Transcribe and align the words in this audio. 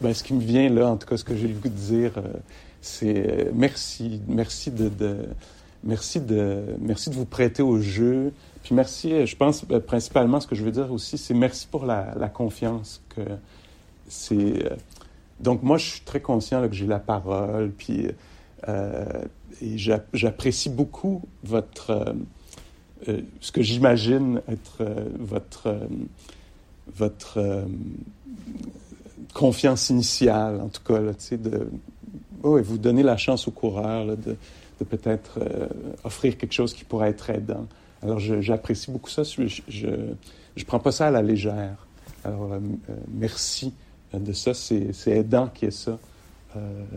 Ben, 0.00 0.12
ce 0.12 0.24
qui 0.24 0.34
me 0.34 0.40
vient 0.40 0.68
là, 0.70 0.88
en 0.88 0.96
tout 0.96 1.06
cas, 1.06 1.16
ce 1.16 1.24
que 1.24 1.36
j'ai 1.36 1.46
le 1.46 1.54
goût 1.54 1.68
de 1.68 1.74
dire, 1.74 2.12
euh, 2.18 2.22
c'est 2.80 3.46
euh, 3.46 3.50
merci, 3.54 4.20
merci 4.26 4.70
de, 4.72 4.88
de, 4.88 5.18
merci 5.84 6.20
de, 6.20 6.64
merci 6.80 7.10
de 7.10 7.14
vous 7.14 7.24
prêter 7.24 7.62
au 7.62 7.80
jeu. 7.80 8.32
Puis 8.64 8.74
merci, 8.74 9.12
euh, 9.12 9.24
je 9.26 9.36
pense 9.36 9.64
principalement 9.86 10.40
ce 10.40 10.48
que 10.48 10.56
je 10.56 10.64
veux 10.64 10.72
dire 10.72 10.90
aussi, 10.92 11.16
c'est 11.16 11.34
merci 11.34 11.68
pour 11.70 11.86
la, 11.86 12.12
confiance 12.28 13.02
que 13.14 13.20
c'est. 14.08 14.68
donc 15.40 15.62
moi, 15.62 15.78
je 15.78 15.86
suis 15.86 16.00
très 16.00 16.20
conscient 16.20 16.66
que 16.68 16.74
j'ai 16.74 16.86
la 16.86 16.98
parole, 16.98 17.70
puis 17.70 18.08
et 18.66 19.76
j'a- 19.78 20.04
j'apprécie 20.14 20.70
beaucoup 20.70 21.20
votre, 21.44 22.14
ce 23.06 23.52
que 23.52 23.60
j'imagine 23.60 24.40
être 24.48 24.82
votre, 25.18 25.76
votre 26.96 27.66
confiance 29.34 29.90
initiale, 29.90 30.60
en 30.60 30.68
tout 30.68 30.82
cas, 30.82 31.00
là, 31.00 31.12
de 31.12 31.68
oh, 32.42 32.56
et 32.56 32.62
vous 32.62 32.78
donner 32.78 33.02
la 33.02 33.16
chance 33.18 33.46
au 33.48 33.50
coureur 33.50 34.16
de, 34.16 34.36
peut-être 34.84 35.38
euh, 35.40 35.66
offrir 36.04 36.38
quelque 36.38 36.52
chose 36.52 36.72
qui 36.72 36.84
pourrait 36.84 37.10
être 37.10 37.28
aidant. 37.30 37.66
Alors, 38.02 38.20
j'apprécie 38.20 38.90
beaucoup 38.90 39.10
ça. 39.10 39.22
Je, 39.24 39.60
je 39.68 40.64
prends 40.64 40.78
pas 40.78 40.92
ça 40.92 41.08
à 41.08 41.10
la 41.10 41.22
légère. 41.22 41.86
Alors, 42.22 42.52
euh, 42.52 42.58
euh, 42.90 42.94
merci 43.12 43.72
de 44.12 44.32
ça. 44.32 44.52
C'est 44.54 44.92
aidant 45.08 45.48
qu'il 45.48 45.66
y 45.66 45.68
ait 45.68 45.70
ça 45.72 45.98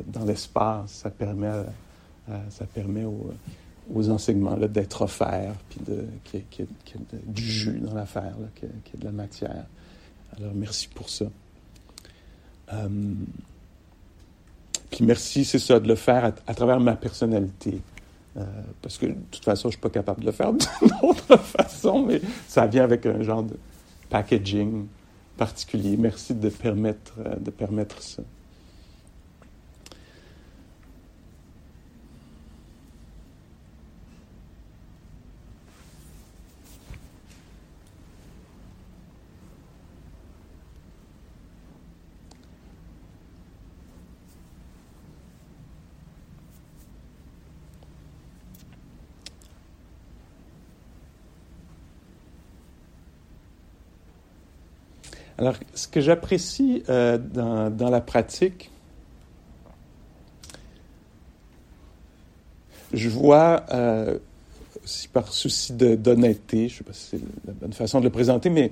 dans 0.05 0.25
l'espace. 0.25 0.91
Ça 0.91 1.09
permet, 1.09 1.49
ça 2.49 2.66
permet 2.66 3.05
aux, 3.05 3.31
aux 3.95 4.09
enseignements 4.09 4.55
d'être 4.57 5.01
offerts, 5.01 5.55
puis 5.69 5.79
qu'il 6.25 6.41
y 6.59 6.61
y 6.61 6.63
ait- 6.63 6.67
du 7.25 7.41
jus 7.44 7.79
dans 7.79 7.95
l'affaire, 7.95 8.35
qu'il 8.55 8.69
y 8.69 8.72
qu'il 8.83 8.94
y 8.94 8.97
ait 8.97 8.99
de 8.99 9.05
la 9.05 9.11
matière. 9.11 9.66
Alors, 10.38 10.51
merci 10.53 10.88
pour 10.89 11.09
ça. 11.09 11.25
Euh, 12.73 12.87
puis 14.89 15.05
merci, 15.05 15.45
c'est 15.45 15.59
ça, 15.59 15.79
de 15.79 15.87
le 15.87 15.95
faire 15.95 16.33
à, 16.45 16.53
travers 16.53 16.79
ma 16.79 16.95
personnalité. 16.95 17.81
Euh, 18.37 18.43
parce 18.81 18.97
que 18.97 19.07
de 19.07 19.15
toute 19.31 19.43
façon, 19.43 19.69
je 19.69 19.73
suis 19.73 19.81
pas 19.81 19.89
capable 19.89 20.21
de 20.21 20.27
le 20.27 20.31
faire 20.31 20.53
d'une 20.53 20.91
autre 21.01 21.38
façon, 21.38 22.03
mais 22.03 22.21
ça 22.47 22.67
vient 22.67 22.83
avec 22.83 23.05
un 23.05 23.21
genre 23.21 23.43
de 23.43 23.57
packaging 24.09 24.85
particulier. 25.38 25.97
Merci 25.97 26.33
de 26.33 26.49
permettre, 26.49 27.13
euh, 27.19 27.35
de 27.35 27.51
permettre 27.51 28.01
ça. 28.01 28.23
Alors, 55.38 55.56
ce 55.75 55.88
que 55.88 56.02
j'apprécie 56.02 56.84
euh, 56.90 57.18
dans, 57.18 57.90
la 57.90 58.02
pratique, 58.02 58.72
je 62.92 63.08
vois, 63.08 63.64
euh, 63.72 64.18
si 64.84 65.08
par 65.08 65.31
souci 65.31 65.74
d'honnêteté, 65.74 66.70
je 66.70 66.74
ne 66.74 66.78
sais 66.78 66.84
pas 66.84 66.94
si 66.94 67.08
c'est 67.12 67.22
la 67.46 67.53
bonne 67.53 67.74
façon 67.74 68.00
de 68.00 68.06
le 68.06 68.09
présenter, 68.09 68.50
mais 68.50 68.72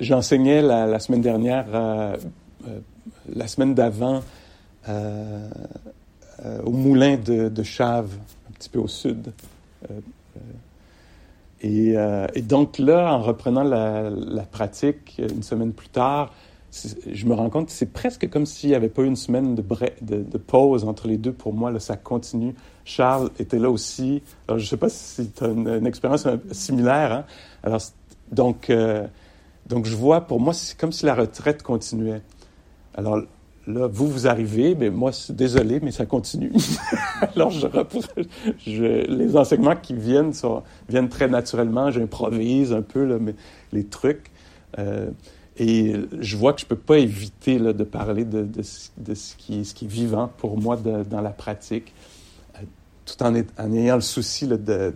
j'enseignais 0.00 0.62
la, 0.62 0.98
semaine 0.98 1.20
dernière, 1.20 1.66
euh, 1.74 2.16
la 3.34 3.46
semaine 3.46 3.74
d'avant, 3.74 4.22
au 6.64 6.70
moulin 6.70 7.16
de, 7.16 7.50
de 7.50 7.62
Chave, 7.62 8.14
un 8.48 8.52
petit 8.52 8.70
peu 8.70 8.78
au 8.78 8.88
sud. 8.88 9.32
Euh, 11.64 12.26
et, 12.34 12.42
donc 12.42 12.78
là, 12.78 13.12
en 13.12 13.22
reprenant 13.22 13.62
la, 13.62 14.10
pratique 14.50 15.18
une 15.18 15.42
semaine 15.42 15.72
plus 15.72 15.88
tard, 15.88 16.32
je 16.70 17.26
me 17.26 17.34
rends 17.34 17.50
compte 17.50 17.66
que 17.66 17.72
c'est 17.72 17.92
presque 17.92 18.28
comme 18.28 18.46
s'il 18.46 18.70
n'y 18.70 18.76
avait 18.76 18.90
pas 18.90 19.02
eu 19.02 19.06
une 19.06 19.16
semaine 19.16 19.54
de, 19.54 20.38
pause 20.38 20.84
entre 20.84 21.08
les 21.08 21.16
deux 21.16 21.32
pour 21.32 21.52
moi. 21.52 21.78
Ça 21.80 21.96
continue. 21.96 22.54
Charles 22.84 23.30
était 23.38 23.58
là 23.58 23.70
aussi. 23.70 24.22
Alors, 24.46 24.58
je 24.58 24.64
ne 24.64 24.68
sais 24.68 24.76
pas 24.76 24.88
si 24.88 25.30
tu 25.30 25.44
as 25.44 25.48
une, 25.48 25.86
expérience 25.86 26.26
similaire. 26.52 27.12
Hein? 27.12 27.24
Alors, 27.62 27.80
donc, 28.30 28.70
euh, 28.70 29.06
donc, 29.66 29.86
je 29.86 29.96
vois, 29.96 30.22
pour 30.22 30.40
moi, 30.40 30.52
c'est 30.52 30.78
comme 30.78 30.92
si 30.92 31.06
la 31.06 31.14
retraite 31.14 31.62
continuait. 31.62 32.22
Alors 32.94 33.22
là, 33.68 33.86
vous, 33.86 34.08
vous 34.08 34.26
arrivez, 34.26 34.74
mais 34.74 34.90
moi, 34.90 35.10
désolé, 35.30 35.78
mais 35.80 35.90
ça 35.90 36.06
continue. 36.06 36.52
Alors, 37.36 37.50
je, 37.50 37.66
je- 38.66 39.06
les 39.06 39.36
enseignements 39.36 39.76
qui 39.76 39.94
viennent 39.94 40.32
sont, 40.32 40.62
viennent 40.88 41.08
très 41.08 41.28
naturellement. 41.28 41.90
J'improvise 41.90 42.72
un 42.72 42.82
peu 42.82 43.04
là, 43.04 43.18
mais, 43.20 43.34
les 43.72 43.84
trucs. 43.84 44.30
Euh, 44.78 45.10
et 45.58 45.92
je 46.20 46.36
vois 46.36 46.52
que 46.52 46.60
je 46.60 46.64
ne 46.66 46.68
peux 46.70 46.76
pas 46.76 46.98
éviter 46.98 47.58
là, 47.58 47.72
de 47.72 47.84
parler 47.84 48.24
de, 48.24 48.42
de, 48.44 48.62
ce- 48.62 49.36
qui, 49.36 49.60
est 49.60 49.82
vivant 49.82 50.30
pour 50.38 50.56
moi 50.58 50.76
dans 50.76 51.20
la 51.20 51.30
pratique, 51.30 51.92
euh, 52.56 52.60
tout 53.04 53.22
en, 53.22 53.34
ayant 53.74 53.96
le 53.96 54.00
souci 54.00 54.46
là, 54.46 54.56
de, 54.56 54.94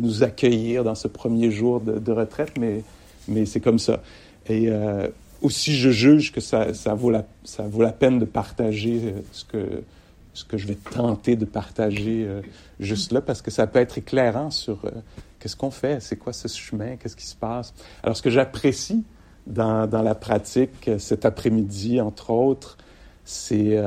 nous 0.00 0.22
accueillir 0.22 0.82
dans 0.82 0.94
ce 0.94 1.08
premier 1.08 1.50
jour 1.50 1.80
de, 1.80 1.98
de 1.98 2.12
retraite, 2.12 2.52
mais, 2.58 2.82
mais 3.28 3.44
c'est 3.46 3.60
comme 3.60 3.78
ça. 3.78 4.02
Et 4.48 4.68
euh, 4.70 5.08
aussi, 5.42 5.74
je 5.74 5.90
juge 5.90 6.32
que 6.32 6.40
ça, 6.40 6.74
ça, 6.74 6.94
vaut 6.94 7.10
la, 7.10 7.24
ça 7.44 7.62
vaut 7.64 7.82
la 7.82 7.92
peine 7.92 8.18
de 8.18 8.24
partager 8.24 9.00
euh, 9.04 9.20
ce 9.32 9.44
que, 9.44 9.82
ce 10.34 10.44
que 10.44 10.56
je 10.56 10.66
vais 10.66 10.74
tenter 10.74 11.36
de 11.36 11.44
partager 11.44 12.24
euh, 12.26 12.42
juste 12.80 13.12
là, 13.12 13.20
parce 13.20 13.42
que 13.42 13.50
ça 13.50 13.66
peut 13.66 13.78
être 13.78 13.98
éclairant 13.98 14.50
sur 14.50 14.84
euh, 14.84 14.90
qu'est-ce 15.38 15.56
qu'on 15.56 15.70
fait, 15.70 16.00
c'est 16.00 16.16
quoi 16.16 16.32
ce 16.32 16.48
chemin, 16.48 16.96
qu'est-ce 16.96 17.16
qui 17.16 17.26
se 17.26 17.36
passe. 17.36 17.74
Alors, 18.02 18.16
ce 18.16 18.22
que 18.22 18.30
j'apprécie 18.30 19.04
dans, 19.46 19.86
dans 19.86 20.02
la 20.02 20.14
pratique 20.14 20.90
cet 20.98 21.24
après-midi, 21.24 22.00
entre 22.00 22.30
autres, 22.30 22.76
c'est 23.24 23.80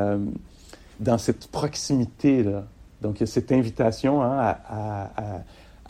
dans 1.00 1.18
cette 1.18 1.48
proximité-là. 1.48 2.66
Donc, 3.02 3.20
il 3.20 3.22
y 3.22 3.24
a 3.24 3.28
cette 3.28 3.52
invitation 3.52 4.24
hein, 4.24 4.56
à, 4.68 5.44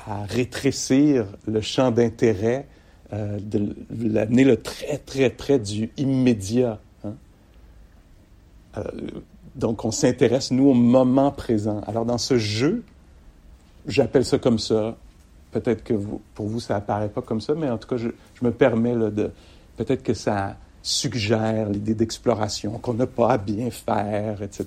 à 0.06 0.26
rétrécir 0.26 1.26
le 1.48 1.62
champ 1.62 1.92
d'intérêt, 1.92 2.68
euh, 3.14 3.40
de 3.42 3.76
l'amener 3.92 4.44
le 4.44 4.58
très, 4.58 4.98
très 4.98 5.30
près 5.30 5.60
du 5.60 5.90
immédiat. 5.98 6.80
hein. 7.04 7.14
Euh, 8.78 8.84
donc, 9.56 9.84
on 9.84 9.92
s'intéresse, 9.92 10.52
nous, 10.52 10.70
au 10.70 10.74
moment 10.74 11.32
présent. 11.32 11.82
Alors, 11.88 12.06
dans 12.06 12.18
ce 12.18 12.38
jeu, 12.38 12.84
j'appelle 13.86 14.24
ça 14.24 14.38
comme 14.38 14.60
ça. 14.60 14.96
Peut-être 15.52 15.84
que 15.84 15.94
pour 16.34 16.48
vous, 16.48 16.62
ça 16.62 16.78
apparaît 16.78 17.10
pas 17.10 17.22
comme 17.22 17.42
ça, 17.42 17.54
mais 17.54 17.70
en 17.70 17.78
tout 17.78 17.88
cas, 17.90 17.98
je, 17.98 18.08
me 18.42 18.52
permets 18.52 18.96
de... 18.96 19.30
Peut-être 19.76 20.04
que 20.04 20.14
ça 20.14 20.56
suggère 20.82 21.70
l'idée 21.70 21.94
d'exploration, 21.94 22.78
qu'on 22.80 22.94
n'a 22.94 23.08
pas 23.08 23.34
à 23.34 23.38
bien 23.38 23.70
faire, 23.70 24.42
etc., 24.42 24.66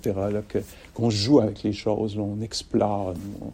que, 0.49 0.59
qu'on 0.93 1.09
joue 1.11 1.41
avec 1.41 1.63
les 1.63 1.73
choses, 1.73 2.17
là, 2.17 2.23
on 2.23 2.41
explore. 2.43 3.15
on- 3.41 3.53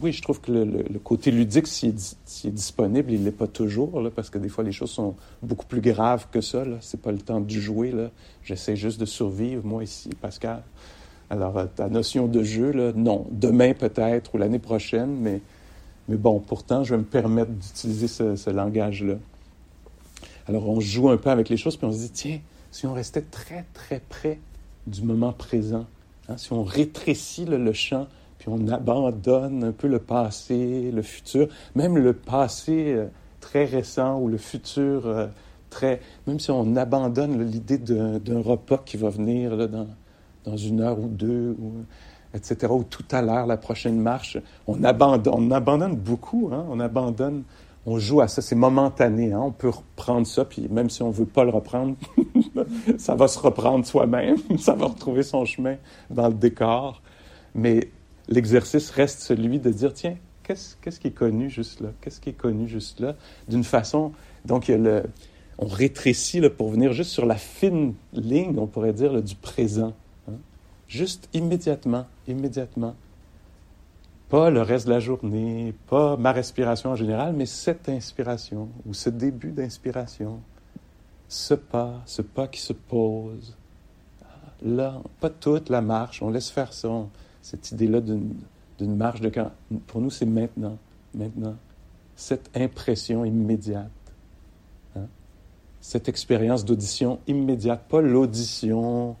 oui, 0.00 0.12
je 0.12 0.20
trouve 0.20 0.40
que 0.40 0.52
le, 0.52 0.98
côté 0.98 1.30
ludique, 1.30 1.66
s'il 1.66 1.90
est, 1.90 2.16
est 2.44 2.50
disponible, 2.50 3.12
il 3.12 3.24
l'est 3.24 3.30
pas 3.30 3.46
toujours, 3.46 4.10
parce 4.14 4.28
que 4.28 4.38
des 4.38 4.48
fois, 4.48 4.62
les 4.62 4.72
choses 4.72 4.90
sont 4.90 5.14
beaucoup 5.42 5.66
plus 5.66 5.80
graves 5.80 6.26
que 6.30 6.40
ça. 6.40 6.64
Là. 6.64 6.76
C'est 6.80 7.00
pas 7.00 7.12
le 7.12 7.18
temps 7.18 7.40
du 7.40 7.60
jouer. 7.60 7.94
J'essaie 8.44 8.76
juste 8.76 9.00
de 9.00 9.06
survivre, 9.06 9.64
moi, 9.64 9.82
ici, 9.82 10.10
Pascal. 10.20 10.62
Alors, 11.30 11.56
euh, 11.56 11.66
ta 11.74 11.88
notion 11.88 12.26
de 12.26 12.42
jeu, 12.42 12.92
non. 12.94 13.26
Demain, 13.30 13.72
peut-être, 13.72 14.34
ou 14.34 14.38
l'année 14.38 14.58
prochaine, 14.58 15.16
mais, 15.18 15.40
mais 16.08 16.16
bon, 16.16 16.40
pourtant, 16.40 16.84
je 16.84 16.94
vais 16.94 16.98
me 16.98 17.04
permettre 17.04 17.52
d'utiliser 17.52 18.08
ce, 18.08 18.36
ce 18.36 18.50
langage-là. 18.50 19.14
Alors, 20.46 20.68
on 20.68 20.80
joue 20.80 21.08
un 21.08 21.16
peu 21.16 21.30
avec 21.30 21.48
les 21.48 21.56
choses, 21.56 21.76
puis 21.76 21.86
on 21.86 21.92
se 21.92 21.98
dit, 21.98 22.10
tiens, 22.10 22.40
si 22.70 22.86
on 22.86 22.92
restait 22.92 23.22
très, 23.22 23.64
très 23.72 24.00
près 24.00 24.40
du 24.86 25.02
moment 25.02 25.32
présent, 25.32 25.86
hein, 26.28 26.36
si 26.36 26.52
on 26.52 26.64
rétrécit 26.64 27.46
le 27.46 27.72
champ, 27.72 28.08
puis 28.40 28.48
on 28.48 28.68
abandonne 28.68 29.64
un 29.64 29.72
peu 29.72 29.86
le 29.86 29.98
passé, 29.98 30.90
le 30.90 31.02
futur, 31.02 31.46
même 31.74 31.98
le 31.98 32.14
passé 32.14 32.94
euh, 32.94 33.06
très 33.40 33.66
récent 33.66 34.18
ou 34.18 34.28
le 34.28 34.38
futur 34.38 35.06
euh, 35.06 35.26
très... 35.68 36.00
Même 36.26 36.40
si 36.40 36.50
on 36.50 36.74
abandonne 36.74 37.42
l'idée 37.44 37.76
d'un 37.76 38.40
repas 38.40 38.78
qui 38.78 38.96
va 38.96 39.10
venir 39.10 39.68
dans, 39.68 39.86
dans 40.44 40.56
une 40.56 40.80
heure 40.80 40.98
ou 40.98 41.08
deux, 41.08 41.54
etc. 42.32 42.72
Ou 42.72 42.82
tout 42.82 43.04
à 43.10 43.20
l'heure, 43.20 43.46
la 43.46 43.58
prochaine 43.58 44.00
marche. 44.00 44.38
On 44.66 44.82
abandonne, 44.84 45.34
on 45.36 45.50
abandonne 45.50 45.96
beaucoup, 45.96 46.48
hein? 46.50 46.64
on 46.70 46.80
abandonne, 46.80 47.42
on 47.84 47.98
joue 47.98 48.22
à 48.22 48.28
ça, 48.28 48.40
c'est 48.40 48.54
momentané. 48.54 49.34
Hein? 49.34 49.40
On 49.42 49.52
peut 49.52 49.68
reprendre 49.68 50.26
ça, 50.26 50.46
puis 50.46 50.66
même 50.70 50.88
si 50.88 51.02
on 51.02 51.08
ne 51.08 51.12
veut 51.12 51.26
pas 51.26 51.44
le 51.44 51.50
reprendre, 51.50 51.94
ça 52.96 53.14
va 53.14 53.28
se 53.28 53.38
reprendre 53.38 53.84
soi-même, 53.84 54.38
ça 54.58 54.72
va 54.72 54.86
retrouver 54.86 55.24
son 55.24 55.44
chemin 55.44 55.76
dans 56.08 56.28
le 56.28 56.34
décor. 56.34 57.02
L'exercice 58.30 58.90
reste 58.90 59.20
celui 59.20 59.58
de 59.58 59.70
dire, 59.70 59.92
tiens, 59.92 60.16
qu'est-ce, 60.42 60.76
qu'est-ce 60.80 60.98
qui 61.00 61.08
est 61.08 61.12
connu 61.12 61.50
juste 61.50 61.80
là? 61.80 61.90
Qu'est-ce 62.00 62.20
qui 62.20 62.30
est 62.30 62.34
connu 62.34 62.68
juste 62.68 63.00
là? 63.00 63.16
D'une 63.48 63.64
façon, 63.64 64.12
donc 64.44 64.72
on 65.58 65.66
rétrécit 65.66 66.40
pour 66.48 66.70
venir 66.70 66.92
juste 66.92 67.10
sur 67.10 67.26
la 67.26 67.36
fine 67.36 67.94
ligne, 68.12 68.58
on 68.58 68.66
pourrait 68.66 68.94
dire, 68.94 69.22
du 69.22 69.34
présent. 69.34 69.94
Hein. 70.28 70.36
Juste 70.88 71.28
immédiatement, 71.34 72.06
immédiatement. 72.26 72.94
Pas 74.30 74.48
le 74.48 74.62
reste 74.62 74.86
de 74.86 74.92
la 74.92 75.00
journée, 75.00 75.74
pas 75.88 76.16
ma 76.16 76.30
respiration 76.30 76.90
en 76.90 76.96
général, 76.96 77.34
mais 77.34 77.46
cette 77.46 77.88
inspiration 77.88 78.68
ou 78.86 78.94
ce 78.94 79.10
début 79.10 79.50
d'inspiration, 79.50 80.40
ce 81.28 81.54
pas, 81.54 82.00
ce 82.06 82.22
pas 82.22 82.46
qui 82.46 82.60
se 82.60 82.72
pose. 82.72 83.56
Là, 84.62 85.00
pas 85.18 85.30
toute 85.30 85.68
la 85.68 85.80
marche, 85.80 86.22
on 86.22 86.30
laisse 86.30 86.50
faire 86.50 86.72
ça. 86.72 87.06
Cette 87.42 87.70
idée-là 87.72 88.00
d'une 88.00 88.96
marche 88.96 89.20
de 89.20 89.28
camp, 89.28 89.50
pour 89.86 90.00
nous, 90.00 90.10
c'est 90.10 90.26
maintenant, 90.26 90.76
maintenant. 91.14 91.56
Cette 92.16 92.50
impression 92.56 93.24
immédiate 93.24 93.90
cette 95.80 96.08
expérience 96.08 96.64
d'audition 96.64 97.18
immédiate, 97.26 97.82
pas 97.88 98.00
l'audition 98.00 99.16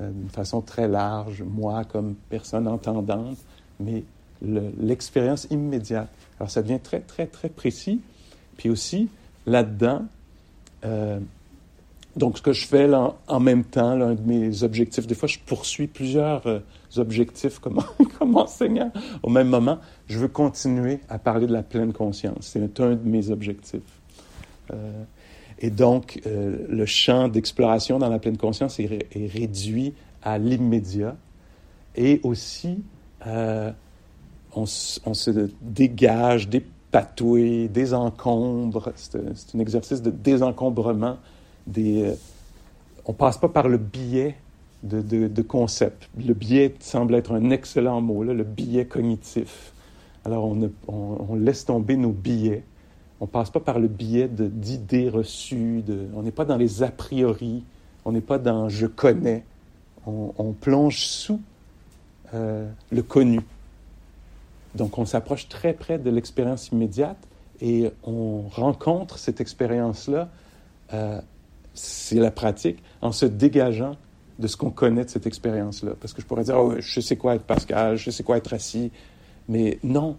euh, 0.00 0.10
d'une 0.10 0.30
façon 0.30 0.60
très 0.60 0.88
large, 0.88 1.42
moi 1.42 1.84
comme 1.84 2.14
personne 2.28 2.68
entendante, 2.68 3.38
mais 3.80 4.04
l'expérience 4.42 5.46
immédiate. 5.50 6.08
Alors 6.38 6.50
ça 6.50 6.62
devient 6.62 6.80
très, 6.80 7.00
très, 7.00 7.26
très 7.26 7.48
précis. 7.48 8.00
Puis 8.56 8.68
aussi, 8.68 9.08
là-dedans, 9.46 10.02
euh, 10.84 11.18
donc 12.16 12.38
ce 12.38 12.42
que 12.42 12.52
je 12.52 12.66
fais 12.66 12.88
en 13.26 13.40
même 13.40 13.64
temps, 13.64 13.96
l'un 13.96 14.14
de 14.14 14.20
mes 14.20 14.62
objectifs, 14.62 15.06
des 15.06 15.14
fois 15.14 15.28
je 15.28 15.38
poursuis 15.44 15.88
plusieurs 15.88 16.46
euh, 16.46 16.60
objectifs 16.98 17.58
comme, 17.58 17.80
comme 18.18 18.36
enseignant 18.36 18.92
au 19.22 19.30
même 19.30 19.48
moment, 19.48 19.78
je 20.06 20.18
veux 20.18 20.28
continuer 20.28 21.00
à 21.08 21.18
parler 21.18 21.46
de 21.46 21.52
la 21.52 21.62
pleine 21.62 21.92
conscience. 21.92 22.50
C'est 22.52 22.80
un 22.80 22.94
de 22.94 23.08
mes 23.08 23.30
objectifs. 23.30 23.82
Et 25.58 25.70
donc, 25.70 26.20
euh, 26.26 26.66
le 26.68 26.86
champ 26.86 27.28
d'exploration 27.28 27.98
dans 27.98 28.08
la 28.08 28.18
pleine 28.18 28.36
conscience 28.36 28.80
est, 28.80 29.08
réduit 29.14 29.94
à 30.22 30.38
l'immédiat. 30.38 31.16
Et 31.96 32.20
aussi, 32.22 32.82
euh, 33.26 33.70
on, 34.54 34.66
se 34.66 35.48
dégage, 35.60 36.48
dépatouille, 36.48 37.68
désencombre. 37.68 38.92
C'est 38.96 39.54
un 39.54 39.58
exercice 39.58 40.02
de 40.02 40.10
désencombrement. 40.10 41.18
Des, 41.66 42.02
euh, 42.02 42.14
on 43.06 43.12
ne 43.12 43.16
passe 43.16 43.38
pas 43.38 43.48
par 43.48 43.68
le 43.68 43.78
biais 43.78 44.36
de, 44.84 45.28
de, 45.28 45.42
concepts. 45.42 46.08
Le 46.16 46.34
biais 46.34 46.74
semble 46.78 47.14
être 47.14 47.32
un 47.32 47.50
excellent 47.50 48.00
mot, 48.00 48.22
là, 48.22 48.34
le 48.34 48.44
biais 48.44 48.86
cognitif. 48.86 49.72
Alors, 50.24 50.44
on, 50.44 50.70
on 50.88 51.34
laisse 51.34 51.64
tomber 51.64 51.96
nos 51.96 52.12
billets 52.12 52.64
on 53.20 53.26
ne 53.26 53.30
passe 53.30 53.50
pas 53.50 53.60
par 53.60 53.78
le 53.78 53.88
biais 53.88 54.28
d'idées 54.28 55.08
reçues, 55.08 55.82
on 56.14 56.22
n'est 56.22 56.30
pas 56.30 56.44
dans 56.44 56.56
les 56.56 56.82
a 56.82 56.90
priori, 56.90 57.64
on 58.04 58.12
n'est 58.12 58.20
pas 58.20 58.38
dans 58.38 58.68
je 58.68 58.86
connais. 58.86 59.44
On, 60.06 60.52
plonge 60.52 61.06
sous 61.06 61.40
euh, 62.34 62.68
le 62.90 63.02
connu. 63.02 63.40
Donc 64.74 64.98
on 64.98 65.06
s'approche 65.06 65.48
très 65.48 65.72
près 65.72 65.98
de 65.98 66.10
l'expérience 66.10 66.68
immédiate 66.68 67.16
et 67.62 67.90
on 68.02 68.42
rencontre 68.42 69.18
cette 69.18 69.40
expérience-là, 69.40 70.28
euh, 70.92 71.18
c'est 71.72 72.18
la 72.18 72.30
pratique, 72.30 72.82
en 73.00 73.12
se 73.12 73.24
dégageant 73.24 73.96
de 74.38 74.46
ce 74.46 74.56
qu'on 74.56 74.70
connaît 74.70 75.04
de 75.04 75.10
cette 75.10 75.26
expérience-là. 75.26 75.92
Parce 76.00 76.12
que 76.12 76.20
je 76.20 76.26
pourrais 76.26 76.44
dire, 76.44 76.58
oh, 76.58 76.74
je 76.78 77.00
sais 77.00 77.16
quoi 77.16 77.36
être 77.36 77.44
Pascal, 77.44 77.96
je 77.96 78.10
sais 78.10 78.22
quoi 78.22 78.36
être 78.36 78.52
assis, 78.52 78.90
mais 79.48 79.78
non, 79.82 80.16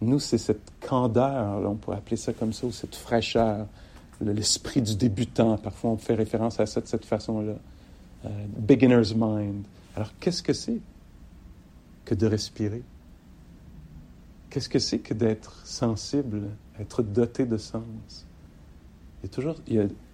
nous, 0.00 0.18
c'est 0.18 0.38
cette 0.38 0.72
candeur, 0.80 1.62
on 1.68 1.76
pourrait 1.76 1.98
appeler 1.98 2.16
ça 2.16 2.32
comme 2.32 2.52
ça, 2.52 2.66
ou 2.66 2.72
cette 2.72 2.96
fraîcheur, 2.96 3.66
l'esprit 4.20 4.82
du 4.82 4.96
débutant. 4.96 5.56
Parfois, 5.58 5.90
on 5.90 5.96
fait 5.96 6.14
référence 6.14 6.60
à 6.60 6.66
ça 6.66 6.80
de 6.80 6.86
cette 6.86 7.04
façon-là. 7.04 7.54
Euh, 8.24 8.28
beginner's 8.56 9.14
mind. 9.14 9.64
Alors, 9.96 10.12
qu'est-ce 10.20 10.42
que 10.42 10.52
c'est 10.52 10.78
que 12.04 12.14
de 12.14 12.26
respirer? 12.26 12.82
Qu'est-ce 14.50 14.68
que 14.68 14.78
c'est 14.78 14.98
que 14.98 15.14
d'être 15.14 15.66
sensible, 15.66 16.42
être 16.78 17.02
doté 17.02 17.46
de 17.46 17.56
sens? 17.56 18.26
Il 19.22 19.26
y 19.26 19.30
a 19.30 19.34
toujours, 19.34 19.56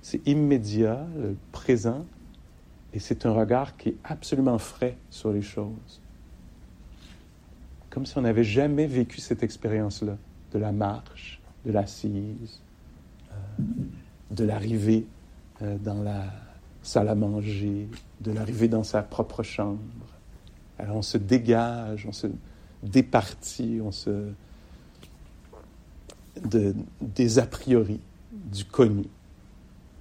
c'est 0.03 0.27
immédiat, 0.27 1.07
présent, 1.51 2.05
et 2.93 2.99
c'est 2.99 3.27
un 3.27 3.33
regard 3.33 3.77
qui 3.77 3.91
est 3.91 3.97
absolument 4.05 4.59
frais 4.59 4.97
sur 5.11 5.33
les 5.33 5.43
choses 5.43 6.01
comme 7.99 8.07
si 8.07 8.17
on 8.19 8.23
n'avait 8.23 8.45
jamais 8.45 8.87
vécu 8.87 9.21
cette 9.21 9.43
expérience-là, 9.43 10.17
de 10.53 10.59
la 10.61 10.73
marche, 10.73 11.41
de 11.67 11.73
l'assise, 11.73 12.61
euh, 13.33 13.35
de 14.31 14.45
l'arrivée 14.45 15.07
euh, 15.63 15.77
dans 15.79 16.03
la 16.03 16.27
salle 16.83 17.09
à 17.09 17.15
manger, 17.15 17.89
de 18.21 18.31
l'arrivée 18.31 18.69
dans 18.69 18.85
sa 18.85 19.03
propre 19.03 19.43
chambre. 19.43 19.81
Alors 20.79 20.97
on 20.97 21.03
se 21.03 21.19
dégage, 21.19 22.07
on 22.07 22.13
se 22.13 22.29
départit, 22.83 23.81
on 23.83 23.91
se... 23.91 24.31
De, 26.45 26.73
des 27.01 27.41
a 27.41 27.47
priori, 27.47 27.99
du 28.31 28.65
connu. 28.65 29.07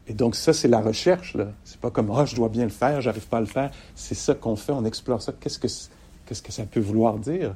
Et 0.07 0.13
donc 0.13 0.35
ça, 0.35 0.53
c'est 0.53 0.67
la 0.67 0.79
recherche, 0.79 1.33
là. 1.33 1.47
C'est 1.63 1.79
pas 1.79 1.91
comme, 1.91 2.09
oh, 2.09 2.25
je 2.25 2.35
dois 2.35 2.49
bien 2.49 2.63
le 2.63 2.69
faire, 2.69 3.01
j'arrive 3.01 3.27
pas 3.27 3.37
à 3.37 3.41
le 3.41 3.45
faire. 3.45 3.71
C'est 3.95 4.15
ça 4.15 4.33
qu'on 4.33 4.55
fait, 4.55 4.71
on 4.71 4.85
explore 4.85 5.21
ça. 5.21 5.33
Qu'est-ce 5.39 5.59
que, 5.59 5.67
que 5.67 6.51
ça 6.51 6.63
peut 6.63 6.79
vouloir 6.79 7.17
dire? 7.17 7.55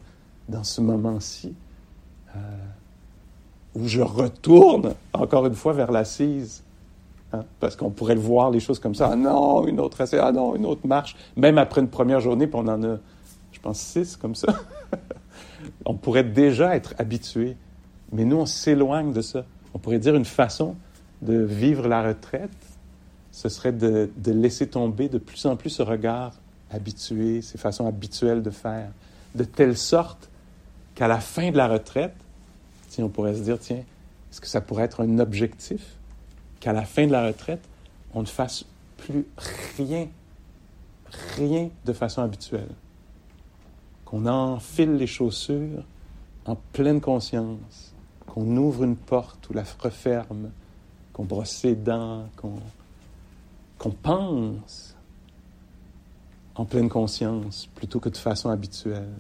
dans 0.51 0.63
ce 0.63 0.81
moment-ci, 0.81 1.53
euh, 2.35 2.39
où 3.75 3.87
je 3.87 4.01
retourne 4.01 4.93
encore 5.13 5.47
une 5.47 5.55
fois 5.55 5.73
vers 5.73 5.91
l'assise. 5.91 6.63
Hein, 7.33 7.45
parce 7.61 7.77
qu'on 7.77 7.91
pourrait 7.91 8.15
le 8.15 8.21
voir, 8.21 8.51
les 8.51 8.59
choses 8.59 8.79
comme 8.79 8.93
ça. 8.93 9.09
Ah 9.13 9.15
non, 9.15 9.65
une 9.65 9.79
autre 9.79 10.01
assise, 10.01 10.19
ah 10.21 10.33
non, 10.33 10.55
une 10.55 10.65
autre 10.65 10.85
marche. 10.85 11.15
Même 11.37 11.57
après 11.57 11.79
une 11.79 11.87
première 11.87 12.19
journée, 12.19 12.45
puis 12.45 12.59
on 12.61 12.67
en 12.67 12.83
a, 12.83 12.97
je 13.53 13.59
pense, 13.61 13.79
six 13.79 14.17
comme 14.17 14.35
ça. 14.35 14.53
on 15.85 15.95
pourrait 15.95 16.25
déjà 16.25 16.75
être 16.75 16.93
habitué. 16.97 17.55
Mais 18.11 18.25
nous, 18.25 18.35
on 18.35 18.45
s'éloigne 18.45 19.13
de 19.13 19.21
ça. 19.21 19.45
On 19.73 19.79
pourrait 19.79 19.99
dire 19.99 20.15
une 20.15 20.25
façon 20.25 20.75
de 21.21 21.37
vivre 21.37 21.87
la 21.87 22.03
retraite, 22.03 22.49
ce 23.31 23.49
serait 23.49 23.71
de, 23.71 24.09
laisser 24.25 24.67
tomber 24.67 25.07
de 25.07 25.17
plus 25.17 25.45
en 25.45 25.55
plus 25.55 25.69
ce 25.69 25.83
regard 25.83 26.33
habitué, 26.69 27.41
ces 27.41 27.57
façons 27.57 27.87
habituelles 27.87 28.41
de 28.41 28.49
faire, 28.49 28.91
de 29.35 29.43
telle 29.43 29.77
sorte 29.77 30.29
qu'à 30.95 31.07
la 31.07 31.19
fin 31.19 31.51
de 31.51 31.57
la 31.57 31.67
retraite, 31.67 32.15
si 32.89 33.01
on 33.01 33.09
pourrait 33.09 33.35
se 33.35 33.41
dire, 33.41 33.57
tiens, 33.59 33.83
est-ce 34.31 34.41
que 34.41 34.47
ça 34.47 34.61
pourrait 34.61 34.83
être 34.83 35.01
un 35.01 35.19
objectif 35.19 35.95
qu'à 36.59 36.73
la 36.73 36.83
fin 36.83 37.07
de 37.07 37.11
la 37.11 37.25
retraite, 37.27 37.61
on 38.13 38.21
ne 38.21 38.27
fasse 38.27 38.65
plus 38.97 39.25
rien, 39.77 40.07
rien 41.37 41.69
de 41.85 41.93
façon 41.93 42.21
habituelle? 42.21 42.69
Qu'on 44.05 44.25
enfile 44.25 44.95
les 44.95 45.07
chaussures 45.07 45.83
en 46.45 46.55
pleine 46.73 46.99
conscience, 46.99 47.93
qu'on 48.27 48.57
ouvre 48.57 48.83
une 48.83 48.97
porte 48.97 49.49
ou 49.49 49.53
la 49.53 49.63
referme, 49.79 50.51
qu'on 51.13 51.25
brosse 51.25 51.63
les 51.63 51.75
dents, 51.75 52.25
qu'on 52.35 53.91
pense 53.91 54.95
en 56.55 56.65
pleine 56.65 56.89
conscience 56.89 57.67
plutôt 57.75 57.99
que 57.99 58.09
de 58.09 58.17
façon 58.17 58.49
habituelle 58.49 59.13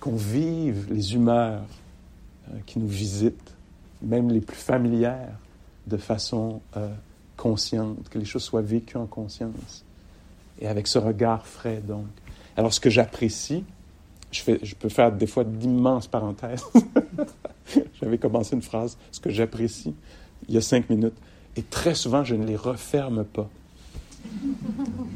qu'on 0.00 0.16
vive 0.16 0.86
les 0.92 1.14
humeurs 1.14 1.64
euh, 2.48 2.58
qui 2.66 2.78
nous 2.78 2.86
visitent, 2.86 3.54
même 4.02 4.30
les 4.30 4.40
plus 4.40 4.56
familières, 4.56 5.36
de 5.86 5.96
façon 5.96 6.60
euh, 6.76 6.92
consciente, 7.36 8.08
que 8.08 8.18
les 8.18 8.24
choses 8.24 8.42
soient 8.42 8.62
vécues 8.62 8.96
en 8.96 9.06
conscience. 9.06 9.84
Et 10.60 10.68
avec 10.68 10.86
ce 10.86 10.98
regard 10.98 11.46
frais, 11.46 11.82
donc. 11.86 12.06
Alors, 12.56 12.72
ce 12.72 12.80
que 12.80 12.88
j'apprécie, 12.90 13.64
je 14.30 14.74
peux 14.74 14.88
faire 14.88 15.12
des 15.12 15.26
fois 15.26 15.44
d'immenses 15.44 16.06
parenthèses. 16.06 16.64
J'avais 18.00 18.18
commencé 18.18 18.54
une 18.54 18.62
phrase, 18.62 18.96
ce 19.10 19.20
que 19.20 19.30
j'apprécie, 19.30 19.94
il 20.48 20.54
y 20.54 20.58
a 20.58 20.60
cinq 20.60 20.90
minutes. 20.90 21.16
Et 21.56 21.62
très 21.62 21.94
souvent, 21.94 22.24
je 22.24 22.34
ne 22.34 22.44
les 22.44 22.56
referme 22.56 23.24
pas. 23.24 23.48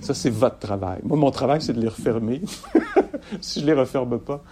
Ça, 0.01 0.15
c'est 0.15 0.31
votre 0.31 0.59
travail. 0.59 1.01
Moi, 1.03 1.19
mon 1.19 1.31
travail, 1.31 1.61
c'est 1.61 1.73
de 1.73 1.81
les 1.81 1.89
refermer. 1.89 2.41
si 3.41 3.61
je 3.61 3.67
ne 3.67 3.73
les 3.73 3.79
referme 3.79 4.19
pas, 4.19 4.43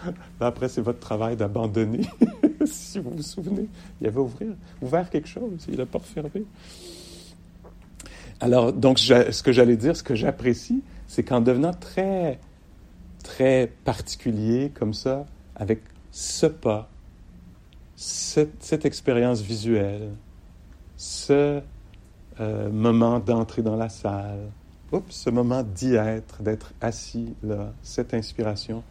après, 0.41 0.69
c'est 0.69 0.83
votre 0.83 0.99
travail 0.99 1.37
d'abandonner. 1.37 2.03
si 2.67 2.99
vous 2.99 3.11
vous 3.11 3.23
souvenez, 3.23 3.67
il 4.01 4.05
y 4.05 4.09
avait 4.09 4.19
ouvrir, 4.19 4.49
ouvert 4.83 5.09
quelque 5.09 5.29
chose, 5.29 5.67
il 5.69 5.79
n'a 5.79 5.87
pas 5.87 5.99
refermé. 5.99 6.45
Alors, 8.41 8.73
donc, 8.73 8.99
ce 8.99 9.43
que 9.43 9.53
j'allais 9.53 9.77
dire, 9.77 9.97
ce 9.97 10.03
que 10.03 10.15
j'apprécie, 10.15 10.83
c'est 11.07 11.23
qu'en 11.23 11.41
devenant 11.41 11.73
très, 11.73 12.39
très 13.25 13.73
particulier 13.85 14.71
comme 14.75 14.93
ça, 14.93 15.25
avec 15.57 15.81
ce 16.13 16.47
pas, 16.47 16.89
cette 17.97 18.85
expérience 18.85 19.41
visuelle, 19.41 20.11
ce 20.99 21.63
euh, 22.41 22.71
moment 22.71 23.21
d'entrer 23.21 23.63
dans 23.63 23.77
la 23.77 23.89
salle, 23.89 24.51
oups, 24.93 25.15
ce 25.15 25.31
moment 25.31 25.63
d'y 25.63 25.95
être, 25.95 26.43
d'être 26.43 26.73
assis 26.81 27.35
là, 27.43 27.73
cette 27.83 28.13
inspiration, 28.13 28.83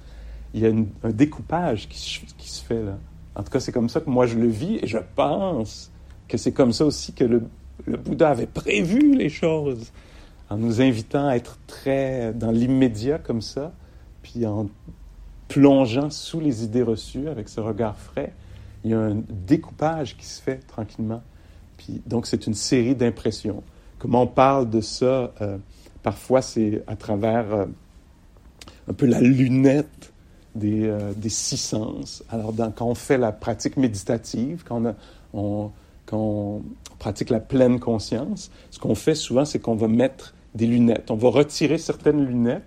il 0.53 0.61
y 0.61 0.65
a 0.65 0.71
un 1.03 1.11
découpage 1.11 1.87
qui, 1.87 1.99
se 1.99 2.63
fait 2.63 2.81
là. 2.81 2.97
En 3.35 3.43
tout 3.43 3.51
cas, 3.51 3.59
c'est 3.59 3.71
comme 3.71 3.89
ça 3.89 3.99
que 3.99 4.09
moi 4.09 4.25
je 4.25 4.39
le 4.39 4.47
vis 4.47 4.79
et 4.81 4.87
je 4.87 4.97
pense 5.15 5.91
que 6.27 6.37
c'est 6.37 6.53
comme 6.53 6.73
ça 6.73 6.85
aussi 6.85 7.13
que 7.13 7.25
le 7.25 7.97
Bouddha 7.97 8.29
avait 8.29 8.47
prévu 8.47 9.15
les 9.15 9.29
choses 9.29 9.91
en 10.49 10.57
nous 10.57 10.81
invitant 10.81 11.27
à 11.27 11.35
être 11.35 11.59
très 11.67 12.33
dans 12.33 12.51
l'immédiat 12.51 13.19
comme 13.19 13.41
ça, 13.41 13.73
puis 14.21 14.45
en 14.45 14.67
plongeant 15.47 16.09
sous 16.09 16.39
les 16.39 16.63
idées 16.63 16.83
reçues 16.83 17.27
avec 17.27 17.49
ce 17.49 17.59
regard 17.59 17.97
frais, 17.97 18.33
il 18.83 18.91
y 18.91 18.93
a 18.93 18.99
un 18.99 19.21
découpage 19.29 20.15
qui 20.17 20.25
se 20.25 20.41
fait 20.41 20.65
tranquillement. 20.67 21.21
Donc, 22.05 22.27
c'est 22.27 22.47
une 22.47 22.53
série 22.53 22.95
d'impressions. 22.95 23.63
Comment 23.99 24.23
on 24.23 24.27
parle 24.27 24.69
de 24.69 24.81
ça, 24.81 25.31
euh, 25.41 25.57
parfois, 26.03 26.41
c'est 26.41 26.83
à 26.87 26.95
travers 26.95 27.53
euh, 27.53 27.65
un 28.87 28.93
peu 28.93 29.05
la 29.05 29.21
lunette 29.21 30.13
des, 30.55 30.87
euh, 30.87 31.13
six 31.27 31.57
sens. 31.57 32.23
Alors, 32.29 32.53
quand 32.75 32.87
on 32.87 32.95
fait 32.95 33.17
la 33.17 33.31
pratique 33.31 33.77
méditative, 33.77 34.63
quand 34.67 34.93
on, 35.33 36.61
pratique 36.99 37.29
la 37.29 37.39
pleine 37.39 37.79
conscience, 37.79 38.49
ce 38.71 38.79
qu'on 38.79 38.95
fait 38.95 39.15
souvent, 39.15 39.45
c'est 39.45 39.59
qu'on 39.59 39.75
va 39.75 39.87
mettre 39.87 40.33
des 40.55 40.65
lunettes. 40.65 41.11
On 41.11 41.15
va 41.15 41.29
retirer 41.29 41.77
certaines 41.77 42.25
lunettes, 42.25 42.63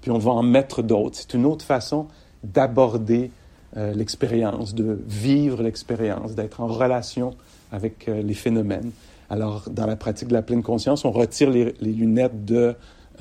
puis 0.00 0.10
on 0.10 0.18
va 0.18 0.30
en 0.30 0.42
mettre 0.42 0.82
d'autres. 0.82 1.16
C'est 1.16 1.34
une 1.34 1.46
autre 1.46 1.64
façon 1.64 2.06
d'aborder 2.44 3.30
l'expérience, 3.74 4.74
de 4.74 5.00
vivre 5.08 5.62
l'expérience, 5.62 6.34
d'être 6.34 6.60
en 6.60 6.66
relation 6.66 7.34
avec 7.72 8.08
euh, 8.08 8.22
les 8.22 8.34
phénomènes. 8.34 8.92
Alors, 9.30 9.64
dans 9.70 9.86
la 9.86 9.96
pratique 9.96 10.28
de 10.28 10.34
la 10.34 10.42
pleine 10.42 10.62
conscience, 10.62 11.04
on 11.04 11.10
retire 11.10 11.50
les, 11.50 11.72
lunettes 11.80 12.44
de 12.44 12.74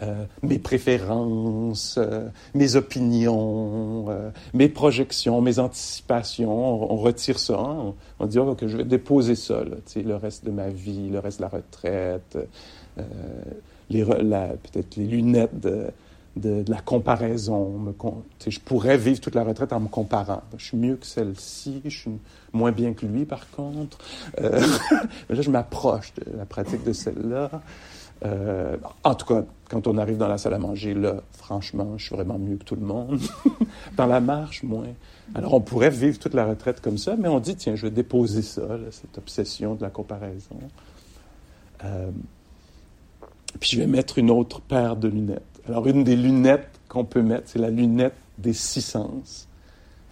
euh, 0.03 0.25
mes 0.43 0.60
préférences, 0.60 1.98
mes 2.53 2.75
opinions, 2.75 4.08
mes 4.53 4.67
projections, 4.67 5.39
mes 5.39 5.58
anticipations. 5.58 6.91
On, 6.91 6.98
retire 6.98 7.39
ça. 7.39 7.58
Hein. 7.58 7.93
On, 8.20 8.25
dit, 8.25 8.39
oh, 8.39 8.55
que 8.55 8.67
je 8.67 8.77
vais 8.77 8.84
déposer 8.84 9.36
ça, 9.36 9.63
le 9.63 10.15
reste 10.15 10.43
de 10.43 10.51
ma 10.51 10.70
vie, 10.70 11.10
le 11.10 11.20
reste 11.20 11.39
de 11.39 11.43
la 11.43 11.50
retraite, 11.50 12.38
peut-être 13.88 14.96
les 14.98 15.05
lunettes 15.05 15.60
de, 15.62 15.88
de, 16.36 16.64
la 16.68 16.80
comparaison. 16.82 17.94
Je 18.46 18.60
pourrais 18.60 18.98
vivre 18.98 19.20
toute 19.20 19.36
la 19.36 19.44
retraite 19.44 19.74
en 19.74 19.80
me 19.80 19.88
comparant. 19.88 20.42
Je 20.58 20.66
suis 20.66 20.78
mieux 20.78 20.96
que 20.96 21.06
celle-ci, 21.06 21.82
je 21.86 21.98
suis 21.98 22.12
moins 22.54 22.72
bien 22.72 22.94
que 22.94 23.06
lui, 23.06 23.26
par 23.26 23.50
contre. 23.52 23.98
Euh, 24.40 24.60
là, 25.30 25.42
je 25.42 25.50
m'approche 25.50 26.14
de 26.16 26.38
la 26.38 26.46
pratique 26.46 26.84
de 26.84 26.94
celle-là. 26.94 27.50
Euh, 28.24 28.78
en 29.04 29.16
tout 29.16 29.26
cas, 29.26 29.44
quand 29.70 29.88
on 29.88 29.98
arrive 29.98 30.18
dans 30.18 30.28
la 30.28 30.38
salle 30.38 30.54
à 30.54 30.60
manger, 30.60 30.94
là, 30.94 31.22
franchement, 31.34 31.94
je 31.98 32.06
suis 32.06 32.16
vraiment 32.16 32.38
mieux 32.38 32.58
que 32.58 32.64
tout 32.64 32.76
le 32.76 32.86
monde. 32.86 33.20
dans 33.98 34.06
la 34.06 34.20
marche, 34.20 34.64
moins. 34.64 34.94
Alors, 35.34 35.54
on 35.54 35.62
pourrait 35.62 35.90
vivre 35.90 36.20
toute 36.20 36.34
la 36.34 36.46
retraite 36.46 36.82
comme 36.82 36.98
ça, 36.98 37.16
mais 37.18 37.28
on 37.28 37.40
dit, 37.40 37.56
tiens, 37.56 37.76
je 37.76 37.84
vais 37.84 37.92
déposer 37.92 38.42
ça, 38.42 38.64
cette 38.92 39.18
obsession 39.18 39.76
de 39.76 39.82
la 39.82 39.90
comparaison. 39.90 40.58
Euh, 41.84 42.12
puis 43.60 43.72
je 43.72 43.78
vais 43.78 43.88
mettre 43.88 44.18
une 44.18 44.30
autre 44.30 44.62
paire 44.62 44.96
de 44.96 45.08
lunettes. 45.08 45.42
Alors, 45.68 45.88
une 45.88 46.03
des 46.03 46.15
lunettes 46.15 46.70
qu'on 46.88 47.06
peut 47.06 47.22
mettre, 47.22 47.44
c'est 47.48 47.60
la 47.60 47.70
lunette 47.70 48.15
des 48.38 48.53
six 48.53 48.82
sens. 48.82 49.48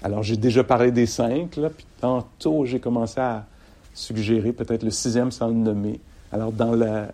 Alors, 0.01 0.24
j'ai 0.24 0.38
déjà 0.38 0.63
parlé 0.63 0.91
des 0.91 1.06
cinq, 1.06 1.50
puis 1.51 1.86
tantôt, 2.00 2.65
j'ai 2.65 2.79
commencé 2.79 3.20
à 3.20 3.46
suggérer 3.94 4.53
peut-être 4.53 4.84
le 4.84 4.91
sixième 4.91 5.32
sans 5.32 5.48
le 5.48 5.56
nommer. 5.56 6.00
Alors, 6.32 6.51
dans 6.51 6.74
la, 6.74 7.12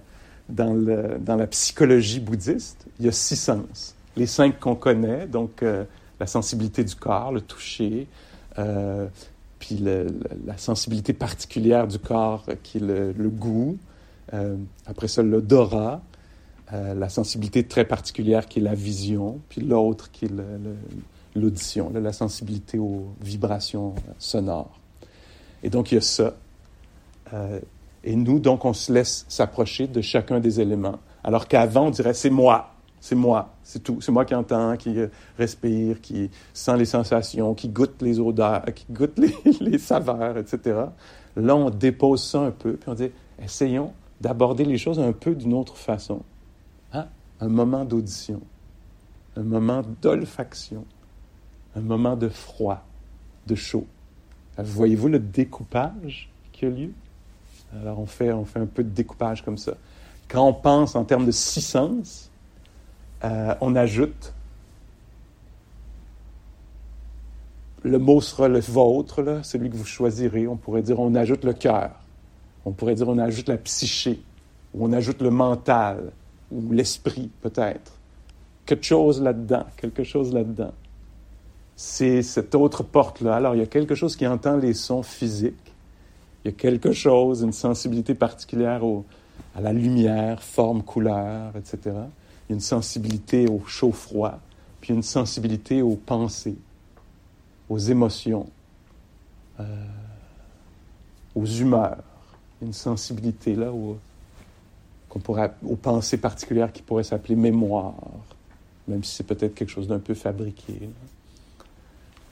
dans, 0.49 0.73
le, 0.73 1.17
dans 1.19 1.35
la 1.35 1.47
psychologie 1.47 2.19
bouddhiste, 2.19 2.85
il 2.99 3.05
y 3.05 3.09
a 3.09 3.11
six 3.11 3.37
sens. 3.37 3.95
Les 4.15 4.27
cinq 4.27 4.59
qu'on 4.59 4.75
connaît, 4.75 5.25
donc 5.25 5.63
euh, 5.63 5.83
la 6.19 6.27
sensibilité 6.27 6.83
du 6.83 6.95
corps, 6.95 7.31
le 7.31 7.41
toucher, 7.41 8.07
euh, 8.59 9.07
puis 9.59 9.77
la 9.77 10.57
sensibilité 10.57 11.13
particulière 11.13 11.87
du 11.87 11.97
corps 11.97 12.45
qui 12.61 12.77
est 12.77 12.81
le, 12.81 13.13
le 13.13 13.29
goût, 13.29 13.77
euh, 14.33 14.55
après 14.85 15.07
ça 15.07 15.23
l'odorat, 15.23 16.01
euh, 16.73 16.95
la 16.95 17.09
sensibilité 17.09 17.63
très 17.63 17.85
particulière 17.85 18.47
qui 18.47 18.57
est 18.57 18.63
la 18.63 18.73
vision, 18.73 19.39
puis 19.49 19.61
l'autre 19.61 20.09
qui 20.11 20.25
est 20.25 20.31
l'audition, 21.35 21.91
la 21.93 22.11
sensibilité 22.11 22.79
aux 22.79 23.13
vibrations 23.21 23.93
sonores. 24.17 24.79
Et 25.61 25.69
donc, 25.69 25.91
il 25.91 25.95
y 25.95 25.97
a 25.99 26.01
ça. 26.01 26.33
Euh, 27.33 27.59
et 28.03 28.15
nous, 28.15 28.39
donc, 28.39 28.65
on 28.65 28.73
se 28.73 28.91
laisse 28.91 29.25
s'approcher 29.27 29.87
de 29.87 30.01
chacun 30.01 30.39
des 30.39 30.59
éléments. 30.59 30.99
Alors 31.23 31.47
qu'avant, 31.47 31.87
on 31.87 31.89
dirait, 31.91 32.15
c'est 32.15 32.31
moi, 32.31 32.73
c'est 32.99 33.15
moi, 33.15 33.53
c'est 33.63 33.83
tout. 33.83 34.01
C'est 34.01 34.11
moi 34.11 34.25
qui 34.25 34.33
entends, 34.33 34.75
qui 34.75 34.95
respire, 35.37 36.01
qui 36.01 36.31
sent 36.51 36.77
les 36.77 36.85
sensations, 36.85 37.53
qui 37.53 37.69
goûte 37.69 38.01
les 38.01 38.19
odeurs, 38.19 38.65
qui 38.73 38.85
goûte 38.89 39.19
les, 39.19 39.35
les 39.61 39.77
saveurs, 39.77 40.37
etc. 40.39 40.81
Là, 41.35 41.55
on 41.55 41.69
dépose 41.69 42.23
ça 42.23 42.39
un 42.39 42.51
peu, 42.51 42.73
puis 42.73 42.89
on 42.89 42.95
dit, 42.95 43.11
essayons 43.43 43.93
d'aborder 44.19 44.65
les 44.65 44.79
choses 44.79 44.99
un 44.99 45.11
peu 45.11 45.35
d'une 45.35 45.53
autre 45.53 45.77
façon 45.77 46.21
un 47.45 47.49
moment 47.49 47.85
d'audition, 47.85 48.41
un 49.35 49.43
moment 49.43 49.83
d'olfaction, 50.01 50.85
un 51.75 51.81
moment 51.81 52.15
de 52.15 52.27
froid, 52.27 52.83
de 53.47 53.55
chaud. 53.55 53.85
Voyez-vous 54.57 55.09
le 55.09 55.19
découpage 55.19 56.29
qui 56.51 56.65
a 56.65 56.69
lieu? 56.69 56.91
Alors 57.73 57.99
on 57.99 58.05
fait, 58.05 58.31
on 58.31 58.45
fait 58.45 58.59
un 58.59 58.65
peu 58.65 58.83
de 58.83 58.89
découpage 58.89 59.43
comme 59.43 59.57
ça. 59.57 59.73
Quand 60.27 60.47
on 60.47 60.53
pense 60.53 60.95
en 60.95 61.03
termes 61.03 61.25
de 61.25 61.31
six 61.31 61.61
sens, 61.61 62.31
euh, 63.23 63.53
on 63.61 63.75
ajoute 63.75 64.33
le 67.83 67.99
mot 67.99 68.19
sera 68.19 68.47
le 68.47 68.59
vôtre, 68.59 69.21
là, 69.21 69.43
celui 69.43 69.69
que 69.69 69.75
vous 69.75 69.85
choisirez. 69.85 70.47
On 70.47 70.55
pourrait 70.55 70.81
dire 70.81 70.99
on 70.99 71.13
ajoute 71.13 71.43
le 71.43 71.53
cœur. 71.53 71.91
On 72.65 72.71
pourrait 72.71 72.95
dire 72.95 73.07
on 73.07 73.19
ajoute 73.19 73.47
la 73.47 73.57
psyché. 73.57 74.23
On 74.73 74.91
ajoute 74.91 75.21
le 75.21 75.29
mental 75.29 76.11
ou 76.51 76.71
l'esprit 76.71 77.29
peut-être. 77.41 77.93
Quelque 78.65 78.85
chose 78.85 79.21
là-dedans, 79.21 79.65
quelque 79.77 80.03
chose 80.03 80.33
là-dedans. 80.33 80.73
C'est 81.75 82.21
cette 82.23 82.55
autre 82.55 82.83
porte-là. 82.83 83.35
Alors, 83.35 83.55
il 83.55 83.59
y 83.59 83.63
a 83.63 83.67
quelque 83.67 83.95
chose 83.95 84.15
qui 84.15 84.25
entend 84.25 84.57
les 84.57 84.73
sons 84.73 85.03
physiques. 85.03 85.73
Il 86.43 86.51
y 86.51 86.53
a 86.53 86.57
quelque 86.57 86.91
chose, 86.91 87.41
une 87.41 87.53
sensibilité 87.53 88.15
particulière 88.15 88.81
à 89.55 89.61
la 89.61 89.73
lumière, 89.73 90.41
forme, 90.41 90.83
couleur, 90.83 91.55
etc. 91.57 91.77
Il 91.85 91.89
y 91.91 92.53
a 92.53 92.55
une 92.55 92.59
sensibilité 92.59 93.47
au 93.47 93.61
chaud-froid, 93.65 94.39
puis 94.79 94.93
une 94.93 95.03
sensibilité 95.03 95.81
aux 95.81 95.95
pensées, 95.95 96.57
aux 97.69 97.79
émotions, 97.79 98.47
euh, 99.59 99.63
aux 101.33 101.45
humeurs. 101.45 102.03
Une 102.61 102.73
sensibilité 102.73 103.55
là 103.55 103.71
où 103.71 103.97
pourrait, 105.19 105.53
aux 105.65 105.75
pensées 105.75 106.17
particulières 106.17 106.71
qui 106.71 106.81
pourraient 106.81 107.03
s'appeler 107.03 107.35
mémoire, 107.35 107.93
même 108.87 109.03
si 109.03 109.15
c'est 109.15 109.23
peut-être 109.23 109.55
quelque 109.55 109.69
chose 109.69 109.87
d'un 109.87 109.99
peu 109.99 110.13
fabriqué. 110.13 110.89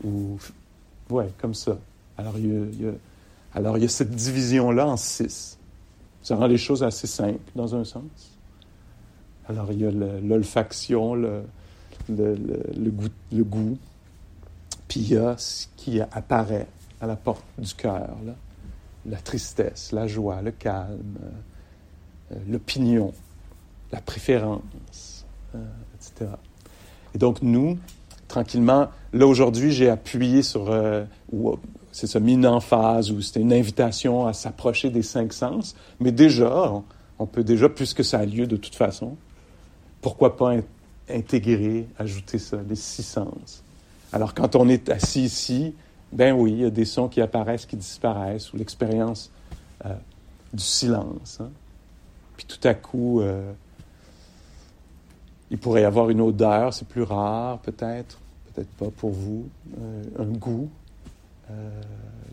Ou, 0.04 0.38
ouais, 1.10 1.30
comme 1.38 1.54
ça. 1.54 1.78
Alors 2.18 2.38
il, 2.38 2.74
y 2.82 3.86
a, 3.86 3.88
cette 3.88 4.12
division-là 4.12 4.88
en 4.88 4.98
six. 4.98 5.58
Ça 6.22 6.36
rend 6.36 6.48
les 6.48 6.58
choses 6.58 6.84
assez 6.84 7.08
simples, 7.08 7.52
dans 7.56 7.76
un 7.76 7.84
sens. 7.84 8.04
Alors, 9.50 9.72
il 9.72 9.82
y 9.82 9.86
a 9.86 9.92
l'olfaction, 9.92 11.16
le, 11.16 11.44
goût, 12.10 13.10
le 13.32 13.44
goût. 13.44 13.78
Puis 14.88 15.02
il 15.02 15.10
y 15.14 15.18
a 15.18 15.38
ce 15.38 15.68
qui 15.76 16.00
apparaît 16.00 16.68
à 17.02 17.08
la 17.08 17.16
porte 17.16 17.44
du 17.58 17.74
cœur, 17.74 18.16
la 19.06 19.18
tristesse, 19.18 19.92
la 19.92 20.08
joie, 20.08 20.42
le 20.42 20.52
calme, 20.52 21.18
l'opinion, 22.48 23.14
la 23.92 24.02
préférence, 24.02 25.26
euh, 25.56 25.64
etc. 25.96 26.32
Et 27.14 27.18
donc 27.18 27.42
nous, 27.42 27.78
tranquillement, 28.28 28.90
là 29.14 29.28
aujourd'hui, 29.28 29.72
j'ai 29.72 29.90
appuyé 29.90 30.42
sur, 30.42 30.72
euh, 30.72 31.06
c'est 31.92 32.08
ça, 32.08 32.20
mis 32.20 32.34
une 32.34 32.48
emphase, 32.48 33.12
ou 33.12 33.22
c'était 33.22 33.42
une 33.42 33.54
invitation 33.54 34.26
à 34.26 34.34
s'approcher 34.34 34.90
des 34.90 35.04
cinq 35.04 35.32
sens, 35.32 35.76
mais 36.00 36.12
déjà, 36.12 36.74
on, 37.20 37.26
peut 37.28 37.44
déjà, 37.44 37.70
puisque 37.70 38.04
ça 38.04 38.20
a 38.20 38.26
lieu 38.26 38.48
de 38.48 38.58
toute 38.58 38.76
façon, 38.76 39.16
pourquoi 40.02 40.36
pas 40.36 40.56
intégrer, 41.10 41.88
ajouter 42.00 42.40
ça, 42.40 42.58
les 42.68 42.76
six 42.76 43.04
sens. 43.04 43.64
Alors 44.12 44.34
quand 44.34 44.56
on 44.56 44.68
est 44.70 44.90
assis 44.90 45.24
ici, 45.24 45.76
ben 46.12 46.34
oui, 46.34 46.52
il 46.52 46.62
y 46.62 46.66
a 46.66 46.70
des 46.70 46.86
sons 46.86 47.08
qui 47.08 47.22
apparaissent, 47.22 47.66
qui 47.66 47.78
disparaissent, 47.78 48.54
ou 48.54 48.58
l'expérience 48.58 49.32
du 50.54 50.64
silence. 50.64 51.40
Hein. 51.42 51.50
Puis 52.38 52.46
tout 52.46 52.68
à 52.68 52.74
coup, 52.74 53.22
euh, 53.22 53.52
il 55.52 55.58
pourrait 55.58 55.82
y 55.82 55.86
avoir 55.86 56.10
une 56.10 56.22
odeur, 56.22 56.74
c'est 56.74 56.88
plus 56.88 57.04
rare 57.04 57.60
peut-être. 57.60 58.20
peut-être 58.54 58.70
pas 58.70 58.90
pour 58.96 59.12
vous, 59.12 59.48
un 60.18 60.26
goût. 60.26 60.70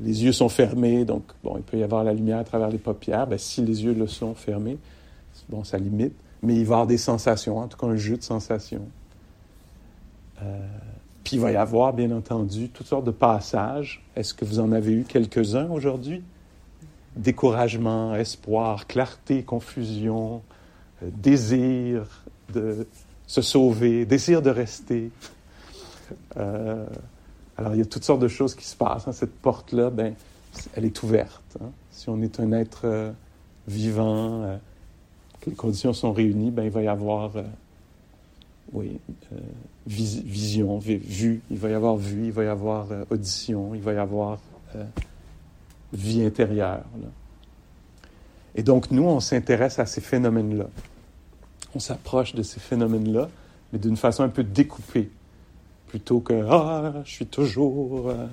les 0.00 0.24
yeux 0.24 0.32
sont 0.32 0.48
fermés, 0.48 1.04
donc 1.04 1.24
bon, 1.44 1.56
il 1.56 1.62
peut 1.62 1.78
y 1.78 1.82
avoir 1.82 2.04
la 2.04 2.14
lumière 2.14 2.38
à 2.38 2.44
travers 2.44 2.68
les 2.68 2.78
paupières. 2.78 3.26
Ben, 3.26 3.38
si 3.38 3.62
les 3.62 3.84
yeux 3.84 3.92
le 3.92 4.06
sont 4.06 4.34
fermés, 4.34 4.78
bon, 5.48 5.64
ça 5.64 5.78
limite, 5.78 6.14
mais 6.42 6.54
il 6.54 6.64
va 6.64 6.70
y 6.70 6.74
avoir 6.74 6.86
des 6.86 6.98
sensations, 6.98 7.58
en 7.58 7.68
tout 7.68 7.76
cas 7.76 7.86
un 7.86 7.96
jeu 7.96 8.16
de 8.16 8.22
sensations. 8.22 8.86
puis 11.24 11.36
il 11.36 11.40
va 11.40 11.52
y 11.52 11.56
avoir, 11.56 11.92
bien 11.92 12.10
entendu, 12.12 12.70
toutes 12.70 12.86
sortes 12.86 13.04
de 13.04 13.10
passages. 13.10 14.02
Est-ce 14.16 14.32
que 14.32 14.44
vous 14.44 14.60
en 14.60 14.72
avez 14.72 14.92
eu 14.92 15.04
quelques-uns 15.04 15.68
aujourd'hui? 15.68 16.22
Découragement, 17.16 18.14
espoir, 18.14 18.86
clarté, 18.86 19.42
confusion, 19.42 20.42
désir 21.02 22.06
de 22.52 22.86
se 23.26 23.42
sauver, 23.42 24.04
désir 24.06 24.42
de 24.42 24.50
rester. 24.50 25.10
Euh, 26.36 26.84
alors, 27.56 27.74
il 27.74 27.78
y 27.78 27.80
a 27.80 27.84
toutes 27.84 28.02
sortes 28.02 28.20
de 28.20 28.26
choses 28.26 28.56
qui 28.56 28.64
se 28.64 28.74
passent. 28.74 29.06
Hein. 29.06 29.12
Cette 29.12 29.34
porte-là, 29.34 29.90
ben, 29.90 30.14
elle 30.74 30.84
est 30.84 31.02
ouverte. 31.04 31.56
Hein. 31.60 31.70
Si 31.92 32.08
on 32.08 32.20
est 32.22 32.40
un 32.40 32.50
être 32.50 32.82
euh, 32.84 33.12
vivant, 33.68 34.42
euh, 34.42 34.56
que 35.40 35.50
les 35.50 35.56
conditions 35.56 35.92
sont 35.92 36.12
réunies, 36.12 36.50
ben, 36.50 36.64
il 36.64 36.70
va 36.70 36.82
y 36.82 36.88
avoir, 36.88 37.32
oui, 38.72 38.98
vision, 39.86 40.78
vue. 40.78 41.40
Il 41.50 41.58
va 41.58 41.70
y 41.70 41.74
avoir 41.74 41.96
vue, 41.96 42.26
il 42.26 42.32
va 42.32 42.44
y 42.44 42.48
avoir 42.48 42.88
audition, 43.10 43.76
il 43.76 43.80
va 43.80 43.92
y 43.92 43.96
avoir 43.96 44.38
vie 45.92 46.24
intérieure. 46.24 46.84
Et 48.54 48.62
donc, 48.62 48.90
nous, 48.90 49.04
on 49.04 49.20
s'intéresse 49.20 49.78
à 49.78 49.86
ces 49.86 50.00
phénomènes-là 50.00 50.66
on 51.74 51.78
s'approche 51.78 52.34
de 52.34 52.42
ces 52.42 52.60
phénomènes-là, 52.60 53.28
mais 53.72 53.78
d'une 53.78 53.96
façon 53.96 54.22
un 54.22 54.28
peu 54.28 54.42
découpée, 54.42 55.10
plutôt 55.86 56.20
que 56.20 56.46
ah, 56.48 57.02
je 57.04 57.10
suis 57.10 57.26
toujours 57.26 58.10
euh, 58.10 58.26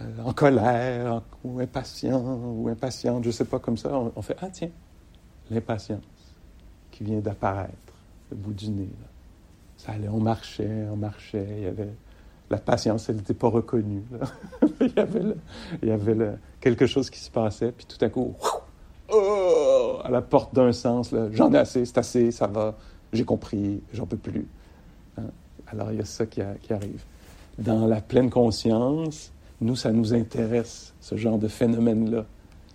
euh, 0.00 0.22
en 0.24 0.32
colère 0.32 1.22
ou 1.44 1.60
impatient 1.60 2.20
ou 2.20 2.68
impatiente, 2.68 3.24
je 3.24 3.28
ne 3.28 3.32
sais 3.32 3.44
pas 3.44 3.58
comme 3.58 3.76
ça. 3.76 3.90
On, 3.92 4.22
fait 4.22 4.36
ah 4.40 4.48
tiens, 4.50 4.70
l'impatience 5.50 6.02
qui 6.90 7.04
vient 7.04 7.20
d'apparaître 7.20 7.72
au 8.32 8.36
bout 8.36 8.52
du 8.52 8.68
nez. 8.70 8.88
Ça 9.76 9.92
allait, 9.92 10.08
on 10.08 10.20
marchait, 10.20 10.86
on 10.90 10.96
marchait, 10.96 11.46
il 11.56 11.62
y 11.64 11.66
avait 11.66 11.90
la 12.50 12.58
patience, 12.58 13.08
elle 13.08 13.16
n'était 13.16 13.34
pas 13.34 13.48
reconnue. 13.48 14.02
il 14.80 14.92
y 14.96 14.98
avait, 14.98 15.22
il 15.82 15.88
y 15.88 15.92
avait 15.92 16.16
quelque 16.68 16.86
chose 16.86 17.08
qui 17.08 17.18
se 17.18 17.30
passait, 17.30 17.72
puis 17.72 17.86
tout 17.86 18.02
à 18.04 18.08
coup, 18.10 18.34
oh, 19.10 19.98
à 20.04 20.10
la 20.10 20.20
porte 20.20 20.54
d'un 20.54 20.72
sens, 20.72 21.14
j'en 21.32 21.52
ai 21.52 21.58
assez, 21.58 21.84
c'est 21.86 21.98
assez, 21.98 22.30
ça 22.30 22.46
va, 22.46 22.74
j'ai 23.12 23.24
compris, 23.24 23.80
j'en 23.94 24.06
peux 24.06 24.16
plus. 24.18 24.46
Hein? 25.16 25.30
Alors 25.68 25.92
il 25.92 25.98
y 25.98 26.02
a 26.02 26.04
ça 26.04 26.26
qui, 26.26 26.42
arrive. 26.42 27.02
Dans 27.58 27.86
la 27.86 28.00
pleine 28.00 28.30
conscience, 28.30 29.32
nous, 29.60 29.76
ça 29.76 29.92
nous 29.92 30.12
intéresse, 30.12 30.94
ce 31.00 31.16
genre 31.16 31.38
de 31.38 31.48
phénomène-là. 31.48 32.26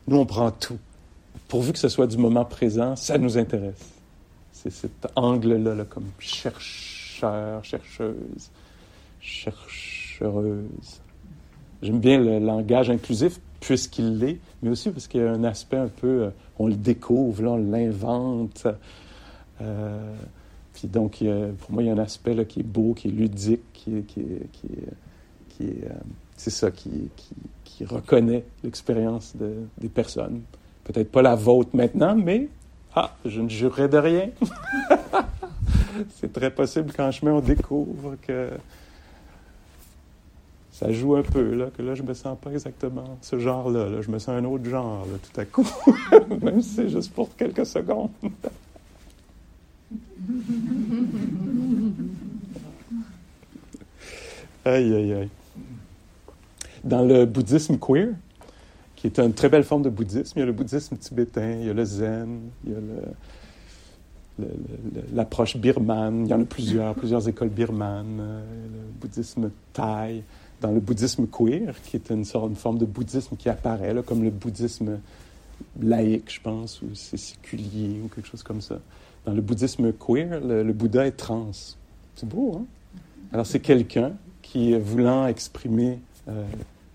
Nous, 0.07 0.17
on 0.17 0.25
prend 0.25 0.51
tout. 0.51 0.79
Pourvu 1.47 1.71
que 1.71 1.79
ce 1.79 1.87
soit 1.87 2.07
du 2.07 2.17
moment 2.17 2.45
présent, 2.45 2.95
ça 2.95 3.17
nous 3.17 3.37
intéresse. 3.37 3.91
C'est 4.51 4.71
cet 4.71 5.07
angle-là, 5.15 5.85
comme 5.85 6.09
chercheur, 6.19 7.63
chercheuse, 7.63 8.49
chercheuse. 9.21 11.01
J'aime 11.81 11.99
bien 11.99 12.17
le 12.17 12.39
langage 12.39 12.89
inclusif 12.89 13.39
puisqu'il 13.63 14.17
l'est, 14.17 14.39
mais 14.61 14.69
aussi 14.69 14.91
parce 14.91 15.07
qu'il 15.07 15.21
y 15.21 15.23
a 15.23 15.31
un 15.31 15.43
aspect 15.43 15.77
un 15.77 15.87
peu, 15.87 16.23
euh, 16.23 16.29
on 16.59 16.67
le 16.67 16.75
découvre, 16.75 17.43
on 17.45 17.57
l'invente. 17.57 18.67
Euh, 19.61 20.15
puis 20.73 20.87
donc, 20.87 21.23
pour 21.59 21.71
moi, 21.71 21.83
il 21.83 21.85
y 21.85 21.89
a 21.89 21.93
un 21.93 21.99
aspect 21.99 22.45
qui 22.45 22.59
est 22.59 22.63
beau, 22.63 22.93
qui 22.93 23.07
est 23.07 23.11
ludique, 23.11 23.61
qui 23.73 23.97
est, 23.97 24.05
qui 24.05 24.23
euh, 25.61 25.89
c'est 26.35 26.49
ça, 26.49 26.71
qui, 26.71 27.09
reconnaît 27.85 28.45
l'expérience 28.63 29.35
de, 29.35 29.55
des 29.77 29.89
personnes. 29.89 30.41
Peut-être 30.85 31.11
pas 31.11 31.21
la 31.21 31.35
vôtre 31.35 31.71
maintenant, 31.73 32.15
mais 32.15 32.47
ah, 32.95 33.15
je 33.25 33.41
ne 33.41 33.49
jurerai 33.49 33.89
de 33.89 33.97
rien. 33.97 34.29
c'est 36.15 36.31
très 36.31 36.51
possible 36.51 36.93
qu'en 36.93 37.11
chemin, 37.11 37.33
on 37.33 37.41
découvre 37.41 38.15
que 38.21 38.51
ça 40.83 40.91
joue 40.91 41.15
un 41.15 41.21
peu, 41.21 41.55
là, 41.55 41.67
que 41.75 41.81
là, 41.81 41.95
je 41.95 42.03
me 42.03 42.13
sens 42.13 42.37
pas 42.37 42.51
exactement 42.51 43.17
ce 43.21 43.39
genre-là. 43.39 44.01
Je 44.01 44.11
me 44.11 44.19
sens 44.19 44.35
un 44.35 44.43
autre 44.43 44.65
genre, 44.69 45.07
tout 45.31 45.39
à 45.39 45.45
coup. 45.45 45.65
Même 46.41 46.61
si 46.61 46.75
c'est 46.75 46.89
juste 46.89 47.13
pour 47.13 47.33
quelques 47.37 47.65
secondes. 47.65 48.09
aïe, 54.65 54.93
aïe, 54.93 55.13
aïe. 55.13 55.29
Dans 56.83 57.05
le 57.05 57.25
bouddhisme 57.25 57.77
queer, 57.77 58.09
qui 58.97 59.07
est 59.07 59.17
une 59.19 59.33
très 59.33 59.47
belle 59.47 59.63
forme 59.63 59.83
de 59.83 59.89
bouddhisme, 59.89 60.33
il 60.37 60.41
y 60.41 60.43
a 60.43 60.47
le 60.47 60.51
bouddhisme 60.51 60.97
tibétain, 60.97 61.59
il 61.61 61.67
y 61.67 61.69
a 61.69 61.73
le 61.73 61.85
zen, 61.85 62.41
il 62.65 62.73
y 62.73 62.75
a 62.75 62.79
l'approche 65.13 65.55
birmane, 65.55 66.25
il 66.25 66.29
y 66.29 66.33
en 66.33 66.41
a 66.41 66.45
plusieurs, 66.45 66.93
plusieurs 66.95 67.29
écoles 67.29 67.49
birmanes, 67.49 68.17
euh, 68.19 68.41
le 68.65 68.99
bouddhisme 68.99 69.49
thaï, 69.71 70.23
dans 70.63 70.71
le 70.71 70.79
bouddhisme 70.79 71.27
queer, 71.27 71.75
qui 71.83 71.97
est 71.97 72.09
une 72.09 72.23
sorte, 72.23 72.51
de 72.51 72.55
forme 72.55 72.77
de 72.77 72.85
bouddhisme 72.85 73.35
qui 73.35 73.49
apparaît, 73.49 73.93
là, 73.93 74.01
comme 74.01 74.23
le 74.23 74.29
bouddhisme 74.29 74.97
laïque, 75.81 76.33
je 76.33 76.39
pense, 76.39 76.81
ou 76.81 76.95
séculier, 76.95 77.99
ou 78.03 78.07
quelque 78.07 78.27
chose 78.27 78.43
comme 78.43 78.61
ça. 78.61 78.79
Dans 79.25 79.33
le 79.33 79.41
bouddhisme 79.41 79.91
queer, 79.91 80.39
le, 80.39 80.71
Bouddha 80.71 81.05
est 81.05 81.11
trans. 81.11 81.51
C'est 82.15 82.27
beau, 82.27 82.55
hein? 82.55 82.65
Alors, 83.33 83.45
c'est 83.45 83.59
quelqu'un 83.59 84.13
qui, 84.41 84.77
voulant 84.79 85.27
exprimer 85.27 85.99
euh, 86.29 86.45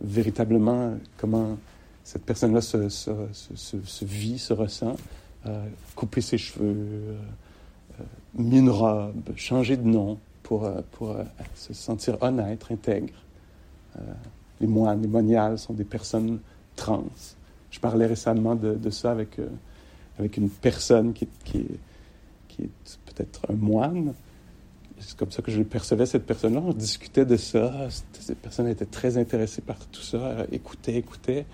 véritablement 0.00 0.94
comment 1.18 1.58
cette 2.04 2.24
personne-là 2.24 2.62
se, 2.62 4.04
vit, 4.04 4.38
se 4.38 4.54
ressent, 4.54 4.96
euh, 5.46 5.66
couper 5.94 6.22
ses 6.22 6.38
cheveux, 6.38 6.74
euh, 6.74 7.16
euh 8.00 8.04
mis 8.34 8.60
une 8.60 8.70
robe, 8.70 9.36
changer 9.36 9.76
de 9.76 9.86
nom 9.86 10.18
pour, 10.42 10.64
euh, 10.64 10.80
pour 10.92 11.16
se 11.54 11.74
sentir 11.74 12.16
honnête, 12.22 12.64
intègre. 12.70 13.12
Euh, 13.96 14.00
les 14.60 14.66
moines, 14.66 15.00
les 15.00 15.08
moniales 15.08 15.58
sont 15.58 15.72
des 15.72 15.84
personnes 15.84 16.40
trans. 16.76 17.04
Je 17.70 17.80
parlais 17.80 18.06
récemment 18.06 18.54
de, 18.54 18.90
ça 18.90 19.10
avec, 19.10 19.38
euh, 19.38 19.48
avec 20.18 20.36
une 20.36 20.48
personne 20.48 21.12
qui, 21.12 21.28
qui, 21.44 21.66
est 22.60 22.98
peut-être 23.06 23.40
un 23.50 23.54
moine. 23.54 24.14
C'est 24.98 25.16
comme 25.16 25.30
ça 25.30 25.42
que 25.42 25.52
je 25.52 25.62
percevais 25.62 26.06
cette 26.06 26.26
personne-là. 26.26 26.60
On 26.64 26.72
discutait 26.72 27.24
de 27.24 27.36
ça. 27.36 27.88
Cette 28.12 28.38
personne 28.38 28.66
était 28.66 28.86
très 28.86 29.16
intéressée 29.16 29.62
par 29.62 29.78
tout 29.86 30.00
ça, 30.00 30.44
écoutait, 30.50 30.96
écoutait. 30.96 31.46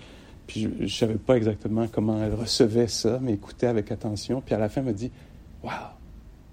Puis 0.47 0.61
je 0.61 0.83
ne 0.83 0.87
savais 0.87 1.15
pas 1.15 1.37
exactement 1.37 1.87
comment 1.87 2.23
elle 2.23 2.33
recevait 2.33 2.87
ça, 2.87 3.19
mais 3.21 3.33
écoutait 3.33 3.67
avec 3.67 3.91
attention. 3.91 4.41
Puis 4.41 4.55
à 4.55 4.57
la 4.57 4.69
fin, 4.69 4.81
elle 4.81 4.87
me 4.87 4.93
dit 4.93 5.11
Waouh, 5.63 5.73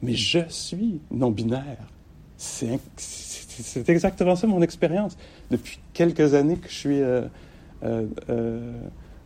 mais 0.03 0.15
je 0.15 0.41
suis 0.49 1.01
non-binaire. 1.11 1.87
C'est 2.43 3.89
exactement 3.89 4.35
ça 4.35 4.49
mon 4.49 4.63
expérience. 4.63 5.17
Depuis 5.51 5.79
quelques 5.93 6.35
années 6.35 6.57
que 6.57 6.69
je 6.69 6.75
suis 6.75 7.01
euh, 7.01 7.23
euh, 7.85 8.07
euh, 8.31 8.73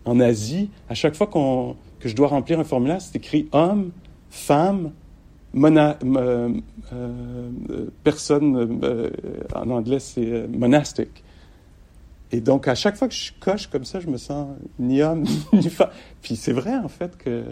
en 0.05 0.20
Asie, 0.20 0.68
à 0.90 0.94
chaque 0.94 1.14
fois 1.14 1.26
que 1.26 2.09
je 2.09 2.14
dois 2.14 2.29
remplir 2.29 2.61
un 2.61 2.64
formulaire, 2.64 3.00
c'est 3.00 3.16
écrit 3.16 3.48
homme, 3.52 3.92
femme, 4.29 4.92
personne, 8.05 8.81
en 9.55 9.70
anglais 9.70 9.98
c'est 9.98 10.46
monastique. 10.48 11.24
Et 12.33 12.40
donc, 12.40 12.68
à 12.68 12.74
chaque 12.74 12.96
fois 12.96 13.09
que 13.09 13.14
je 13.14 13.33
coche 13.40 13.68
comme 13.68 13.85
ça, 13.85 14.00
je 14.00 14.09
me 14.09 14.18
sens 14.18 14.48
ni 14.79 15.00
homme 15.00 15.24
ni 15.55 15.70
femme. 15.70 15.90
Puis 16.20 16.37
c'est 16.37 16.52
vrai, 16.52 16.76
en 16.76 16.88
fait, 16.88 17.16
que, 17.16 17.44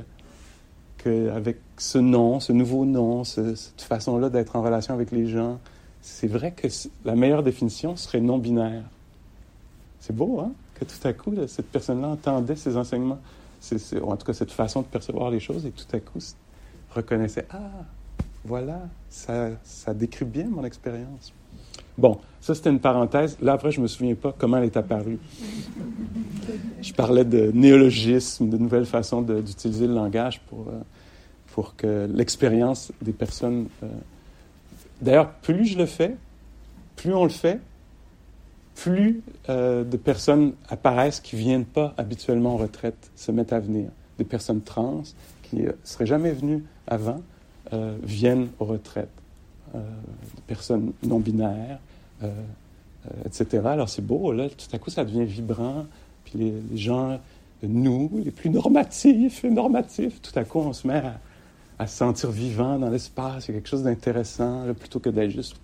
avec 1.07 1.59
ce 1.77 1.99
nom, 1.99 2.41
ce 2.41 2.53
nouveau 2.53 2.85
nom, 2.85 3.25
cette 3.25 3.83
façon-là 3.83 4.31
d'être 4.31 4.57
en 4.57 4.63
relation 4.63 4.95
avec 4.95 5.11
les 5.11 5.27
gens, 5.27 5.59
c'est 6.01 6.27
vrai 6.27 6.53
que 6.53 6.69
la 7.05 7.15
meilleure 7.15 7.43
définition 7.43 7.97
serait 7.97 8.21
non 8.21 8.39
binaire. 8.39 8.85
C'est 10.01 10.15
beau, 10.15 10.41
hein? 10.41 10.53
Que 10.75 10.85
tout 10.85 11.09
à 11.09 11.13
coup, 11.13 11.35
cette 11.47 11.71
personne-là 11.71 12.09
entendait 12.09 12.57
ces 12.57 12.77
enseignements, 12.77 13.21
ou 13.73 14.11
en 14.11 14.17
tout 14.17 14.27
cas 14.27 14.35
cette 14.35 14.53
façon 14.53 14.83
de 14.83 14.87
percevoir 14.87 15.31
les 15.31 15.41
choses, 15.41 15.65
et 15.67 15.71
tout 15.71 15.87
à 15.97 16.01
coup 16.01 16.19
reconnaissait 16.91 17.47
Ah, 17.51 17.85
voilà, 18.45 18.81
ça 19.09 19.95
décrit 19.95 20.25
bien 20.25 20.49
mon 20.49 20.65
expérience. 20.65 21.33
Bon, 21.97 22.19
ça 22.41 22.55
c'était 22.55 22.71
une 22.71 22.81
parenthèse. 22.81 23.37
Là, 23.41 23.53
après, 23.53 23.71
je 23.71 23.81
me 23.81 23.87
souviens 23.87 24.15
pas 24.15 24.35
comment 24.37 24.57
elle 24.57 24.65
est 24.65 24.77
apparue. 24.77 25.19
Je 26.83 26.93
parlais 26.93 27.25
de 27.25 27.53
néologisme, 27.53 28.49
de 28.49 28.59
nouvelles 28.59 28.87
façons 28.87 29.23
d'utiliser 29.23 29.87
le 29.87 29.95
langage 29.95 30.41
pour, 30.49 30.67
euh, 30.69 30.81
pour 31.53 31.77
que 31.77 32.09
l'expérience 32.13 32.93
des 33.01 33.13
personnes 33.13 33.69
euh, 33.83 33.87
D'ailleurs, 35.01 35.33
plus 35.35 35.67
je 35.67 35.77
le 35.77 35.87
fais, 35.87 36.17
plus 36.97 37.13
on 37.13 37.25
le 37.25 37.31
fait, 37.31 37.61
plus 38.75 39.23
euh, 39.49 39.85
de 39.85 39.97
personnes 39.97 40.53
apparaissent 40.69 41.21
qui 41.21 41.37
ne 41.37 41.41
viennent 41.41 41.65
pas 41.65 41.95
habituellement 41.97 42.55
en 42.55 42.57
retraite, 42.57 43.11
se 43.15 43.33
mettent 43.33 43.53
à 43.53 43.61
venir. 43.61 43.91
Des 44.19 44.25
personnes 44.25 44.63
trans 44.63 45.03
qui 45.43 45.57
ne 45.57 45.73
seraient 45.83 46.07
jamais 46.07 46.33
venues 46.33 46.65
avant 46.87 47.21
viennent 48.05 48.51
aux 48.61 48.67
retraites. 48.67 49.24
Euh, 49.75 49.79
personnes 50.47 50.93
non 51.03 51.19
binaires, 51.19 51.79
etc. 53.25 53.63
Alors 53.65 53.89
c'est 53.89 54.05
beau, 54.05 54.31
là, 54.31 54.49
tout 54.49 54.69
à 54.73 54.79
coup 54.79 54.91
ça 54.91 55.05
devient 55.05 55.25
vibrant, 55.25 55.87
puis 56.25 56.39
les, 56.39 56.79
gens, 56.79 57.19
nous, 57.63 58.11
les 58.23 58.31
plus 58.31 58.51
normatifs 58.51 59.43
normatifs, 59.45 60.21
tout 60.21 60.39
à 60.39 60.45
coup 60.45 60.59
on 60.59 60.73
se 60.73 60.87
met 60.87 61.03
à, 61.79 61.87
se 61.87 61.97
sentir 61.97 62.31
vivant 62.31 62.79
dans 62.79 62.91
l'espace, 62.91 63.47
il 63.47 63.53
y 63.53 63.57
a 63.57 63.61
quelque 63.61 63.69
chose 63.69 63.83
d'intéressant, 63.83 64.65
plutôt 64.79 65.01
que 65.01 65.09
d'être 65.09 65.31
juste 65.31 65.57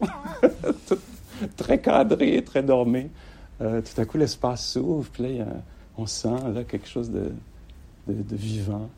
très 1.56 1.80
cadré, 1.80 2.44
très 2.44 2.62
dormé. 2.62 3.10
tout 3.58 4.00
à 4.00 4.04
coup 4.04 4.18
l'espace 4.18 4.72
s'ouvre, 4.72 5.08
puis 5.10 5.38
là 5.38 5.46
on 5.96 6.06
sent 6.06 6.52
là, 6.54 6.64
quelque 6.64 6.88
chose 6.88 7.10
de, 7.10 7.32
de 8.08 8.36
vivant 8.36 8.88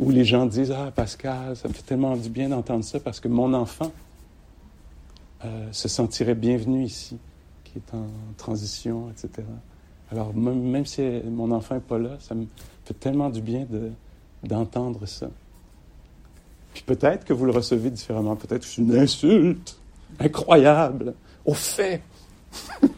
où 0.00 0.10
les 0.10 0.24
gens 0.24 0.46
disent 0.46 0.72
Ah, 0.72 0.90
Pascal, 0.90 1.54
ça 1.56 1.68
me 1.68 1.74
fait 1.74 1.82
tellement 1.82 2.16
du 2.16 2.30
bien 2.30 2.48
d'entendre 2.48 2.82
ça 2.82 2.98
parce 2.98 3.20
que 3.20 3.28
mon 3.28 3.54
enfant 3.54 3.92
euh, 5.44 5.68
se 5.70 5.88
sentirait 5.88 6.34
bienvenu 6.34 6.84
ici, 6.84 7.18
qui 7.62 7.78
est 7.78 7.94
en 7.94 8.06
transition, 8.36 9.10
etc. 9.10 9.46
Alors, 10.10 10.34
même, 10.34 10.86
si 10.86 11.02
mon 11.30 11.52
enfant 11.52 11.76
n'est 11.76 11.80
pas 11.82 11.98
là, 11.98 12.16
ça 12.18 12.34
me 12.34 12.46
fait 12.84 12.94
tellement 12.94 13.30
du 13.30 13.42
bien 13.42 13.66
d'entendre 14.42 15.06
ça. 15.06 15.28
Puis 16.74 16.82
peut-être 16.82 17.24
que 17.24 17.32
vous 17.32 17.44
le 17.44 17.52
recevez 17.52 17.90
différemment. 17.90 18.34
Peut-être 18.36 18.62
que 18.62 18.66
c'est 18.66 18.80
une 18.80 18.96
insulte 18.96 19.78
incroyable, 20.18 21.14
au 21.44 21.54
fait. 21.54 22.00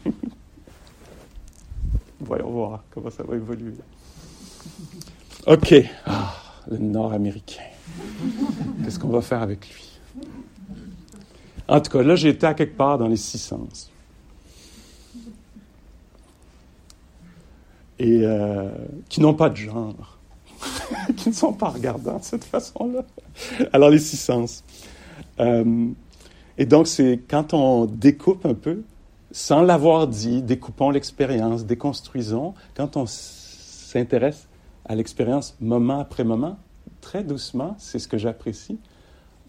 Voyons 2.19 2.49
voir 2.49 2.83
comment 2.91 3.09
ça 3.09 3.23
va 3.23 3.35
évoluer. 3.35 3.73
OK. 5.45 5.75
Ah 6.05 6.42
le 6.69 6.77
Nord-Américain. 6.77 7.63
Qu'est-ce 8.83 8.99
qu'on 8.99 9.09
va 9.09 9.21
faire 9.21 9.41
avec 9.41 9.67
lui? 9.69 9.99
En 11.67 11.79
tout 11.79 11.91
cas, 11.91 12.03
là, 12.03 12.15
j'étais 12.15 12.45
à 12.45 12.53
quelque 12.53 12.75
part 12.75 12.97
dans 12.97 13.07
les 13.07 13.17
six 13.17 13.37
sens. 13.37 13.89
Et 17.99 18.21
euh, 18.23 18.69
qui 19.07 19.21
n'ont 19.21 19.33
pas 19.33 19.49
de 19.49 19.55
genre, 19.55 20.17
qui 21.17 21.29
ne 21.29 21.33
sont 21.33 21.53
pas 21.53 21.69
regardants 21.69 22.17
de 22.17 22.23
cette 22.23 22.43
façon-là. 22.43 23.05
Alors, 23.71 23.89
les 23.89 23.99
six 23.99 24.17
sens. 24.17 24.63
Euh, 25.39 25.87
et 26.57 26.65
donc, 26.65 26.87
c'est 26.87 27.19
quand 27.27 27.53
on 27.53 27.85
découpe 27.85 28.45
un 28.45 28.53
peu, 28.55 28.83
sans 29.31 29.61
l'avoir 29.61 30.07
dit, 30.07 30.41
découpons 30.41 30.89
l'expérience, 30.89 31.65
déconstruisons, 31.65 32.53
quand 32.75 32.97
on 32.97 33.05
s'intéresse 33.07 34.47
à 34.85 34.95
l'expérience 34.95 35.55
moment 35.61 35.99
après 35.99 36.23
moment, 36.23 36.57
très 37.01 37.23
doucement, 37.23 37.75
c'est 37.79 37.99
ce 37.99 38.07
que 38.07 38.17
j'apprécie, 38.17 38.79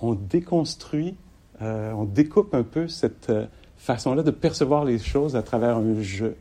on 0.01 0.15
déconstruit, 0.15 1.17
euh, 1.63 1.93
on 1.93 2.05
découpe 2.05 2.55
un 2.55 2.63
peu 2.63 2.89
cette 2.89 3.31
euh, 3.31 3.47
façon-là 3.77 4.23
de 4.23 4.31
percevoir 4.31 4.85
les 4.85 4.99
choses 4.99 5.37
à 5.37 5.43
travers 5.43 5.77
un 5.77 6.01
jeu 6.01 6.37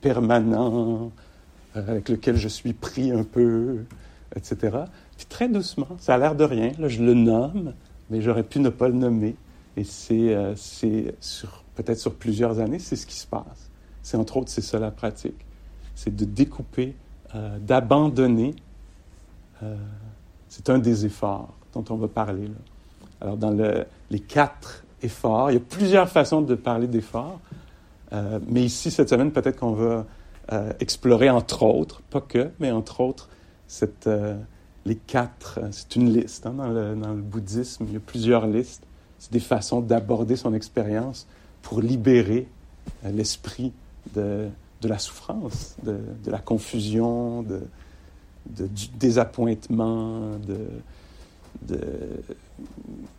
permanent, 0.00 1.10
euh, 1.76 1.90
avec 1.90 2.08
lequel 2.08 2.36
je 2.36 2.48
suis 2.48 2.72
pris 2.72 3.10
un 3.10 3.24
peu, 3.24 3.84
etc. 4.36 4.78
Puis 5.16 5.26
très 5.26 5.48
doucement, 5.48 5.88
ça 5.98 6.14
a 6.14 6.18
l'air 6.18 6.34
de 6.34 6.44
rien, 6.44 6.72
je 6.78 7.02
le 7.02 7.14
nomme, 7.14 7.74
mais 8.10 8.20
j'aurais 8.20 8.44
pu 8.44 8.60
ne 8.60 8.68
pas 8.68 8.88
le 8.88 8.94
nommer. 8.94 9.36
Et 9.76 9.84
c'est, 9.84 10.36
peut-être 11.74 11.98
sur 11.98 12.14
plusieurs 12.14 12.58
années, 12.60 12.78
c'est 12.78 12.96
ce 12.96 13.06
qui 13.06 13.16
se 13.16 13.26
passe. 13.26 13.70
C'est 14.02 14.16
entre 14.16 14.36
autres, 14.36 14.50
c'est 14.50 14.60
ça 14.60 14.78
la 14.78 14.90
pratique. 14.90 15.46
C'est 15.94 16.14
de 16.14 16.24
découper 16.24 16.94
euh, 17.34 17.58
d'abandonner, 17.58 18.54
euh, 19.62 19.74
c'est 20.48 20.68
un 20.68 20.78
des 20.78 21.06
efforts 21.06 21.48
dont 21.72 21.84
on 21.88 21.96
va 21.96 22.08
parler. 22.08 22.50
Alors, 23.22 23.38
dans 23.38 23.56
les 24.10 24.20
quatre 24.20 24.84
efforts, 25.02 25.50
il 25.50 25.54
y 25.54 25.56
a 25.56 25.60
plusieurs 25.60 26.08
façons 26.08 26.42
de 26.42 26.54
parler 26.54 26.86
d'efforts, 26.86 27.40
euh, 28.12 28.38
mais 28.46 28.62
ici, 28.62 28.90
cette 28.90 29.08
semaine, 29.08 29.30
peut-être 29.30 29.58
qu'on 29.58 29.72
va 29.72 30.04
explorer, 30.80 31.30
entre 31.30 31.62
autres, 31.62 32.02
pas 32.10 32.20
que, 32.20 32.50
mais 32.60 32.70
entre 32.70 33.00
autres, 33.00 33.30
les 34.84 34.96
quatre, 34.96 35.60
c'est 35.70 35.96
une 35.96 36.12
liste 36.12 36.44
hein, 36.44 36.52
dans, 36.52 36.68
le, 36.68 37.22
bouddhisme, 37.22 37.86
il 37.88 37.94
y 37.94 37.96
a 37.96 38.00
plusieurs 38.00 38.46
listes, 38.46 38.82
c'est 39.18 39.32
des 39.32 39.40
façons 39.40 39.80
d'aborder 39.80 40.36
son 40.36 40.52
expérience 40.52 41.26
pour 41.62 41.80
libérer 41.80 42.48
l'esprit 43.04 43.72
de, 44.14 44.48
de 44.82 44.88
la 44.88 44.98
souffrance, 44.98 45.76
de, 45.84 46.30
la 46.30 46.40
confusion, 46.40 47.42
du 48.46 48.88
désappointement, 48.98 50.32
de, 50.46 50.58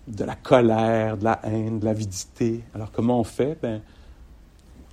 de, 0.07 0.23
la 0.23 0.35
colère, 0.35 1.17
de 1.17 1.23
la 1.23 1.39
haine, 1.43 1.79
de 1.79 1.85
l'avidité. 1.85 2.61
Alors 2.75 2.91
comment 2.91 3.19
on 3.19 3.23
fait? 3.23 3.57
Ben, 3.61 3.81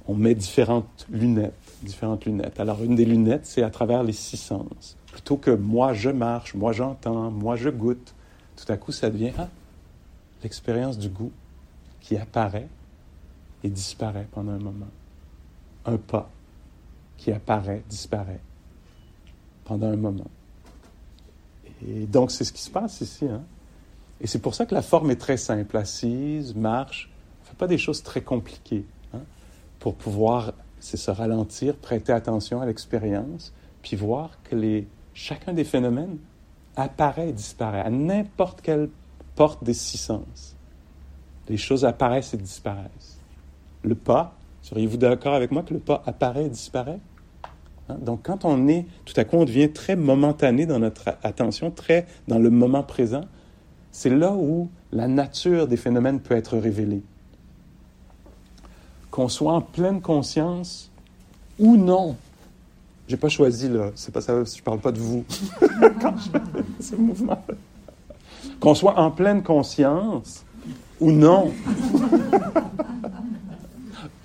On 0.06 0.14
met 0.14 0.34
différentes 0.34 1.06
lunettes, 1.10 1.54
différentes 1.82 2.24
lunettes. 2.24 2.60
Alors 2.60 2.82
une 2.84 2.94
des 2.94 3.04
lunettes, 3.04 3.46
c'est 3.46 3.64
à 3.64 3.70
travers 3.70 4.04
les 4.04 4.12
six 4.12 4.36
sens. 4.36 4.96
Plutôt 5.12 5.36
que 5.36 5.50
moi 5.50 5.92
je 5.92 6.10
marche, 6.10 6.54
moi 6.54 6.72
j'entends, 6.72 7.32
moi 7.32 7.56
je 7.56 7.68
goûte, 7.68 8.14
tout 8.56 8.72
à 8.72 8.76
coup 8.76 8.92
ça 8.92 9.10
devient 9.10 9.32
ah, 9.38 9.48
l'expérience 10.44 10.98
du 10.98 11.08
goût 11.08 11.32
qui 12.00 12.16
apparaît 12.16 12.68
et 13.64 13.68
disparaît 13.68 14.28
pendant 14.30 14.52
un 14.52 14.58
moment. 14.58 14.88
Un 15.84 15.96
pas, 15.96 16.30
qui 17.20 17.30
apparaît, 17.30 17.82
disparaît 17.88 18.40
pendant 19.64 19.88
un 19.88 19.96
moment. 19.96 20.30
Et 21.86 22.06
donc, 22.06 22.30
c'est 22.30 22.44
ce 22.44 22.52
qui 22.52 22.62
se 22.62 22.70
passe 22.70 23.02
ici. 23.02 23.26
Hein? 23.26 23.42
Et 24.20 24.26
c'est 24.26 24.38
pour 24.38 24.54
ça 24.54 24.64
que 24.64 24.74
la 24.74 24.82
forme 24.82 25.10
est 25.10 25.20
très 25.20 25.36
simple, 25.36 25.76
assise, 25.76 26.54
marche. 26.54 27.10
On 27.12 27.44
ne 27.44 27.48
fait 27.50 27.56
pas 27.56 27.66
des 27.66 27.78
choses 27.78 28.02
très 28.02 28.22
compliquées 28.22 28.86
hein? 29.14 29.20
pour 29.78 29.94
pouvoir, 29.94 30.54
c'est 30.80 30.96
se 30.96 31.10
ralentir, 31.10 31.76
prêter 31.76 32.12
attention 32.12 32.62
à 32.62 32.66
l'expérience, 32.66 33.52
puis 33.82 33.96
voir 33.96 34.30
que 34.44 34.56
les, 34.56 34.88
chacun 35.12 35.52
des 35.52 35.64
phénomènes 35.64 36.16
apparaît 36.74 37.28
et 37.28 37.32
disparaît 37.32 37.82
à 37.82 37.90
n'importe 37.90 38.62
quelle 38.62 38.88
porte 39.36 39.62
des 39.62 39.74
six 39.74 39.98
sens. 39.98 40.56
Les 41.48 41.58
choses 41.58 41.84
apparaissent 41.84 42.32
et 42.32 42.38
disparaissent. 42.38 43.18
Le 43.82 43.94
pas, 43.94 44.34
seriez-vous 44.62 44.96
d'accord 44.96 45.34
avec 45.34 45.50
moi 45.50 45.62
que 45.62 45.74
le 45.74 45.80
pas 45.80 46.02
apparaît 46.06 46.46
et 46.46 46.48
disparaît? 46.48 46.98
Hein? 47.90 47.98
Donc, 48.00 48.20
quand 48.22 48.44
on 48.44 48.68
est, 48.68 48.86
tout 49.04 49.14
à 49.16 49.24
coup, 49.24 49.36
on 49.36 49.44
devient 49.44 49.70
très 49.70 49.96
momentané 49.96 50.66
dans 50.66 50.78
notre 50.78 51.16
attention, 51.22 51.70
très 51.70 52.06
dans 52.28 52.38
le 52.38 52.50
moment 52.50 52.82
présent, 52.82 53.22
c'est 53.92 54.10
là 54.10 54.32
où 54.32 54.68
la 54.92 55.08
nature 55.08 55.66
des 55.66 55.76
phénomènes 55.76 56.20
peut 56.20 56.36
être 56.36 56.56
révélée. 56.56 57.02
Qu'on 59.10 59.28
soit 59.28 59.52
en 59.52 59.60
pleine 59.60 60.00
conscience 60.00 60.90
ou 61.58 61.76
non. 61.76 62.16
J'ai 63.08 63.16
pas 63.16 63.28
choisi, 63.28 63.68
là. 63.68 63.90
C'est 63.96 64.12
pas 64.12 64.20
ça, 64.20 64.44
je 64.44 64.62
parle 64.62 64.78
pas 64.78 64.92
de 64.92 64.98
vous. 64.98 65.24
quand 66.00 66.16
je 66.16 66.30
fais 66.30 66.40
ce 66.80 66.94
mouvement. 66.94 67.44
Qu'on 68.60 68.74
soit 68.74 68.98
en 68.98 69.10
pleine 69.10 69.42
conscience 69.42 70.44
ou 71.00 71.10
non. 71.10 71.52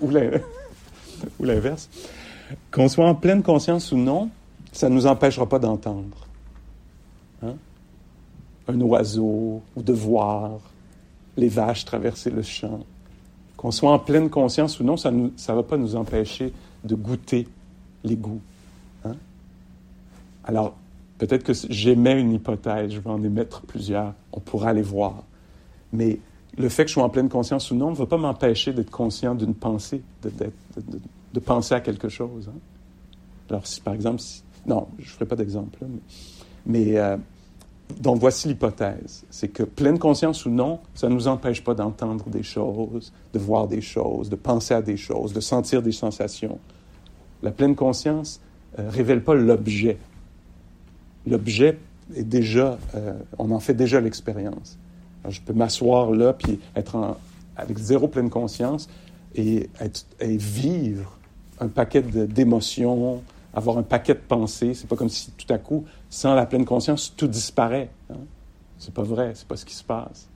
ou 0.00 0.10
l'inverse. 1.40 1.88
Qu'on 2.76 2.88
soit 2.88 3.08
en 3.08 3.14
pleine 3.14 3.42
conscience 3.42 3.90
ou 3.90 3.96
non, 3.96 4.28
ça 4.70 4.90
ne 4.90 4.96
nous 4.96 5.06
empêchera 5.06 5.48
pas 5.48 5.58
d'entendre. 5.58 6.26
Hein? 7.42 7.54
Un 8.68 8.78
oiseau 8.82 9.62
ou 9.74 9.82
de 9.82 9.94
voir 9.94 10.58
les 11.38 11.48
vaches 11.48 11.86
traverser 11.86 12.28
le 12.28 12.42
champ. 12.42 12.80
Qu'on 13.56 13.70
soit 13.70 13.90
en 13.90 13.98
pleine 13.98 14.28
conscience 14.28 14.78
ou 14.78 14.84
non, 14.84 14.98
ça 14.98 15.10
ne 15.10 15.30
va 15.48 15.62
pas 15.62 15.78
nous 15.78 15.96
empêcher 15.96 16.52
de 16.84 16.94
goûter 16.94 17.48
les 18.04 18.16
goûts. 18.16 18.42
Hein? 19.06 19.16
Alors, 20.44 20.74
peut-être 21.16 21.44
que 21.44 21.54
j'émets 21.70 22.20
une 22.20 22.34
hypothèse, 22.34 22.92
je 22.92 23.00
vais 23.00 23.08
en 23.08 23.24
émettre 23.24 23.62
plusieurs, 23.62 24.12
on 24.34 24.40
pourra 24.40 24.74
les 24.74 24.82
voir. 24.82 25.22
Mais 25.94 26.18
le 26.58 26.68
fait 26.68 26.84
que 26.84 26.90
je 26.90 26.92
sois 26.92 27.04
en 27.04 27.08
pleine 27.08 27.30
conscience 27.30 27.70
ou 27.70 27.74
non 27.74 27.92
ne 27.92 27.96
va 27.96 28.04
pas 28.04 28.18
m'empêcher 28.18 28.74
d'être 28.74 28.90
conscient 28.90 29.34
d'une 29.34 29.54
pensée, 29.54 30.02
penser 31.40 31.74
à 31.74 31.80
quelque 31.80 32.08
chose. 32.08 32.48
Hein. 32.48 32.58
Alors, 33.50 33.66
si 33.66 33.80
par 33.80 33.94
exemple, 33.94 34.22
non, 34.66 34.88
je 34.98 35.04
ne 35.04 35.10
ferai 35.10 35.26
pas 35.26 35.36
d'exemple, 35.36 35.78
mais, 36.66 36.98
euh, 36.98 37.16
donc 38.00 38.18
voici 38.18 38.48
l'hypothèse, 38.48 39.24
c'est 39.30 39.48
que 39.48 39.62
pleine 39.62 39.98
conscience 39.98 40.44
ou 40.44 40.50
non, 40.50 40.80
ça 40.94 41.08
ne 41.08 41.14
nous 41.14 41.28
empêche 41.28 41.62
pas 41.62 41.74
d'entendre 41.74 42.28
des 42.28 42.42
choses, 42.42 43.12
de 43.32 43.38
voir 43.38 43.68
des 43.68 43.80
choses, 43.80 44.28
de 44.28 44.36
penser 44.36 44.74
à 44.74 44.82
des 44.82 44.96
choses, 44.96 45.32
de 45.32 45.40
sentir 45.40 45.82
des 45.82 45.92
sensations. 45.92 46.58
La 47.42 47.52
pleine 47.52 47.76
conscience 47.76 48.40
ne 48.76 48.84
euh, 48.84 48.90
révèle 48.90 49.22
pas 49.22 49.34
l'objet. 49.34 49.98
L'objet 51.26 51.78
est 52.14 52.24
déjà, 52.24 52.78
euh, 52.94 53.14
on 53.38 53.52
en 53.52 53.60
fait 53.60 53.74
déjà 53.74 54.00
l'expérience. 54.00 54.78
Je 55.28 55.40
peux 55.40 55.52
m'asseoir 55.52 56.10
là 56.12 56.32
puis 56.32 56.60
être 56.76 57.16
avec 57.56 57.78
zéro 57.78 58.06
pleine 58.06 58.30
conscience 58.30 58.88
et 59.34 59.68
vivre 60.20 61.16
un 61.60 61.68
paquet 61.68 62.02
d'émotions, 62.02 63.22
avoir 63.54 63.78
un 63.78 63.82
paquet 63.82 64.14
de 64.14 64.20
pensées. 64.20 64.74
C'est 64.74 64.86
pas 64.86 64.96
comme 64.96 65.08
si 65.08 65.30
tout 65.32 65.52
à 65.52 65.58
coup, 65.58 65.84
sans 66.10 66.34
la 66.34 66.46
pleine 66.46 66.64
conscience, 66.64 67.12
tout 67.16 67.26
disparaît. 67.26 67.90
Hein? 68.10 68.18
C'est 68.78 68.92
pas 68.92 69.02
vrai, 69.02 69.32
c'est 69.34 69.48
pas 69.48 69.56
ce 69.56 69.64
qui 69.64 69.74
se 69.74 69.84
passe. 69.84 70.28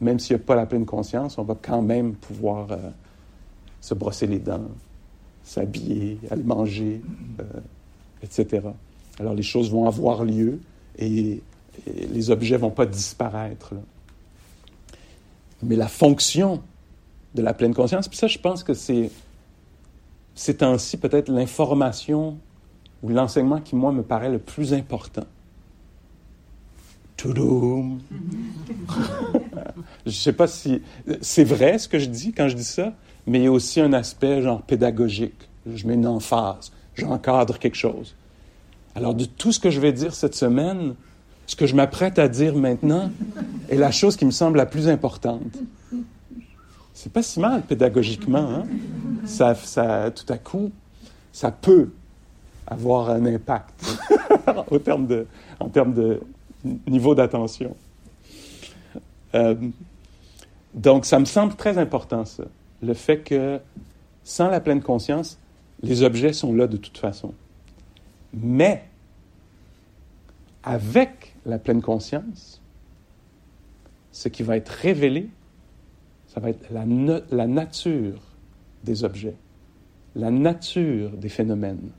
même 0.00 0.18
s'il 0.18 0.36
n'y 0.36 0.42
a 0.42 0.44
pas 0.44 0.54
la 0.54 0.66
pleine 0.66 0.86
conscience, 0.86 1.38
on 1.38 1.44
va 1.44 1.56
quand 1.60 1.82
même 1.82 2.14
pouvoir 2.14 2.72
euh, 2.72 2.76
se 3.80 3.94
brosser 3.94 4.26
les 4.26 4.38
dents, 4.38 4.70
s'habiller, 5.44 6.18
aller 6.30 6.42
manger, 6.42 7.02
euh, 7.40 7.44
etc. 8.22 8.68
Alors 9.20 9.34
les 9.34 9.42
choses 9.42 9.70
vont 9.70 9.86
avoir 9.86 10.24
lieu 10.24 10.60
et, 10.98 11.42
les 11.86 12.30
objets 12.30 12.56
ne 12.56 12.60
vont 12.60 12.70
pas 12.70 12.84
disparaître. 12.84 13.72
Mais 15.62 15.74
la 15.74 15.88
fonction 15.88 16.60
de 17.34 17.40
la 17.40 17.54
pleine 17.54 17.72
conscience, 17.72 18.08
puis 18.08 18.18
ça, 18.18 18.26
je 18.26 18.38
pense 18.38 18.62
que 18.62 18.74
c'est 18.74 19.10
ces 20.34 20.56
temps-ci 20.56 20.96
peut-être 20.96 21.28
l'information 21.28 22.38
ou 23.02 23.08
l'enseignement 23.08 23.60
qui, 23.60 23.76
moi, 23.76 23.92
me 23.92 24.02
paraît 24.02 24.30
le 24.30 24.38
plus 24.38 24.72
important. 24.72 25.24
Toudoum! 27.16 28.00
je 30.06 30.10
ne 30.10 30.10
sais 30.10 30.32
pas 30.32 30.46
si 30.46 30.82
c'est 31.20 31.44
vrai 31.44 31.78
ce 31.78 31.88
que 31.88 31.98
je 31.98 32.06
dis 32.06 32.32
quand 32.32 32.48
je 32.48 32.56
dis 32.56 32.64
ça, 32.64 32.94
mais 33.26 33.38
il 33.38 33.44
y 33.44 33.46
a 33.46 33.52
aussi 33.52 33.80
un 33.80 33.92
aspect 33.92 34.42
genre 34.42 34.62
pédagogique. 34.62 35.48
Je 35.72 35.86
mets 35.86 35.94
une 35.94 36.06
emphase, 36.06 36.72
j'encadre 36.94 37.58
quelque 37.58 37.76
chose. 37.76 38.14
Alors, 38.94 39.14
de 39.14 39.24
tout 39.24 39.52
ce 39.52 39.60
que 39.60 39.70
je 39.70 39.80
vais 39.80 39.92
dire 39.92 40.14
cette 40.14 40.34
semaine, 40.34 40.94
ce 41.46 41.56
que 41.56 41.66
je 41.66 41.74
m'apprête 41.74 42.18
à 42.18 42.28
dire 42.28 42.56
maintenant 42.56 43.10
est 43.68 43.76
la 43.76 43.90
chose 43.90 44.16
qui 44.16 44.24
me 44.24 44.30
semble 44.30 44.58
la 44.58 44.66
plus 44.66 44.88
importante. 44.88 45.58
C'est 47.02 47.12
pas 47.12 47.24
si 47.24 47.40
mal 47.40 47.62
pédagogiquement, 47.62 48.48
hein? 48.48 48.64
Ça, 49.24 49.56
tout 50.12 50.32
à 50.32 50.38
coup, 50.38 50.70
ça 51.32 51.50
peut 51.50 51.90
avoir 52.64 53.10
un 53.10 53.26
impact 53.26 53.98
en 54.56 54.78
termes 54.78 55.94
de 55.94 56.20
niveau 56.86 57.16
d'attention. 57.16 57.74
Euh, 59.34 59.56
donc, 60.74 61.04
ça 61.04 61.18
me 61.18 61.24
semble 61.24 61.56
très 61.56 61.76
important, 61.76 62.24
ça. 62.24 62.44
Le 62.84 62.94
fait 62.94 63.18
que, 63.18 63.58
sans 64.22 64.46
la 64.46 64.60
pleine 64.60 64.80
conscience, 64.80 65.38
les 65.82 66.04
objets 66.04 66.32
sont 66.32 66.54
là 66.54 66.68
de 66.68 66.76
toute 66.76 66.98
façon. 66.98 67.34
Mais, 68.32 68.84
avec 70.62 71.34
la 71.46 71.58
pleine 71.58 71.82
conscience, 71.82 72.60
ce 74.12 74.28
qui 74.28 74.44
va 74.44 74.56
être 74.56 74.68
révélé, 74.68 75.28
ça 76.32 76.40
va 76.40 76.48
être 76.48 76.66
la, 76.70 77.46
nature 77.46 78.18
des 78.84 79.04
objets, 79.04 79.36
la 80.14 80.30
nature 80.30 81.10
des 81.10 81.28
phénomènes. 81.28 81.90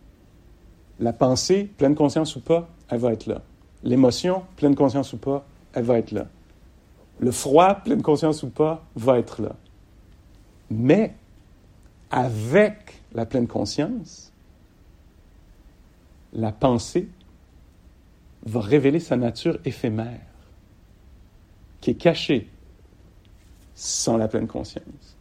La 0.99 1.13
pensée, 1.13 1.69
pleine 1.77 1.93
conscience 1.93 2.35
ou 2.35 2.39
pas, 2.39 2.67
elle 2.89 2.99
va 2.99 3.13
être 3.13 3.27
là. 3.27 3.43
L'émotion, 3.83 4.43
pleine 4.55 4.73
conscience 4.73 5.13
ou 5.13 5.17
pas, 5.17 5.45
elle 5.73 5.83
va 5.83 5.99
être 5.99 6.11
là. 6.11 6.27
Le 7.19 7.31
froid, 7.31 7.75
pleine 7.75 8.01
conscience 8.01 8.41
ou 8.41 8.49
pas, 8.49 8.83
va 8.95 9.19
être 9.19 9.41
là. 9.41 9.55
Mais 10.71 11.13
avec 12.09 13.01
la 13.13 13.27
pleine 13.27 13.47
conscience, 13.47 14.31
la 16.33 16.51
pensée 16.51 17.07
va 18.45 18.61
révéler 18.61 18.99
sa 18.99 19.15
nature 19.15 19.59
éphémère, 19.63 20.21
qui 21.81 21.91
est 21.91 21.95
cachée 21.95 22.49
sans 23.75 24.17
la 24.17 24.27
pleine 24.27 24.47
conscience. 24.47 25.15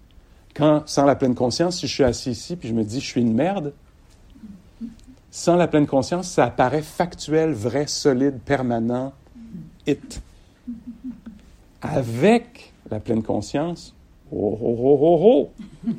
Quand, 0.55 0.83
sans 0.87 1.07
la 1.07 1.17
pleine 1.17 1.35
conscience, 1.35 1.79
si 1.79 1.87
je 1.87 1.93
suis 1.93 2.05
assis 2.05 2.31
ici 2.31 2.57
puis 2.57 2.69
je 2.69 2.75
me 2.75 2.85
dis 2.85 3.01
je 3.01 3.07
suis 3.07 3.21
une 3.21 3.35
merde, 3.35 3.73
sans 5.31 5.57
la 5.57 5.67
pleine 5.67 5.87
conscience, 5.87 6.29
ça 6.29 6.45
apparaît 6.45 6.83
factuel, 6.83 7.53
vrai, 7.53 7.87
solide, 7.87 8.39
permanent, 8.45 9.15
it. 9.87 10.21
Avec 11.81 12.73
la 12.91 13.01
pleine 13.01 13.23
conscience, 13.23 13.95
oh, 14.31 14.59
oh, 14.61 14.77
oh, 14.79 14.99
oh, 15.01 15.51
oh. 15.87 15.91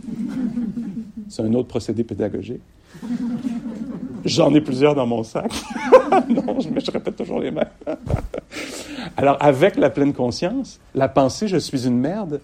C'est 1.30 1.42
un 1.42 1.54
autre 1.56 1.68
procédé 1.68 2.04
pédagogique. 2.04 2.62
J'en 4.26 4.54
ai 4.54 4.62
plusieurs 4.62 4.96
dans 4.96 5.06
mon 5.06 5.24
sac. 5.24 5.52
non, 6.30 6.60
je, 6.60 6.70
je 6.80 6.92
répète 6.92 7.16
toujours 7.16 7.40
les 7.40 7.52
mêmes. 7.52 7.66
Alors, 9.18 9.38
avec 9.40 9.76
la 9.76 9.90
pleine 9.90 10.14
conscience, 10.14 10.80
la 10.96 11.10
pensée 11.10 11.48
je 11.48 11.58
suis 11.58 11.86
une 11.88 11.98
merde 11.98 12.40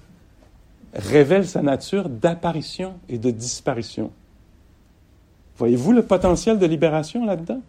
révèle 0.94 1.48
sa 1.48 1.62
nature 1.62 2.10
d'apparition 2.10 2.96
et 3.08 3.18
de 3.18 3.32
disparition. 3.32 4.12
Voyez-vous 5.58 5.92
le 5.92 6.04
potentiel 6.04 6.58
de 6.58 6.66
libération 6.66 7.26
là-dedans? 7.26 7.62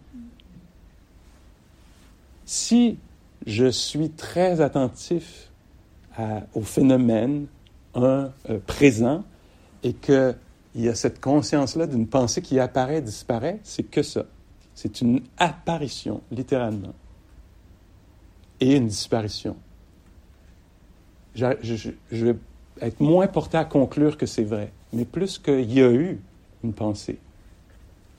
Si 2.45 2.97
je 3.45 3.69
suis 3.69 4.09
très 4.09 4.61
attentif 4.61 5.49
au 6.53 6.61
phénomène, 6.61 7.47
un 7.95 8.31
euh, 8.49 8.59
présent, 8.67 9.23
et 9.83 9.93
qu'il 10.71 10.81
y 10.81 10.89
a 10.89 10.95
cette 10.95 11.19
conscience-là 11.19 11.87
d'une 11.87 12.07
pensée 12.07 12.41
qui 12.41 12.59
apparaît, 12.59 13.01
disparaît, 13.01 13.59
c'est 13.63 13.83
que 13.83 14.03
ça. 14.03 14.25
C'est 14.73 15.01
une 15.01 15.21
apparition, 15.37 16.21
littéralement, 16.31 16.93
et 18.59 18.75
une 18.75 18.87
disparition. 18.87 19.55
je, 21.35 21.53
je 22.11 22.25
vais 22.25 22.35
être 22.81 22.99
moins 22.99 23.27
porté 23.27 23.57
à 23.57 23.65
conclure 23.65 24.17
que 24.17 24.25
c'est 24.25 24.43
vrai, 24.43 24.71
mais 24.93 25.05
plus 25.05 25.37
qu'il 25.39 25.71
y 25.71 25.81
a 25.81 25.91
eu 25.91 26.19
une 26.63 26.73
pensée 26.73 27.19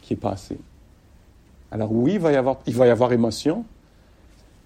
qui 0.00 0.14
est 0.14 0.16
passée. 0.16 0.58
Alors 1.70 1.90
oui, 1.92 2.14
il 2.14 2.20
va 2.20 2.32
y 2.32 2.36
avoir, 2.36 2.58
il 2.66 2.74
va 2.74 2.86
y 2.86 2.90
avoir 2.90 3.12
émotion. 3.12 3.64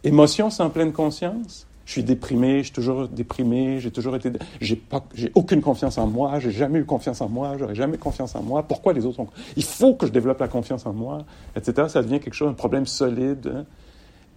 Émotion 0.02 0.50
sans 0.50 0.70
pleine 0.70 0.92
conscience. 0.92 1.66
Je 1.86 1.92
suis 1.92 2.02
déprimé, 2.02 2.58
je 2.58 2.64
suis 2.64 2.72
toujours 2.72 3.08
déprimé, 3.08 3.78
j'ai 3.78 3.92
toujours 3.92 4.16
été, 4.16 4.32
j'ai 4.60 4.74
pas, 4.74 5.04
j'ai 5.14 5.30
aucune 5.36 5.60
confiance 5.62 5.98
en 5.98 6.08
moi, 6.08 6.40
j'ai 6.40 6.50
jamais 6.50 6.80
eu 6.80 6.84
confiance 6.84 7.20
en 7.20 7.28
moi, 7.28 7.56
j'aurais 7.58 7.76
jamais 7.76 7.96
confiance 7.96 8.34
en 8.34 8.42
moi. 8.42 8.64
Pourquoi 8.64 8.92
les 8.92 9.06
autres 9.06 9.20
ont, 9.20 9.28
il 9.56 9.62
faut 9.62 9.94
que 9.94 10.04
je 10.04 10.10
développe 10.10 10.40
la 10.40 10.48
confiance 10.48 10.84
en 10.84 10.92
moi, 10.92 11.24
etc. 11.54 11.88
Ça 11.88 12.02
devient 12.02 12.18
quelque 12.18 12.34
chose, 12.34 12.50
un 12.50 12.54
problème 12.54 12.86
solide. 12.86 13.46
Hein. 13.54 13.64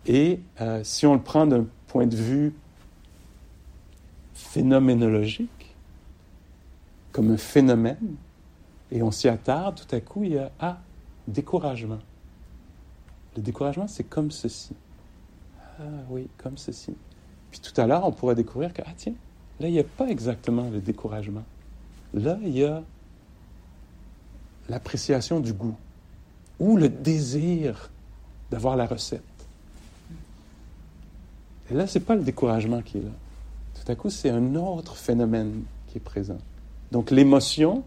Et 0.06 0.40
euh, 0.62 0.82
si 0.84 1.08
on 1.08 1.16
le 1.16 1.22
prend 1.22 1.48
d'un 1.48 1.66
point 1.88 2.06
de 2.06 2.16
vue 2.16 2.54
phénoménologique, 4.36 5.76
comme 7.12 7.32
un 7.32 7.38
phénomène, 7.38 8.16
et 8.92 9.02
on 9.02 9.10
s'y 9.10 9.28
attarde, 9.28 9.82
tout 9.88 9.96
à 9.96 10.00
coup, 10.00 10.24
il 10.24 10.34
y 10.34 10.38
a 10.38 10.52
Ah, 10.60 10.78
découragement. 11.28 12.00
Le 13.36 13.42
découragement, 13.42 13.88
c'est 13.88 14.04
comme 14.04 14.30
ceci. 14.30 14.76
Ah 15.80 15.84
oui, 16.10 16.28
comme 16.38 16.58
ceci. 16.58 16.94
Puis 17.52 17.60
tout 17.60 17.80
à 17.80 17.88
l'heure, 17.88 18.06
on 18.06 18.12
pourrait 18.12 18.36
découvrir 18.36 18.74
que, 18.74 18.82
ah 18.86 18.92
tiens, 18.96 19.14
là, 19.60 19.68
il 19.68 19.74
n'y 19.74 19.80
a 19.80 19.84
pas 19.84 20.08
exactement 20.08 20.70
le 20.70 20.80
découragement. 20.80 21.44
Là, 22.14 22.38
il 22.44 22.58
y 22.58 22.64
a 22.64 22.84
l'appréciation 24.68 25.40
du 25.40 25.54
goût 25.54 25.76
ou 26.60 26.78
le 26.78 26.90
désir 26.90 27.90
d'avoir 28.52 28.76
la 28.76 28.86
recette. 28.86 29.24
Et 31.72 31.74
là, 31.74 31.88
ce 31.88 31.98
n'est 31.98 32.06
pas 32.06 32.16
le 32.16 32.24
découragement 32.24 32.82
qui 32.82 32.98
est 32.98 33.02
là 33.02 33.12
tout 33.80 33.92
à 33.92 33.96
coup, 33.96 34.10
c'est 34.10 34.30
un 34.30 34.56
autre 34.56 34.96
phénomène 34.96 35.64
qui 35.88 35.98
est 35.98 36.02
présent. 36.02 36.38
Donc 36.92 37.12
l'émotion, 37.12 37.84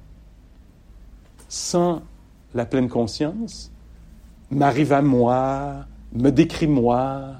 sans 1.48 2.02
la 2.54 2.64
pleine 2.64 2.88
conscience, 2.88 3.70
m'arrive 4.50 4.92
à 4.92 5.02
moi, 5.02 5.86
me 6.12 6.30
décrit 6.30 6.66
moi, 6.66 7.36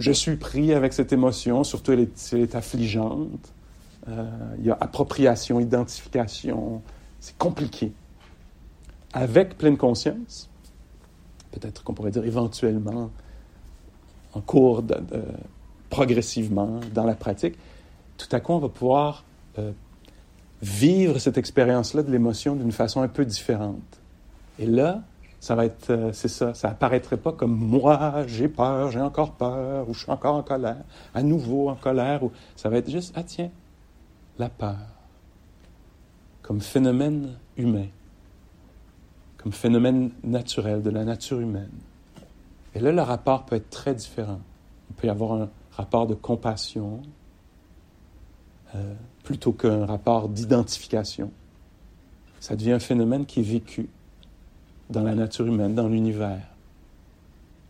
je 0.00 0.12
suis 0.12 0.36
pris 0.36 0.72
avec 0.72 0.92
cette 0.92 1.12
émotion, 1.12 1.62
surtout 1.62 1.92
elle 1.92 2.00
est, 2.00 2.32
elle 2.32 2.40
est 2.40 2.54
affligeante. 2.54 3.52
Euh, 4.08 4.28
il 4.58 4.64
y 4.64 4.70
a 4.70 4.78
appropriation, 4.80 5.60
identification, 5.60 6.82
c'est 7.20 7.36
compliqué. 7.36 7.92
Avec 9.12 9.58
pleine 9.58 9.76
conscience, 9.76 10.48
peut-être 11.52 11.84
qu'on 11.84 11.92
pourrait 11.92 12.10
dire 12.10 12.24
éventuellement, 12.24 13.10
en 14.32 14.40
cours 14.40 14.82
de, 14.82 14.96
progressivement 15.90 16.80
dans 16.94 17.04
la 17.04 17.14
pratique, 17.14 17.56
tout 18.16 18.28
à 18.32 18.40
coup, 18.40 18.52
on 18.52 18.58
va 18.58 18.68
pouvoir 18.68 19.24
euh, 19.58 19.72
vivre 20.62 21.18
cette 21.18 21.36
expérience-là 21.36 22.02
de 22.02 22.10
l'émotion 22.10 22.56
d'une 22.56 22.72
façon 22.72 23.02
un 23.02 23.08
peu 23.08 23.24
différente. 23.24 24.00
Et 24.58 24.66
là, 24.66 25.02
ça 25.40 25.54
va 25.54 25.64
être, 25.64 25.88
euh, 25.90 26.12
c'est 26.12 26.28
ça, 26.28 26.52
ça 26.52 26.68
apparaîtrait 26.68 27.16
pas 27.16 27.32
comme 27.32 27.56
moi, 27.56 28.26
j'ai 28.26 28.48
peur, 28.48 28.90
j'ai 28.90 29.00
encore 29.00 29.32
peur, 29.32 29.88
ou 29.88 29.94
je 29.94 30.00
suis 30.00 30.10
encore 30.10 30.34
en 30.34 30.42
colère, 30.42 30.84
à 31.14 31.22
nouveau 31.22 31.70
en 31.70 31.76
colère, 31.76 32.22
ou 32.22 32.30
ça 32.56 32.68
va 32.68 32.76
être 32.76 32.90
juste, 32.90 33.14
ah 33.16 33.22
tiens, 33.22 33.50
la 34.38 34.50
peur, 34.50 34.76
comme 36.42 36.60
phénomène 36.60 37.38
humain, 37.56 37.86
comme 39.38 39.52
phénomène 39.52 40.10
naturel 40.22 40.82
de 40.82 40.90
la 40.90 41.04
nature 41.04 41.40
humaine. 41.40 41.72
Et 42.74 42.80
là, 42.80 42.92
le 42.92 43.02
rapport 43.02 43.46
peut 43.46 43.56
être 43.56 43.70
très 43.70 43.94
différent. 43.94 44.40
Il 44.90 44.96
peut 44.96 45.06
y 45.06 45.10
avoir 45.10 45.32
un 45.32 45.48
rapport 45.72 46.06
de 46.06 46.14
compassion, 46.14 47.00
euh, 48.74 48.94
plutôt 49.24 49.52
qu'un 49.52 49.86
rapport 49.86 50.28
d'identification. 50.28 51.32
Ça 52.40 52.56
devient 52.56 52.72
un 52.72 52.78
phénomène 52.78 53.24
qui 53.24 53.40
est 53.40 53.44
vécu 53.44 53.88
dans 54.90 55.02
la 55.02 55.14
nature 55.14 55.46
humaine, 55.46 55.74
dans 55.74 55.88
l'univers. 55.88 56.42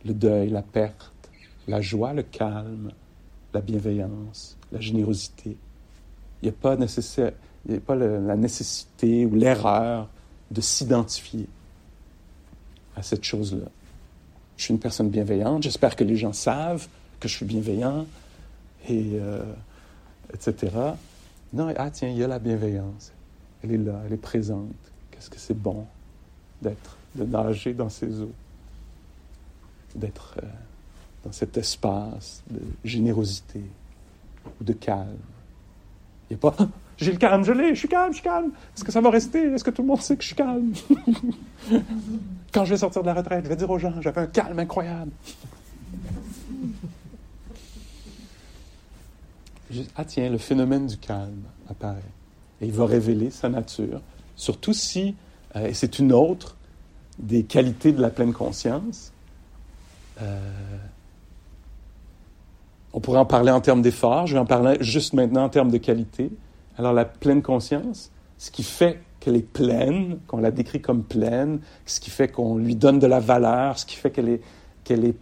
Le 0.04 0.14
deuil, 0.14 0.48
la 0.50 0.62
perte, 0.62 1.12
la 1.68 1.80
joie, 1.80 2.12
le 2.12 2.22
calme, 2.22 2.90
la 3.52 3.60
bienveillance, 3.60 4.56
la 4.72 4.80
générosité. 4.80 5.56
Il 6.42 6.46
n'y 6.46 6.48
a 6.48 6.52
pas, 6.52 6.74
la 6.74 8.36
nécessité 8.36 9.26
ou 9.26 9.34
l'erreur 9.34 10.08
de 10.50 10.60
s'identifier 10.60 11.46
à 12.96 13.02
cette 13.02 13.24
chose-là. 13.24 13.68
Je 14.56 14.64
suis 14.64 14.74
une 14.74 14.80
personne 14.80 15.10
bienveillante, 15.10 15.62
j'espère 15.62 15.96
que 15.96 16.04
les 16.04 16.16
gens 16.16 16.32
savent 16.32 16.88
que 17.18 17.28
je 17.28 17.36
suis 17.36 17.46
bienveillant, 17.46 18.06
et, 18.88 19.12
euh, 19.14 19.42
etc. 20.32 20.72
Non, 21.52 21.72
ah 21.76 21.90
tiens, 21.90 22.08
il 22.08 22.16
y 22.16 22.24
a 22.24 22.28
la 22.28 22.38
bienveillance. 22.38 23.12
Elle 23.62 23.72
est 23.72 23.78
là, 23.78 24.00
elle 24.06 24.14
est 24.14 24.16
présente. 24.16 24.74
Qu'est-ce 25.10 25.28
que 25.28 25.38
c'est 25.38 25.58
bon 25.58 25.86
d'être, 26.62 26.96
de 27.14 27.24
nager 27.24 27.74
dans 27.74 27.88
ces 27.88 28.20
eaux, 28.20 28.32
d'être 29.94 30.36
euh, 30.42 30.46
dans 31.24 31.32
cet 31.32 31.56
espace 31.56 32.42
de 32.50 32.60
générosité 32.84 33.62
ou 34.60 34.64
de 34.64 34.72
calme. 34.72 35.18
Il 36.30 36.34
n'y 36.34 36.36
a 36.36 36.50
pas 36.50 36.56
j'ai 37.00 37.12
le 37.12 37.18
calme, 37.18 37.44
je 37.44 37.52
l'ai, 37.52 37.74
je 37.74 37.78
suis 37.78 37.88
calme, 37.88 38.12
je 38.12 38.16
suis 38.16 38.24
calme. 38.24 38.50
Est-ce 38.76 38.84
que 38.84 38.92
ça 38.92 39.00
va 39.00 39.08
rester? 39.10 39.40
Est-ce 39.40 39.64
que 39.64 39.70
tout 39.70 39.80
le 39.82 39.88
monde 39.88 40.02
sait 40.02 40.16
que 40.16 40.22
je 40.22 40.28
suis 40.28 40.36
calme? 40.36 40.74
Quand 42.52 42.64
je 42.66 42.70
vais 42.70 42.76
sortir 42.76 43.00
de 43.02 43.06
la 43.06 43.14
retraite, 43.14 43.44
je 43.44 43.48
vais 43.48 43.56
dire 43.56 43.70
aux 43.70 43.78
gens, 43.78 43.94
j'avais 44.00 44.20
un 44.20 44.26
calme 44.26 44.58
incroyable. 44.58 45.10
ah 49.96 50.04
tiens, 50.04 50.28
le 50.28 50.36
phénomène 50.38 50.86
du 50.86 50.98
calme 50.98 51.42
apparaît. 51.68 52.02
Et 52.60 52.66
il 52.66 52.72
va 52.72 52.84
révéler 52.84 53.30
sa 53.30 53.48
nature, 53.48 54.02
surtout 54.36 54.74
si, 54.74 55.14
euh, 55.56 55.68
et 55.68 55.74
c'est 55.74 55.98
une 55.98 56.12
autre 56.12 56.56
des 57.20 57.44
qualités 57.44 57.92
de 57.92 58.00
la 58.00 58.10
pleine 58.10 58.32
conscience, 58.32 59.12
euh, 60.22 60.38
on 62.92 63.00
pourrait 63.00 63.18
en 63.18 63.26
parler 63.26 63.52
en 63.52 63.60
termes 63.60 63.82
d'effort, 63.82 64.26
je 64.26 64.34
vais 64.34 64.40
en 64.40 64.46
parler 64.46 64.76
juste 64.80 65.12
maintenant 65.12 65.44
en 65.44 65.48
termes 65.48 65.70
de 65.70 65.78
qualité. 65.78 66.30
Alors 66.76 66.92
la 66.92 67.04
pleine 67.04 67.42
conscience, 67.42 68.10
ce 68.38 68.50
qui 68.50 68.62
fait 68.62 69.00
qu'elle 69.20 69.36
est 69.36 69.46
pleine, 69.46 70.18
qu'on 70.26 70.38
la 70.38 70.50
décrit 70.50 70.80
comme 70.80 71.04
pleine, 71.04 71.60
ce 71.86 72.00
qui 72.00 72.10
fait 72.10 72.28
qu'on 72.28 72.56
lui 72.56 72.74
donne 72.74 72.98
de 72.98 73.06
la 73.06 73.20
valeur, 73.20 73.78
ce 73.78 73.86
qui 73.86 73.96
fait 73.96 74.10
qu'elle 74.10 74.28
est, 74.28 75.14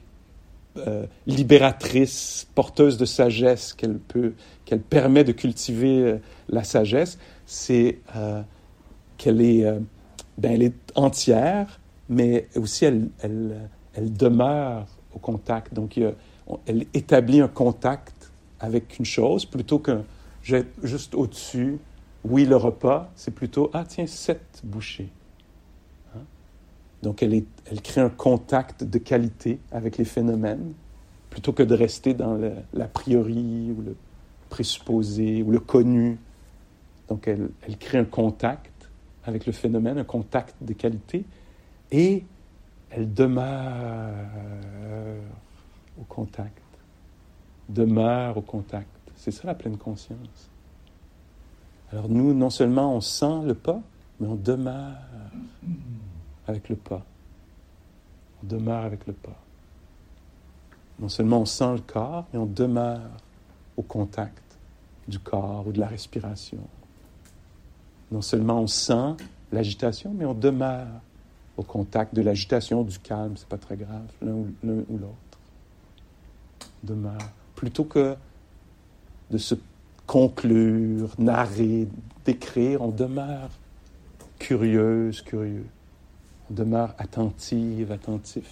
euh, 0.79 1.07
libératrice, 1.27 2.47
porteuse 2.55 2.97
de 2.97 3.05
sagesse, 3.05 3.75
qu'elle 3.75 3.99
peut, 3.99 4.35
qu'elle 4.65 4.81
permet 4.81 5.25
de 5.25 5.33
cultiver 5.33 6.03
euh, 6.03 6.19
la 6.49 6.63
sagesse, 6.63 7.19
c'est 7.45 7.99
qu'elle 9.17 9.41
est, 9.41 9.67
ben, 10.37 10.63
est 10.63 10.75
entière, 10.95 11.78
mais 12.09 12.49
aussi 12.57 12.85
elle, 12.85 13.11
demeure 13.97 14.87
au 15.14 15.18
contact. 15.18 15.75
Donc 15.75 15.99
elle 16.66 16.87
établit 16.94 17.40
un 17.40 17.49
contact 17.49 18.33
avec 18.61 18.99
une 18.99 19.05
chose 19.05 19.44
plutôt 19.44 19.79
que 19.79 20.03
juste 20.83 21.14
au-dessus. 21.14 21.79
Oui, 22.25 22.44
le 22.44 22.57
repas, 22.57 23.11
c'est 23.14 23.35
plutôt 23.35 23.71
ah 23.73 23.85
tiens 23.87 24.07
sept 24.07 24.61
bouchées. 24.64 25.09
Hein? 26.14 26.21
Donc 27.03 27.23
elle, 27.23 27.42
crée 27.83 28.01
un 28.01 28.11
contact 28.11 28.85
de 28.85 28.99
qualité 28.99 29.61
avec 29.71 29.99
les 29.99 30.05
phénomènes 30.05 30.73
plutôt 31.31 31.53
que 31.53 31.62
de 31.62 31.75
rester 31.75 32.14
dans 32.14 32.38
l'a 32.73 32.88
priori 32.88 33.73
ou 33.77 33.83
le 33.83 33.97
présupposé 34.49 35.42
ou 35.42 35.51
le 35.51 35.61
connu. 35.61 36.18
Donc 37.09 37.29
elle 37.29 37.79
crée 37.79 37.99
un 37.99 38.05
contact 38.05 38.73
avec 39.25 39.47
le 39.47 39.53
phénomène, 39.53 39.99
un 39.99 40.05
contact 40.05 40.57
de 40.62 40.73
qualité, 40.73 41.25
et 41.90 42.24
elle 42.90 43.12
demeure 43.12 44.14
au 46.01 46.05
contact. 46.05 46.62
Demeure 47.68 48.37
au 48.37 48.42
contact. 48.42 48.88
C'est 49.14 49.31
ça 49.31 49.46
la 49.46 49.55
pleine 49.55 49.77
conscience. 49.77 50.51
Alors 51.92 52.09
nous, 52.09 52.35
non 52.35 52.51
seulement 52.51 52.94
on 52.94 53.01
sent 53.01 53.42
le 53.44 53.55
pas, 53.55 53.81
mais 54.20 54.27
on 54.27 54.35
demeure 54.35 54.96
avec 56.46 56.68
le 56.68 56.77
pas. 56.77 57.05
On 58.42 58.46
demeure 58.46 58.85
avec 58.85 59.07
le 59.07 59.12
pas. 59.12 59.37
Non 60.98 61.09
seulement 61.09 61.40
on 61.40 61.46
sent 61.46 61.74
le 61.74 61.81
corps, 61.81 62.27
mais 62.33 62.38
on 62.38 62.46
demeure 62.46 63.11
au 63.77 63.83
contact 63.83 64.42
du 65.07 65.18
corps 65.18 65.66
ou 65.66 65.72
de 65.72 65.81
la 65.81 65.87
respiration. 65.87 66.61
Non 68.11 68.22
seulement 68.22 68.61
on 68.61 68.66
sent 68.66 69.16
l'agitation, 69.53 70.12
mais 70.14 70.24
on 70.24 70.35
demeure 70.35 70.88
au 71.59 71.62
contact 71.62 72.14
de 72.14 72.23
l'agitation, 72.23 72.83
du 72.85 72.99
calme, 72.99 73.35
c'est 73.37 73.49
pas 73.49 73.59
très 73.59 73.77
grave, 73.77 74.07
l'un 74.23 74.33
ou 74.33 74.99
l'autre 74.99 75.14
demeure, 76.85 77.18
plutôt 77.57 77.85
que 77.85 78.16
de 79.31 79.38
se 79.38 79.57
conclure, 80.07 81.11
narrer, 81.18 81.88
décrire, 82.25 82.81
on 82.81 82.88
demeure 82.88 83.51
curieuse, 84.38 85.21
curieux. 85.23 85.66
On 86.51 86.55
demeure 86.55 86.94
attentive, 86.97 87.92
attentif. 87.92 88.49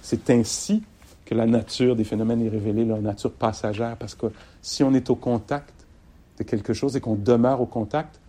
C'est 0.00 0.30
ainsi 0.30 0.82
que 1.24 1.34
la 1.34 1.46
nature 1.46 1.96
des 1.96 2.04
phénomènes 2.04 2.42
est 2.42 2.48
révélée, 2.48 2.84
leur 2.84 3.02
nature 3.02 3.32
passagère, 3.32 3.96
parce 3.96 4.14
que 4.14 4.26
si 4.62 4.82
on 4.82 4.94
est 4.94 5.10
au 5.10 5.16
contact 5.16 5.74
de 6.38 6.44
quelque 6.44 6.72
chose 6.72 6.96
et 6.96 7.00
qu'on 7.00 7.16
demeure 7.16 7.60
au 7.60 7.66
contact, 7.66 8.20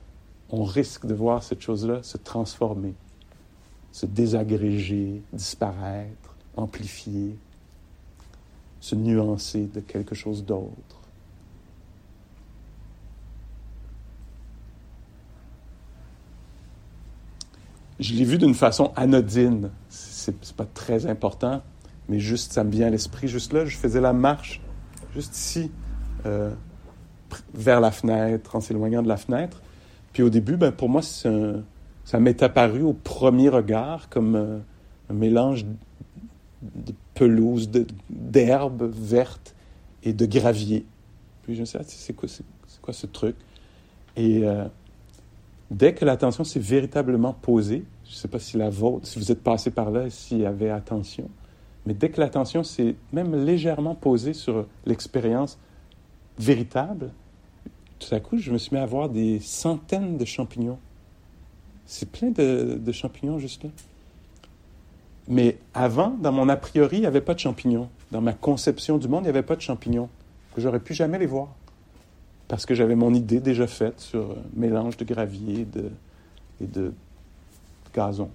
on 0.49 0.63
risque 0.63 1.05
de 1.05 1.13
voir 1.13 1.43
cette 1.43 1.61
chose-là 1.61 2.03
se 2.03 2.17
transformer, 2.17 2.95
se 3.93 4.07
désagréger, 4.07 5.21
disparaître, 5.31 6.35
amplifier, 6.57 7.37
se 8.81 8.95
nuancer 8.95 9.69
de 9.73 9.79
quelque 9.79 10.15
chose 10.15 10.43
d'autre. 10.43 10.99
Je 17.99 18.15
l'ai 18.15 18.25
vu 18.25 18.39
d'une 18.39 18.55
façon 18.55 18.91
anodine. 18.95 19.69
C'est, 19.89 20.35
pas 20.53 20.65
très 20.65 21.05
important, 21.05 21.61
mais 22.09 22.19
juste 22.19 22.51
ça 22.51 22.63
me 22.63 22.71
vient 22.71 22.87
à 22.87 22.89
l'esprit. 22.89 23.27
Juste 23.27 23.53
là, 23.53 23.63
je 23.65 23.77
faisais 23.77 24.01
la 24.01 24.11
marche, 24.11 24.59
juste 25.13 25.37
ici, 25.37 25.71
euh, 26.25 26.51
vers 27.53 27.79
la 27.79 27.91
fenêtre, 27.91 28.55
en 28.55 28.59
s'éloignant 28.59 29.03
de 29.03 29.07
la 29.07 29.17
fenêtre. 29.17 29.61
Puis 30.13 30.23
au 30.23 30.31
début, 30.31 30.57
ben, 30.57 30.71
pour 30.71 30.89
moi, 30.89 31.01
ça 32.03 32.19
m'est 32.19 32.43
apparu 32.43 32.81
au 32.83 32.93
premier 32.93 33.49
regard 33.49 34.09
comme 34.09 34.35
euh, 34.35 34.59
un 35.09 35.13
mélange 35.13 35.65
de 36.61 36.93
pelouse, 37.13 37.69
d'herbe 38.09 38.83
verte 38.83 39.55
et 40.03 40.13
de 40.13 40.25
gravier. 40.25 40.85
Puis 41.43 41.55
je 41.55 41.61
me 41.61 41.65
suis 41.65 41.77
dit, 41.77 41.85
ah, 41.85 41.93
c'est 41.95 42.13
quoi, 42.81 42.93
ce 42.93 43.05
truc? 43.05 43.35
Et 44.15 44.41
euh, 44.43 44.65
dès 45.71 45.93
que 45.93 46.05
l'attention 46.05 46.43
s'est 46.43 46.59
véritablement 46.59 47.33
posée, 47.33 47.85
je 48.05 48.11
ne 48.11 48.15
sais 48.15 48.27
pas 48.27 48.39
si 48.39 48.57
la 48.57 48.69
vôtre, 48.69 49.07
si 49.07 49.19
vous 49.19 49.31
êtes 49.31 49.43
passé 49.43 49.71
par 49.71 49.91
là, 49.91 50.09
s'il 50.09 50.39
y 50.39 50.45
avait 50.45 50.69
attention, 50.69 51.29
mais 51.85 51.93
dès 51.93 52.09
que 52.09 52.19
l'attention 52.19 52.63
s'est 52.63 52.95
même 53.11 53.35
légèrement 53.35 53.95
posée 53.95 54.33
sur 54.33 54.67
l'expérience 54.85 55.57
véritable, 56.39 57.11
tout 57.99 58.13
à 58.13 58.19
coup, 58.19 58.37
je 58.37 58.51
me 58.51 58.57
suis 58.57 58.75
mis 58.75 58.81
à 58.81 58.85
voir 58.85 59.09
des 59.09 59.39
centaines 59.39 60.17
de 60.17 60.25
champignons. 60.25 60.79
C'est 61.85 62.09
plein 62.09 62.31
de, 62.31 62.79
de 62.79 62.91
champignons 62.91 63.39
juste 63.39 63.63
là. 63.63 63.69
Mais 65.27 65.57
avant, 65.73 66.09
dans 66.09 66.31
mon 66.31 66.49
a 66.49 66.57
priori, 66.57 66.97
il 66.97 67.01
n'y 67.01 67.05
avait 67.05 67.21
pas 67.21 67.33
de 67.33 67.39
champignons. 67.39 67.89
Dans 68.11 68.21
ma 68.21 68.33
conception 68.33 68.97
du 68.97 69.07
monde, 69.07 69.21
il 69.21 69.25
n'y 69.25 69.29
avait 69.29 69.43
pas 69.43 69.55
de 69.55 69.61
champignons. 69.61 70.09
Que 70.53 70.61
j'aurais 70.61 70.79
pu 70.79 70.93
jamais 70.93 71.17
les 71.17 71.25
voir. 71.25 71.47
Parce 72.47 72.65
que 72.65 72.75
j'avais 72.75 72.95
mon 72.95 73.13
idée 73.13 73.39
déjà 73.39 73.67
faite 73.67 73.99
sur 73.99 74.31
un 74.31 74.35
mélange 74.53 74.97
de 74.97 75.05
gravier 75.05 75.65
et 76.61 76.65
de 76.65 76.93
gazon. 77.93 78.29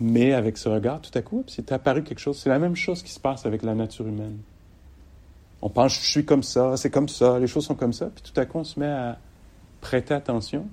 Mais 0.00 0.32
avec 0.32 0.58
ce 0.58 0.68
regard, 0.68 1.00
tout 1.00 1.16
à 1.16 1.22
coup, 1.22 1.44
c'est 1.46 1.70
apparu 1.70 2.02
quelque 2.02 2.18
chose. 2.18 2.36
C'est 2.36 2.48
la 2.48 2.58
même 2.58 2.74
chose 2.74 3.02
qui 3.04 3.12
se 3.12 3.20
passe 3.20 3.46
avec 3.46 3.62
la 3.62 3.74
nature 3.74 4.06
humaine. 4.06 4.38
On 5.60 5.68
pense, 5.68 5.94
je 5.94 6.10
suis 6.10 6.24
comme 6.24 6.42
ça, 6.42 6.76
c'est 6.76 6.90
comme 6.90 7.08
ça, 7.08 7.38
les 7.38 7.46
choses 7.46 7.66
sont 7.66 7.76
comme 7.76 7.92
ça. 7.92 8.10
Puis 8.12 8.32
tout 8.32 8.40
à 8.40 8.44
coup, 8.44 8.58
on 8.58 8.64
se 8.64 8.80
met 8.80 8.90
à 8.90 9.18
prêter 9.80 10.12
attention. 10.12 10.66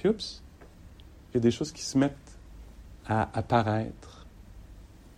Puis 0.00 0.08
oups, 0.08 0.42
il 1.30 1.34
y 1.34 1.36
a 1.36 1.40
des 1.40 1.50
choses 1.50 1.72
qui 1.72 1.82
se 1.82 1.98
mettent 1.98 2.38
à 3.06 3.28
apparaître, 3.38 4.26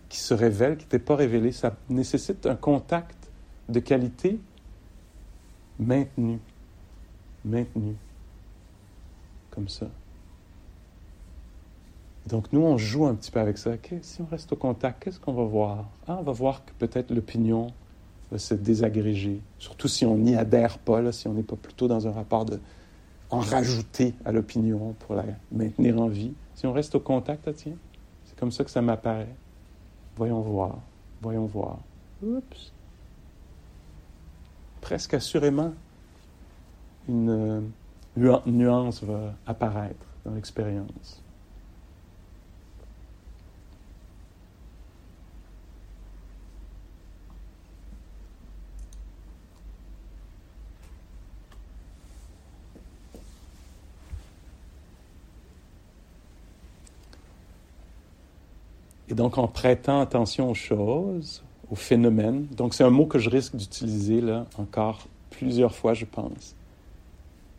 qui 0.09 0.17
se 0.17 0.33
révèle, 0.33 0.75
qui 0.75 0.83
n'était 0.83 0.99
pas 0.99 1.15
révélé. 1.15 1.53
Ça 1.53 1.73
nécessite 1.87 2.45
un 2.45 2.57
contact 2.57 3.31
de 3.69 3.79
qualité 3.79 4.41
maintenu, 5.79 6.37
maintenu, 7.45 7.95
comme 9.51 9.69
ça. 9.69 9.87
Donc 12.27 12.51
nous, 12.51 12.61
on 12.61 12.77
joue 12.77 13.05
un 13.05 13.15
petit 13.15 13.31
peu 13.31 13.39
avec 13.39 13.57
ça. 13.57 13.71
si 14.01 14.21
on 14.21 14.25
reste 14.25 14.51
au 14.51 14.57
contact, 14.57 15.01
qu'est-ce 15.01 15.19
qu'on 15.19 15.31
va 15.31 15.45
voir? 15.45 15.85
Ah, 16.07 16.17
On 16.19 16.23
va 16.23 16.33
voir 16.33 16.65
que 16.65 16.73
peut-être 16.73 17.09
l'opinion 17.11 17.67
va 18.33 18.37
se 18.37 18.53
désagréger, 18.53 19.39
surtout 19.59 19.87
si 19.87 20.05
on 20.05 20.17
n'y 20.17 20.35
adhère 20.35 20.77
pas, 20.77 21.09
si 21.13 21.29
on 21.29 21.33
n'est 21.33 21.41
pas 21.41 21.55
plutôt 21.55 21.87
dans 21.87 22.05
un 22.05 22.11
rapport 22.11 22.43
de 22.43 22.59
en 23.33 23.39
rajouter 23.39 24.13
à 24.25 24.31
l'opinion 24.31 24.93
pour 24.99 25.15
la 25.15 25.25
maintenir 25.51 25.99
en 25.99 26.07
vie. 26.07 26.33
Si 26.53 26.67
on 26.67 26.73
reste 26.73 26.93
au 26.93 26.99
contact, 26.99 27.51
tiens, 27.55 27.73
c'est 28.25 28.37
comme 28.37 28.51
ça 28.51 28.63
que 28.63 28.69
ça 28.69 28.81
m'apparaît. 28.81 29.35
Voyons 30.15 30.41
voir, 30.41 30.77
voyons 31.21 31.45
voir. 31.45 31.79
Oups. 32.21 32.71
presque 34.81 35.15
assurément, 35.15 35.73
une 37.09 37.63
euh, 38.17 38.39
nuance 38.45 39.03
va 39.03 39.33
apparaître 39.47 40.05
dans 40.25 40.35
l'expérience. 40.35 41.22
Donc, 59.13 59.37
en 59.37 59.47
prêtant 59.47 60.01
attention 60.01 60.49
aux 60.49 60.55
choses, 60.55 61.43
aux 61.69 61.75
phénomènes, 61.75 62.45
donc 62.47 62.73
c'est 62.73 62.83
un 62.83 62.89
mot 62.89 63.05
que 63.05 63.19
je 63.19 63.29
risque 63.29 63.55
d'utiliser 63.55 64.21
là 64.21 64.45
encore 64.57 65.07
plusieurs 65.29 65.75
fois, 65.75 65.93
je 65.93 66.05
pense. 66.05 66.55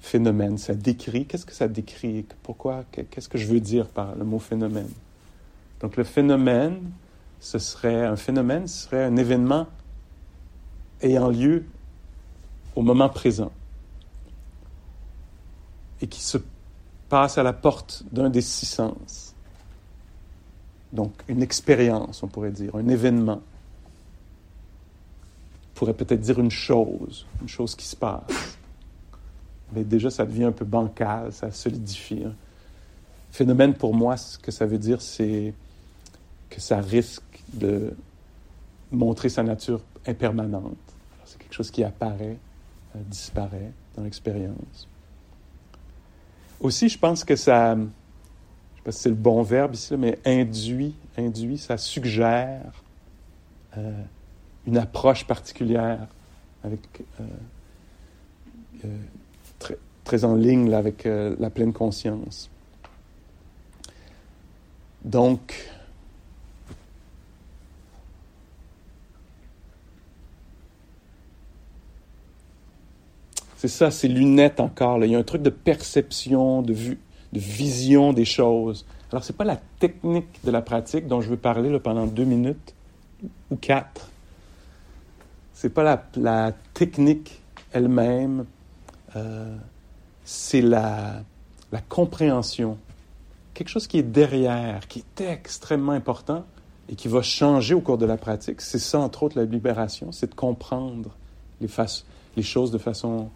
Phénomène, 0.00 0.58
ça 0.58 0.74
décrit, 0.74 1.26
qu'est-ce 1.26 1.46
que 1.46 1.54
ça 1.54 1.68
décrit? 1.68 2.26
Pourquoi? 2.42 2.84
Qu'est-ce 2.92 3.28
que 3.28 3.38
je 3.38 3.46
veux 3.46 3.60
dire 3.60 3.88
par 3.88 4.14
le 4.14 4.24
mot 4.24 4.38
phénomène? 4.38 4.90
Donc, 5.80 5.96
le 5.96 6.04
phénomène, 6.04 6.90
ce 7.40 7.58
serait, 7.58 8.04
un 8.04 8.16
phénomène, 8.16 8.66
ce 8.66 8.84
serait 8.84 9.04
un 9.04 9.16
événement 9.16 9.66
ayant 11.00 11.28
lieu 11.28 11.64
au 12.76 12.82
moment 12.82 13.08
présent 13.08 13.52
et 16.00 16.06
qui 16.06 16.22
se 16.22 16.38
passe 17.08 17.38
à 17.38 17.42
la 17.42 17.52
porte 17.52 18.04
d'un 18.12 18.30
des 18.30 18.40
six 18.40 18.66
sens. 18.66 19.33
Donc, 20.94 21.12
une 21.26 21.42
expérience, 21.42 22.22
on 22.22 22.28
pourrait 22.28 22.52
dire, 22.52 22.76
un 22.76 22.86
événement. 22.86 23.42
On 25.72 25.74
pourrait 25.78 25.92
peut-être 25.92 26.20
dire 26.20 26.38
une 26.38 26.52
chose, 26.52 27.26
une 27.42 27.48
chose 27.48 27.74
qui 27.74 27.84
se 27.84 27.96
passe. 27.96 28.56
Mais 29.72 29.82
déjà, 29.82 30.08
ça 30.08 30.24
devient 30.24 30.44
un 30.44 30.52
peu 30.52 30.64
bancal, 30.64 31.32
ça 31.32 31.50
solidifie. 31.50 32.22
Hein. 32.24 32.32
Phénomène, 33.32 33.74
pour 33.74 33.92
moi, 33.92 34.16
ce 34.16 34.38
que 34.38 34.52
ça 34.52 34.66
veut 34.66 34.78
dire, 34.78 35.02
c'est 35.02 35.52
que 36.48 36.60
ça 36.60 36.80
risque 36.80 37.24
de 37.52 37.92
montrer 38.92 39.28
sa 39.28 39.42
nature 39.42 39.80
impermanente. 40.06 40.76
C'est 41.24 41.38
quelque 41.38 41.54
chose 41.54 41.72
qui 41.72 41.82
apparaît, 41.82 42.36
euh, 42.94 43.00
disparaît 43.08 43.72
dans 43.96 44.04
l'expérience. 44.04 44.86
Aussi, 46.60 46.88
je 46.88 46.96
pense 46.96 47.24
que 47.24 47.34
ça, 47.34 47.76
pas 48.84 48.92
si 48.92 49.00
c'est 49.00 49.08
le 49.08 49.14
bon 49.14 49.42
verbe 49.42 49.74
ici, 49.74 49.96
mais 49.96 50.18
induit, 50.26 50.94
induit, 51.16 51.56
ça 51.56 51.78
suggère 51.78 52.60
euh, 53.78 54.02
une 54.66 54.76
approche 54.76 55.26
particulière 55.26 56.06
avec 56.62 56.80
euh, 57.20 57.24
euh, 58.84 58.98
très, 60.04 60.24
en 60.24 60.34
ligne 60.34 60.72
avec 60.74 61.04
la 61.04 61.50
pleine 61.50 61.72
conscience. 61.72 62.50
Donc, 65.02 65.70
c'est 73.56 73.68
ça, 73.68 73.90
c'est 73.90 74.08
lunettes 74.08 74.60
encore. 74.60 75.02
Il 75.04 75.10
y 75.10 75.14
a 75.14 75.18
un 75.18 75.22
truc 75.22 75.42
de 75.42 75.50
perception, 75.50 76.62
de 76.62 76.72
vue, 76.72 76.98
de 77.34 77.40
vision 77.40 78.12
des 78.12 78.24
choses. 78.24 78.86
Alors, 79.10 79.24
ce 79.24 79.32
n'est 79.32 79.36
pas 79.36 79.44
la 79.44 79.58
technique 79.78 80.42
de 80.44 80.50
la 80.50 80.62
pratique 80.62 81.08
dont 81.08 81.20
je 81.20 81.28
veux 81.28 81.36
parler 81.36 81.78
pendant 81.80 82.06
deux 82.06 82.24
minutes 82.24 82.74
ou 83.50 83.56
quatre. 83.56 84.08
Ce 85.52 85.66
n'est 85.66 85.72
pas 85.72 85.82
la, 85.82 86.04
la, 86.16 86.52
technique 86.72 87.40
elle-même, 87.72 88.46
euh, 89.16 89.56
c'est 90.24 90.62
la, 90.62 91.22
la 91.72 91.80
compréhension. 91.80 92.78
Quelque 93.52 93.68
chose 93.68 93.88
qui 93.88 93.98
est 93.98 94.04
derrière, 94.04 94.86
qui 94.86 95.00
est 95.00 95.20
extrêmement 95.22 95.92
important 95.92 96.44
et 96.88 96.94
qui 96.94 97.08
va 97.08 97.22
changer 97.22 97.74
au 97.74 97.80
cours 97.80 97.98
de 97.98 98.06
la 98.06 98.16
pratique. 98.16 98.60
C'est 98.60 98.78
ça, 98.78 99.00
entre 99.00 99.24
autres, 99.24 99.38
la 99.38 99.44
libération, 99.44 100.12
c'est 100.12 100.30
de 100.30 100.34
comprendre 100.34 101.10
les, 101.60 101.68
les 102.36 102.42
choses 102.42 102.70
de 102.70 102.78
façon 102.78 103.28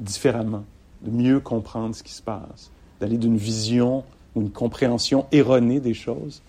différemment, 0.00 0.64
de 1.02 1.10
mieux 1.10 1.40
comprendre 1.40 1.94
ce 1.94 2.02
qui 2.02 2.12
se 2.12 2.22
passe 2.22 2.70
d'aller 3.00 3.18
d'une 3.18 3.36
vision 3.36 4.04
ou 4.34 4.42
une 4.42 4.50
compréhension 4.50 5.26
erronée 5.32 5.80
des 5.80 5.94
choses 5.94 6.42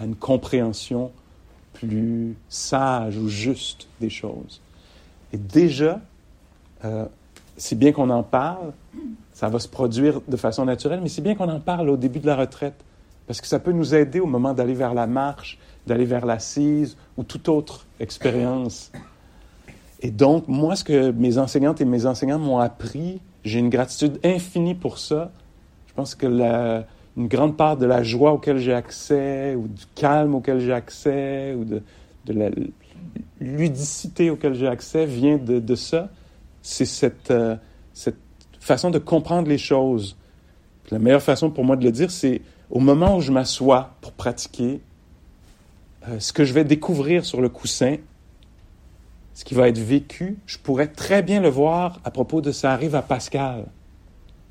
à 0.00 0.04
une 0.04 0.16
compréhension 0.16 1.10
plus 1.74 2.34
sage 2.48 3.16
ou 3.16 3.28
juste 3.28 3.86
des 4.00 4.10
choses. 4.10 4.60
Et 5.32 5.36
déjà, 5.36 6.00
euh, 6.84 7.04
c'est 7.56 7.78
bien 7.78 7.92
qu'on 7.92 8.10
en 8.10 8.22
parle, 8.22 8.72
ça 9.32 9.48
va 9.48 9.58
se 9.58 9.68
produire 9.68 10.20
de 10.26 10.36
façon 10.36 10.64
naturelle, 10.64 11.00
mais 11.02 11.08
c'est 11.08 11.22
bien 11.22 11.34
qu'on 11.34 11.48
en 11.48 11.60
parle 11.60 11.88
au 11.90 11.96
début 11.96 12.18
de 12.18 12.26
la 12.26 12.36
retraite, 12.36 12.74
parce 13.26 13.40
que 13.40 13.46
ça 13.46 13.58
peut 13.58 13.72
nous 13.72 13.94
aider 13.94 14.20
au 14.20 14.26
moment 14.26 14.54
d'aller 14.54 14.74
vers 14.74 14.94
la 14.94 15.06
marche, 15.06 15.58
d'aller 15.86 16.04
vers 16.04 16.26
l'assise 16.26 16.96
ou 17.16 17.22
toute 17.22 17.48
autre 17.48 17.86
expérience. 18.00 18.90
Et 20.00 20.10
donc, 20.10 20.48
moi, 20.48 20.76
ce 20.76 20.84
que 20.84 21.10
mes 21.10 21.38
enseignantes 21.38 21.80
et 21.80 21.84
mes 21.84 22.06
enseignants 22.06 22.38
m'ont 22.38 22.58
appris, 22.58 23.20
j'ai 23.44 23.58
une 23.58 23.70
gratitude 23.70 24.18
infinie 24.24 24.74
pour 24.74 24.98
ça, 24.98 25.30
pense 26.00 26.14
que 26.14 26.26
une 27.16 27.28
grande 27.28 27.58
part 27.58 27.76
de 27.76 27.84
la 27.84 28.02
joie 28.02 28.32
auquel 28.32 28.56
j'ai 28.56 28.72
accès, 28.72 29.54
ou 29.54 29.68
du 29.68 29.84
calme 29.94 30.34
auquel 30.34 30.58
j'ai 30.58 30.72
accès, 30.72 31.54
ou 31.54 31.64
de, 31.64 31.82
la 32.26 32.48
ludicité 33.38 34.30
auquel 34.30 34.54
j'ai 34.54 34.66
accès 34.66 35.04
vient 35.04 35.36
de, 35.36 35.74
ça. 35.74 36.08
C'est 36.62 36.86
cette, 36.86 37.30
euh, 37.30 37.56
cette 37.92 38.16
façon 38.60 38.90
de 38.90 38.98
comprendre 38.98 39.48
les 39.48 39.58
choses. 39.58 40.16
la 40.90 40.98
meilleure 40.98 41.22
façon 41.22 41.50
pour 41.50 41.64
moi 41.64 41.76
de 41.76 41.84
le 41.84 41.92
dire, 41.92 42.10
c'est 42.10 42.40
au 42.70 42.80
moment 42.80 43.16
où 43.16 43.20
je 43.20 43.32
m'assois 43.32 43.90
pour 44.00 44.12
pratiquer, 44.12 44.80
euh, 46.08 46.18
ce 46.18 46.32
que 46.32 46.44
je 46.44 46.54
vais 46.54 46.64
découvrir 46.64 47.26
sur 47.26 47.42
le 47.42 47.50
coussin, 47.50 47.96
ce 49.34 49.44
qui 49.44 49.54
va 49.54 49.68
être 49.68 49.78
vécu, 49.78 50.38
je 50.46 50.56
pourrais 50.56 50.88
très 50.88 51.22
bien 51.22 51.42
le 51.42 51.50
voir 51.50 52.00
à 52.04 52.10
propos 52.10 52.40
de 52.40 52.52
ça 52.52 52.72
arrive 52.72 52.94
à 52.94 53.02
Pascal. 53.02 53.66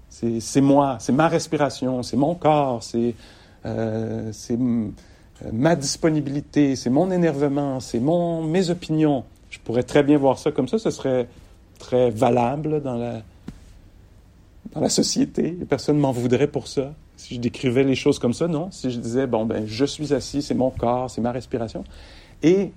C'est 0.10 0.62
moi, 0.62 0.98
c'est 1.00 1.12
ma 1.14 1.28
respiration, 1.28 2.04
c'est 2.04 2.18
mon 2.18 2.36
corps, 2.36 2.84
c'est 2.84 3.16
euh, 3.66 4.32
euh, 4.52 4.90
ma 5.54 5.76
disponibilité, 5.76 6.76
c'est 6.76 6.90
mon 6.90 7.12
énervement, 7.12 7.80
c'est 7.80 8.00
mes 8.00 8.70
opinions. 8.70 9.24
Je 9.50 9.60
pourrais 9.60 9.84
très 9.84 10.04
bien 10.04 10.18
voir 10.18 10.38
ça 10.38 10.52
comme 10.52 10.68
ça, 10.68 10.78
ce 10.78 10.92
serait 10.92 11.28
très 11.78 12.10
valable 12.10 12.82
dans 12.82 12.96
la, 12.96 13.22
dans 14.74 14.82
la 14.82 14.90
société. 14.90 15.58
Personne 15.70 15.98
ne 15.98 16.02
m'en 16.02 16.12
voudrait 16.12 16.48
pour 16.48 16.68
ça. 16.68 16.94
Si 17.16 17.36
je 17.36 17.40
décrivais 17.40 17.84
les 17.84 17.96
choses 17.96 18.20
comme 18.20 18.34
ça, 18.34 18.48
non. 18.48 18.70
Si 18.72 18.92
je 18.92 19.00
disais, 19.00 19.28
bon, 19.28 19.46
ben, 19.46 19.66
je 19.66 19.86
suis 19.86 20.14
assis, 20.14 20.42
c'est 20.42 20.54
mon 20.54 20.70
corps, 20.70 21.10
c'est 21.10 21.22
ma 21.22 21.32
respiration. 21.32 21.84
Et 22.44 22.72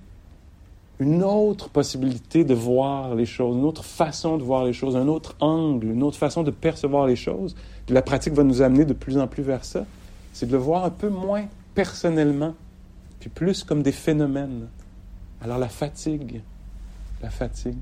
une 0.98 1.22
autre 1.22 1.68
possibilité 1.68 2.44
de 2.44 2.54
voir 2.54 3.14
les 3.14 3.26
choses, 3.26 3.56
une 3.56 3.64
autre 3.64 3.84
façon 3.84 4.36
de 4.36 4.42
voir 4.42 4.64
les 4.64 4.72
choses, 4.72 4.96
un 4.96 5.08
autre 5.08 5.34
angle, 5.40 5.88
une 5.88 6.02
autre 6.02 6.18
façon 6.18 6.42
de 6.42 6.50
percevoir 6.50 7.06
les 7.06 7.16
choses. 7.16 7.56
la 7.88 8.02
pratique 8.02 8.34
va 8.34 8.44
nous 8.44 8.62
amener 8.62 8.84
de 8.84 8.92
plus 8.92 9.18
en 9.18 9.26
plus 9.26 9.42
vers 9.42 9.64
ça. 9.64 9.84
C'est 10.32 10.46
de 10.46 10.52
le 10.52 10.58
voir 10.58 10.84
un 10.84 10.90
peu 10.90 11.08
moins 11.08 11.46
personnellement, 11.74 12.54
puis 13.20 13.30
plus 13.30 13.64
comme 13.64 13.82
des 13.82 13.92
phénomènes. 13.92 14.68
Alors 15.42 15.58
la 15.58 15.68
fatigue, 15.68 16.42
la 17.20 17.30
fatigue, 17.30 17.76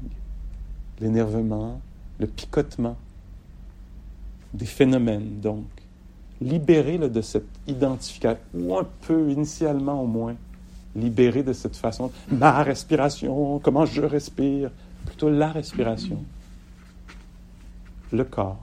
l'énervement, 1.00 1.80
le 2.18 2.26
picotement, 2.26 2.96
des 4.54 4.66
phénomènes 4.66 5.40
donc. 5.40 5.64
Libérer 6.40 6.96
de 6.96 7.20
cette 7.20 7.48
identification, 7.66 8.42
ou 8.54 8.74
un 8.78 8.86
peu 9.02 9.30
initialement 9.30 10.02
au 10.02 10.06
moins, 10.06 10.36
libéré 10.96 11.42
de 11.42 11.52
cette 11.52 11.76
façon. 11.76 12.10
Ma 12.30 12.62
respiration, 12.62 13.58
comment 13.58 13.86
je 13.86 14.02
respire, 14.02 14.70
plutôt 15.06 15.30
la 15.30 15.52
respiration. 15.52 16.24
Le 18.12 18.24
corps. 18.24 18.58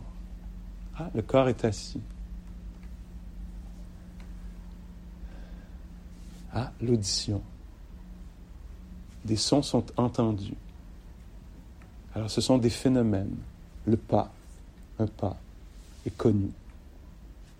Ah, 0.97 1.09
le 1.13 1.21
corps 1.21 1.47
est 1.47 1.63
assis. 1.63 2.01
Ah, 6.53 6.71
l'audition. 6.81 7.41
Des 9.23 9.35
sons 9.35 9.61
sont 9.61 9.85
entendus. 9.97 10.55
Alors 12.15 12.31
ce 12.31 12.41
sont 12.41 12.57
des 12.57 12.69
phénomènes. 12.69 13.35
Le 13.85 13.95
pas, 13.95 14.31
un 14.99 15.07
pas, 15.07 15.37
est 16.05 16.17
connu. 16.17 16.49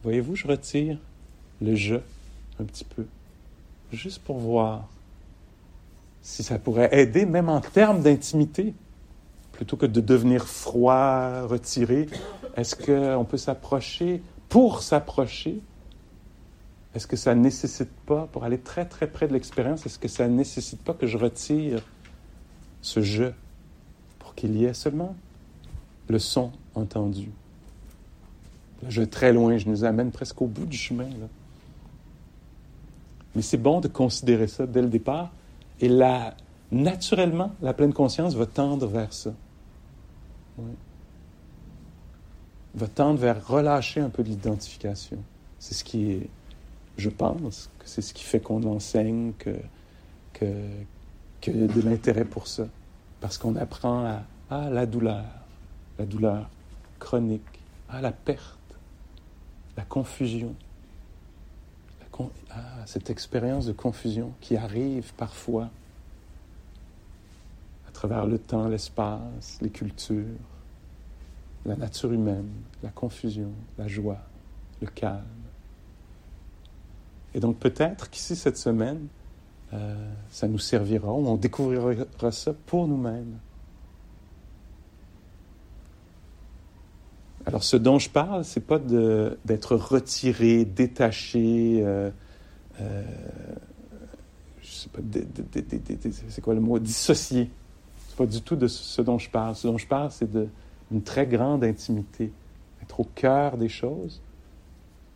Voyez-vous, 0.03 0.35
je 0.35 0.47
retire 0.47 0.97
le 1.61 1.75
je 1.75 1.95
un 2.59 2.63
petit 2.63 2.83
peu 2.83 3.05
juste 3.91 4.21
pour 4.23 4.37
voir 4.37 4.87
si 6.21 6.43
ça 6.43 6.59
pourrait 6.59 6.89
aider, 6.91 7.25
même 7.25 7.49
en 7.49 7.61
termes 7.61 8.01
d'intimité, 8.01 8.73
plutôt 9.53 9.77
que 9.77 9.85
de 9.85 10.01
devenir 10.01 10.47
froid, 10.47 11.43
retiré. 11.43 12.07
Est-ce 12.55 12.75
qu'on 12.75 13.25
peut 13.25 13.37
s'approcher? 13.37 14.21
Pour 14.49 14.83
s'approcher? 14.83 15.61
Est-ce 16.93 17.07
que 17.07 17.15
ça 17.15 17.33
ne 17.33 17.41
nécessite 17.41 17.91
pas, 18.05 18.27
pour 18.31 18.43
aller 18.43 18.57
très 18.57 18.85
très 18.85 19.07
près 19.07 19.27
de 19.27 19.33
l'expérience, 19.33 19.85
est-ce 19.85 19.99
que 19.99 20.07
ça 20.07 20.27
ne 20.27 20.35
nécessite 20.35 20.81
pas 20.81 20.93
que 20.93 21.05
je 21.05 21.17
retire 21.17 21.81
ce 22.81 23.01
je 23.01 23.25
pour 24.19 24.35
qu'il 24.35 24.55
y 24.57 24.65
ait 24.65 24.73
seulement 24.73 25.15
le 26.07 26.19
son 26.19 26.51
entendu? 26.75 27.29
Là, 28.81 28.89
je 28.89 29.03
très 29.03 29.33
loin, 29.33 29.57
je 29.57 29.69
nous 29.69 29.83
amène 29.83 30.11
presque 30.11 30.41
au 30.41 30.47
bout 30.47 30.65
du 30.65 30.77
chemin. 30.77 31.07
Mais 33.37 33.43
c'est 33.43 33.57
bon 33.57 33.81
de 33.81 33.87
considérer 33.87 34.47
ça 34.47 34.65
dès 34.65 34.81
le 34.81 34.87
départ. 34.89 35.31
Et 35.79 35.89
là, 35.89 36.35
naturellement, 36.71 37.51
la 37.61 37.71
pleine 37.71 37.93
conscience 37.93 38.33
va 38.33 38.47
tendre 38.47 38.87
vers 38.87 39.13
ça. 39.13 39.31
Va 42.73 42.87
tendre 42.87 43.19
vers 43.19 43.47
relâcher 43.47 44.01
un 44.01 44.09
peu 44.09 44.23
de 44.23 44.29
l'identification. 44.29 45.19
C'est 45.59 45.75
ce 45.75 45.83
qui 45.83 46.21
je 46.97 47.09
pense, 47.09 47.69
que 47.77 47.87
c'est 47.87 48.01
ce 48.01 48.11
qui 48.11 48.23
fait 48.23 48.39
qu'on 48.39 48.63
enseigne, 48.63 49.33
que, 49.37 49.55
que, 50.33 50.51
que 51.39 51.51
de 51.51 51.81
l'intérêt 51.81 52.25
pour 52.25 52.47
ça. 52.47 52.67
Parce 53.21 53.37
qu'on 53.37 53.55
apprend 53.55 54.03
à, 54.03 54.23
à 54.49 54.71
la 54.71 54.87
douleur, 54.87 55.25
la 55.99 56.05
douleur 56.07 56.49
chronique, 56.97 57.43
à 57.87 58.01
la 58.01 58.11
perte 58.11 58.57
la 59.77 59.83
confusion, 59.83 60.55
ah, 62.57 62.85
cette 62.85 63.09
expérience 63.09 63.65
de 63.65 63.73
confusion 63.73 64.33
qui 64.41 64.55
arrive 64.57 65.13
parfois 65.15 65.69
à 67.87 67.91
travers 67.91 68.25
le 68.25 68.39
temps, 68.39 68.67
l'espace, 68.67 69.59
les 69.61 69.69
cultures, 69.69 70.25
la 71.65 71.75
nature 71.75 72.11
humaine, 72.11 72.49
la 72.83 72.89
confusion, 72.89 73.51
la 73.77 73.87
joie, 73.87 74.19
le 74.81 74.87
calme. 74.87 75.23
Et 77.33 77.39
donc 77.39 77.57
peut-être 77.57 78.09
qu'ici 78.09 78.35
cette 78.35 78.57
semaine, 78.57 79.07
euh, 79.73 80.11
ça 80.29 80.47
nous 80.47 80.59
servira, 80.59 81.11
on 81.11 81.35
découvrira 81.35 82.31
ça 82.31 82.53
pour 82.65 82.87
nous-mêmes. 82.87 83.37
Alors, 87.47 87.63
ce 87.63 87.77
dont 87.77 87.97
je 87.97 88.09
parle, 88.09 88.43
c'est 88.43 88.59
pas 88.59 88.77
d'être 88.77 89.77
retiré, 89.77 90.65
détaché, 90.65 91.79
euh, 91.81 92.11
euh, 92.81 93.03
je 94.61 94.67
sais 94.67 94.89
pas, 94.89 94.99
c'est 96.29 96.41
quoi 96.41 96.53
le 96.53 96.61
mot, 96.61 96.79
dissocié. 96.79 97.49
C'est 98.07 98.17
pas 98.17 98.25
du 98.25 98.41
tout 98.41 98.55
de 98.55 98.67
ce 98.67 99.01
dont 99.01 99.17
je 99.17 99.29
parle. 99.29 99.55
Ce 99.55 99.67
dont 99.67 99.77
je 99.77 99.87
parle, 99.87 100.11
c'est 100.11 100.29
d'une 100.31 101.01
très 101.03 101.25
grande 101.25 101.63
intimité, 101.63 102.31
être 102.81 102.99
au 102.99 103.07
cœur 103.15 103.57
des 103.57 103.69
choses, 103.69 104.21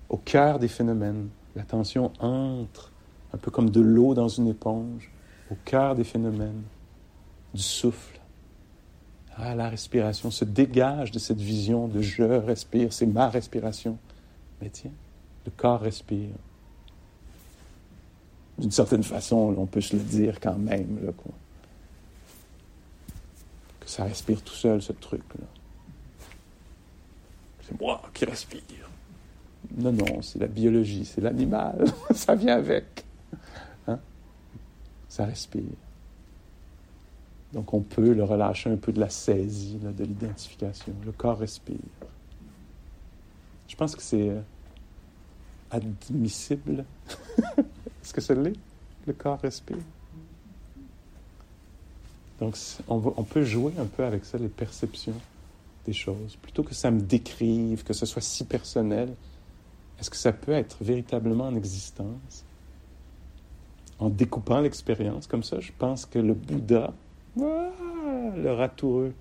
au 0.09 0.17
cœur 0.17 0.59
des 0.59 0.67
phénomènes. 0.67 1.29
L'attention 1.55 2.11
entre, 2.19 2.91
un 3.33 3.37
peu 3.37 3.51
comme 3.51 3.69
de 3.69 3.81
l'eau 3.81 4.13
dans 4.13 4.29
une 4.29 4.47
éponge, 4.47 5.11
au 5.51 5.57
cœur 5.65 5.95
des 5.95 6.05
phénomènes, 6.05 6.63
du 7.53 7.61
souffle 7.61 8.21
ah, 9.37 9.55
la 9.55 9.69
respiration 9.69 10.29
se 10.29 10.45
dégage 10.45 11.11
de 11.11 11.19
cette 11.19 11.39
vision 11.39 11.87
de 11.87 12.01
je 12.01 12.23
respire, 12.23 12.91
c'est 12.91 13.05
ma 13.05 13.29
respiration. 13.29 13.97
Mais 14.61 14.69
tiens, 14.69 14.91
le 15.45 15.51
corps 15.55 15.79
respire. 15.79 16.29
D'une 18.57 18.71
certaine 18.71 19.03
façon, 19.03 19.55
on 19.57 19.65
peut 19.65 19.81
se 19.81 19.95
le 19.95 20.01
dire 20.03 20.39
quand 20.39 20.57
même, 20.57 21.05
là, 21.05 21.11
que 23.79 23.89
ça 23.89 24.03
respire 24.03 24.41
tout 24.41 24.53
seul, 24.53 24.81
ce 24.81 24.93
truc-là. 24.93 25.45
C'est 27.67 27.79
moi 27.79 28.01
qui 28.13 28.25
respire. 28.25 28.61
Non, 29.77 29.91
non, 29.91 30.21
c'est 30.21 30.39
la 30.39 30.47
biologie, 30.47 31.05
c'est 31.05 31.21
l'animal, 31.21 31.85
ça 32.13 32.35
vient 32.35 32.57
avec. 32.57 33.05
Hein? 33.87 33.99
Ça 35.07 35.25
respire. 35.25 35.63
Donc 37.53 37.73
on 37.73 37.81
peut 37.81 38.13
le 38.13 38.23
relâcher 38.23 38.69
un 38.69 38.77
peu 38.77 38.91
de 38.91 38.99
la 38.99 39.09
saisie, 39.09 39.77
de 39.77 40.03
l'identification. 40.03 40.93
Le 41.05 41.11
corps 41.11 41.37
respire. 41.37 41.77
Je 43.67 43.75
pense 43.75 43.95
que 43.95 44.01
c'est 44.01 44.29
euh, 44.29 44.41
admissible. 45.69 46.85
Est-ce 48.03 48.13
que 48.13 48.21
ça 48.21 48.33
l'est? 48.33 48.55
Le 49.07 49.13
corps 49.13 49.39
respire? 49.39 49.77
Donc 52.39 52.55
on, 52.87 53.23
peut 53.23 53.43
jouer 53.43 53.73
un 53.79 53.85
peu 53.85 54.03
avec 54.03 54.25
ça, 54.25 54.39
les 54.39 54.47
perceptions 54.47 55.13
des 55.85 55.93
choses. 55.93 56.37
Plutôt 56.41 56.63
que 56.63 56.73
ça 56.73 56.89
me 56.89 56.99
décrive, 56.99 57.83
que 57.83 57.93
ce 57.93 58.07
soit 58.07 58.21
si 58.21 58.45
personnel, 58.45 59.13
est-ce 59.99 60.09
que 60.09 60.17
ça 60.17 60.33
peut 60.33 60.51
être 60.51 60.77
véritablement 60.81 61.45
en 61.45 61.55
existence? 61.55 62.43
En 63.99 64.09
découpant 64.09 64.59
l'expérience 64.59 65.27
comme 65.27 65.43
ça, 65.43 65.59
je 65.59 65.71
pense 65.77 66.07
que 66.07 66.17
le 66.17 66.33
Bouddha 66.33 66.93
ah, 67.39 67.69
le 68.35 68.51
ratoureux, 68.51 69.13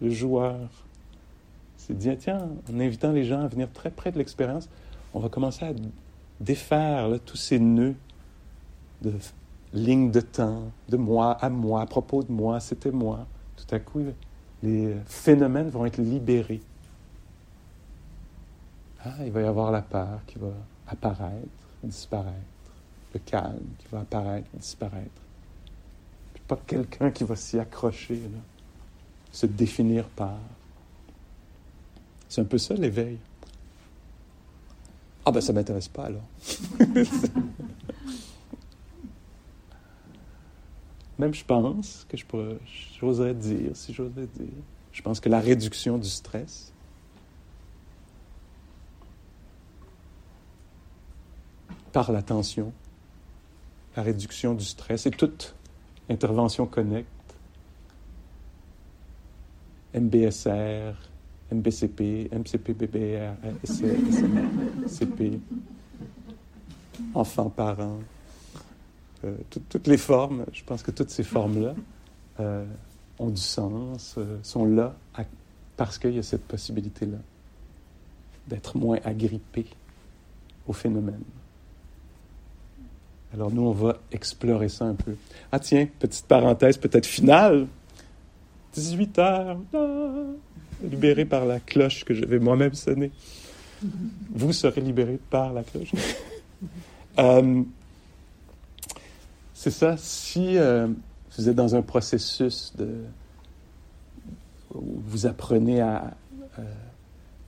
le 0.00 0.10
joueur. 0.10 0.58
C'est 1.76 1.96
dit, 1.96 2.10
tiens, 2.18 2.48
en 2.70 2.80
invitant 2.80 3.12
les 3.12 3.24
gens 3.24 3.40
à 3.40 3.46
venir 3.46 3.70
très 3.72 3.90
près 3.90 4.10
de 4.10 4.18
l'expérience, 4.18 4.68
on 5.14 5.20
va 5.20 5.28
commencer 5.28 5.64
à 5.64 5.72
défaire 6.40 7.08
tous 7.24 7.36
ces 7.36 7.60
nœuds 7.60 7.94
de 9.02 9.12
lignes 9.72 10.10
de 10.10 10.20
temps, 10.20 10.70
de 10.88 10.96
moi 10.96 11.32
à 11.32 11.50
moi, 11.50 11.82
à 11.82 11.86
propos 11.86 12.22
de 12.22 12.32
moi, 12.32 12.60
c'était 12.60 12.90
moi. 12.90 13.26
Tout 13.56 13.74
à 13.74 13.78
coup, 13.78 14.02
les 14.62 14.96
phénomènes 15.06 15.68
vont 15.68 15.86
être 15.86 15.98
libérés. 15.98 16.62
Ah, 19.04 19.14
il 19.24 19.30
va 19.30 19.42
y 19.42 19.46
avoir 19.46 19.70
la 19.70 19.82
peur 19.82 20.20
qui 20.26 20.38
va 20.38 20.48
apparaître, 20.88 21.48
disparaître, 21.82 22.34
le 23.14 23.20
calme 23.20 23.66
qui 23.78 23.86
va 23.92 24.00
apparaître, 24.00 24.48
disparaître 24.54 25.20
pas 26.48 26.58
quelqu'un 26.66 27.10
qui 27.10 27.24
va 27.24 27.36
s'y 27.36 27.58
accrocher, 27.58 28.22
se 29.30 29.46
définir 29.46 30.08
par. 30.08 30.38
C'est 32.28 32.40
un 32.40 32.44
peu 32.44 32.58
ça 32.58 32.74
l'éveil. 32.74 33.18
Ah 35.24 35.30
ben 35.30 35.42
ça 35.42 35.52
m'intéresse 35.52 35.88
pas 35.88 36.06
alors. 36.06 36.24
Même 41.18 41.34
je 41.34 41.44
pense 41.44 42.06
que 42.08 42.16
je 42.16 42.24
pourrais, 42.24 42.58
j'oserais 43.00 43.34
dire, 43.34 43.70
si 43.74 43.92
j'oserais 43.92 44.28
dire, 44.34 44.46
je 44.92 45.02
pense 45.02 45.18
que 45.18 45.28
la 45.28 45.40
réduction 45.40 45.98
du 45.98 46.08
stress, 46.08 46.72
par 51.92 52.12
l'attention, 52.12 52.72
la 53.96 54.02
réduction 54.04 54.54
du 54.54 54.64
stress 54.64 55.06
et 55.06 55.10
toute 55.10 55.56
Intervention 56.08 56.66
Connect, 56.66 57.08
MBSR, 59.94 60.94
MBCP, 61.50 62.28
MCP-BBR, 62.30 63.34
CP, 64.86 65.40
enfants, 67.14 67.52
euh, 69.24 69.34
toutes 69.68 69.86
les 69.86 69.96
formes, 69.96 70.44
je 70.52 70.62
pense 70.62 70.82
que 70.82 70.90
toutes 70.90 71.10
ces 71.10 71.24
formes-là 71.24 71.74
euh, 72.38 72.64
ont 73.18 73.30
du 73.30 73.40
sens, 73.40 74.14
euh, 74.16 74.38
sont 74.42 74.64
là 74.64 74.94
parce 75.76 75.98
qu'il 75.98 76.14
y 76.14 76.18
a 76.18 76.22
cette 76.22 76.44
possibilité-là 76.44 77.18
d'être 78.46 78.76
moins 78.76 78.98
agrippé 79.04 79.66
au 80.66 80.72
phénomène. 80.72 81.22
Alors 83.34 83.50
nous, 83.50 83.62
on 83.62 83.72
va 83.72 83.98
explorer 84.12 84.68
ça 84.68 84.86
un 84.86 84.94
peu. 84.94 85.16
Ah 85.52 85.58
tiens, 85.58 85.88
petite 85.98 86.26
parenthèse 86.26 86.78
peut-être 86.78 87.06
finale. 87.06 87.66
18 88.74 89.18
heures, 89.18 89.58
ah, 89.74 90.22
libéré 90.82 91.24
par 91.24 91.44
la 91.44 91.58
cloche 91.58 92.04
que 92.04 92.14
je 92.14 92.24
vais 92.24 92.38
moi-même 92.38 92.74
sonner. 92.74 93.10
Vous 94.30 94.52
serez 94.52 94.80
libéré 94.80 95.18
par 95.30 95.52
la 95.52 95.64
cloche. 95.64 95.92
c'est 99.58 99.72
ça, 99.72 99.96
si 99.96 100.56
euh, 100.56 100.86
vous 101.36 101.48
êtes 101.48 101.56
dans 101.56 101.74
un 101.74 101.82
processus 101.82 102.72
de... 102.76 103.02
où 104.72 105.00
vous 105.04 105.26
apprenez 105.26 105.80
à 105.80 106.14
euh, 106.60 106.62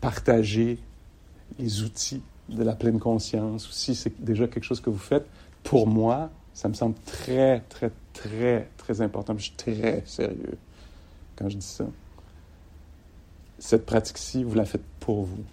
partager 0.01 0.81
les 1.61 1.83
outils 1.83 2.21
de 2.49 2.65
la 2.65 2.75
pleine 2.75 2.99
conscience, 2.99 3.69
ou 3.69 3.71
si 3.71 3.95
c'est 3.95 4.21
déjà 4.21 4.49
quelque 4.49 4.65
chose 4.65 4.81
que 4.81 4.91
vous 4.91 4.99
faites, 4.99 5.25
pour 5.63 5.87
moi, 5.87 6.31
ça 6.53 6.69
me 6.69 6.75
semble 6.75 6.97
très, 7.07 7.61
très, 7.69 7.93
très, 8.13 8.69
très 8.77 9.03
important. 9.03 9.39
Je 9.39 9.45
suis 9.45 9.55
très 9.57 10.03
sérieux 10.05 10.59
quand 11.37 11.49
je 11.49 11.59
dis 11.59 11.65
ça. 11.65 11.87
Cette 13.61 13.87
pratique-ci, 13.87 14.43
vous 14.43 14.57
la 14.57 14.65
faites 14.65 14.83
pour 14.99 15.23
vous. 15.23 15.45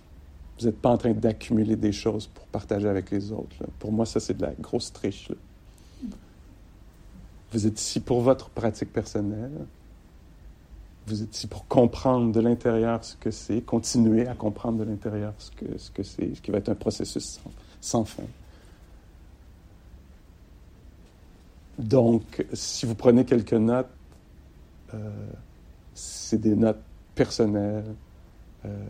Vous 0.59 0.65
n'êtes 0.65 0.81
pas 0.81 0.89
en 0.89 0.97
train 0.97 1.11
d'accumuler 1.11 1.75
des 1.75 1.91
choses 1.91 2.25
pour 2.25 2.47
partager 2.47 2.89
avec 2.89 3.11
les 3.11 3.31
autres. 3.31 3.57
Pour 3.77 3.91
moi, 3.91 4.07
ça, 4.07 4.19
c'est 4.19 4.35
de 4.35 4.41
la 4.41 4.53
grosse 4.53 4.91
triche. 4.91 5.29
Vous 7.51 7.65
êtes 7.65 7.79
ici 7.79 7.99
pour 7.99 8.21
votre 8.21 8.49
pratique 8.49 8.91
personnelle. 8.91 9.65
Vous 11.07 11.23
êtes 11.23 11.33
ici 11.35 11.47
pour 11.47 11.67
comprendre 11.67 12.33
de 12.33 12.39
l'intérieur 12.41 13.03
ce 13.03 13.15
que 13.15 13.31
c'est, 13.31 13.61
continuer 13.61 14.27
à 14.27 14.35
comprendre 14.35 14.79
de 14.79 14.83
l'intérieur 14.83 15.33
ce 15.37 15.51
que, 15.51 15.77
ce 15.77 15.89
que 15.91 16.03
c'est, 16.03 16.35
ce 16.35 16.41
qui 16.41 16.51
va 16.51 16.57
être 16.57 16.69
un 16.69 16.75
processus 16.75 17.39
sans 17.79 18.03
fin. 18.03 18.23
Donc, 21.79 22.45
si 22.53 22.85
vous 22.85 22.95
prenez 22.95 23.23
quelques 23.23 23.53
notes, 23.53 23.87
euh, 24.93 25.09
c'est 25.93 26.41
des 26.41 26.55
notes 26.55 26.81
personnelles. 27.15 27.93
Euh, 28.65 28.85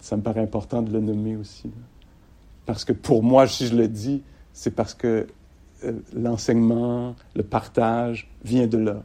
ça 0.00 0.16
me 0.16 0.22
paraît 0.22 0.42
important 0.42 0.82
de 0.82 0.92
le 0.92 1.00
nommer 1.00 1.36
aussi. 1.36 1.70
Parce 2.66 2.84
que 2.84 2.92
pour 2.92 3.22
moi, 3.22 3.48
si 3.48 3.66
je 3.66 3.74
le 3.74 3.88
dis, 3.88 4.22
c'est 4.52 4.70
parce 4.70 4.94
que 4.94 5.26
l'enseignement, 6.14 7.14
le 7.34 7.42
partage 7.42 8.30
vient 8.44 8.66
de 8.66 8.78
là. 8.78 9.02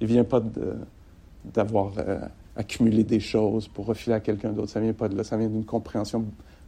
Il 0.00 0.08
ne 0.08 0.12
vient 0.12 0.24
pas 0.24 0.42
d'avoir 1.44 1.92
euh, 1.98 2.20
accumulé 2.56 3.04
des 3.04 3.20
choses 3.20 3.68
pour 3.68 3.86
refiler 3.86 4.14
à 4.14 4.20
quelqu'un 4.20 4.52
d'autre. 4.52 4.70
Ça 4.70 4.80
vient 4.80 4.92
pas 4.92 5.08
de 5.08 5.16
là. 5.16 5.24
Ça 5.24 5.36
vient 5.36 5.48
d'une 5.48 5.64
compréhension 5.64 6.24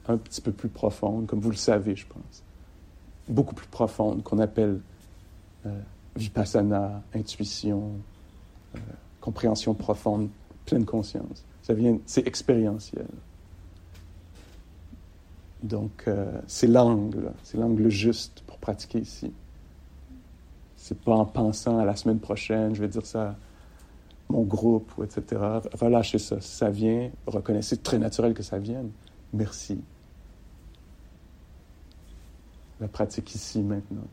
un 0.07 0.17
petit 0.17 0.41
peu 0.41 0.53
plus 0.53 0.69
profonde, 0.69 1.27
comme 1.27 1.41
vous 1.41 1.51
le 1.51 1.57
savez, 1.57 1.97
je 1.97 2.07
pense. 2.07 2.43
Beaucoup 3.29 3.55
plus 3.55 3.67
profonde, 3.67 4.23
qu'on 4.23 4.39
appelle 4.39 4.81
euh, 5.67 5.81
vipassana, 6.15 7.03
intuition, 7.15 7.93
compréhension 9.21 9.73
profonde, 9.75 10.29
pleine 10.67 10.85
conscience. 10.85 11.45
Ça 11.63 11.73
vient, 11.73 11.99
c'est 12.05 12.27
expérientiel. 12.27 13.07
Donc, 15.63 16.07
c'est 16.47 16.67
l'angle, 16.67 17.33
c'est 17.43 17.57
l'angle 17.57 17.89
juste 17.89 18.43
pour 18.47 18.59
pratiquer 18.59 18.99
ici. 18.99 19.33
C'est 20.87 20.99
pas 20.99 21.15
en 21.15 21.25
pensant 21.25 21.79
à 21.79 21.87
la 21.87 21.97
semaine 21.97 22.19
prochaine, 22.19 22.75
je 22.75 22.83
vais 22.83 22.89
dire 22.89 23.07
ça 23.07 23.29
à 23.29 23.37
mon 24.29 24.43
groupe, 24.43 24.93
etc. 25.03 25.41
Relâchez 25.81 26.19
ça. 26.19 26.43
Ça 26.43 26.69
vient, 26.69 27.11
reconnaissez, 27.27 27.79
très 27.79 27.97
naturel 27.99 28.35
que 28.35 28.43
ça 28.43 28.59
vienne. 28.59 28.91
Merci. 29.33 29.81
La 32.83 32.89
pratique 32.89 33.35
ici, 33.35 33.61
maintenant. 33.61 34.05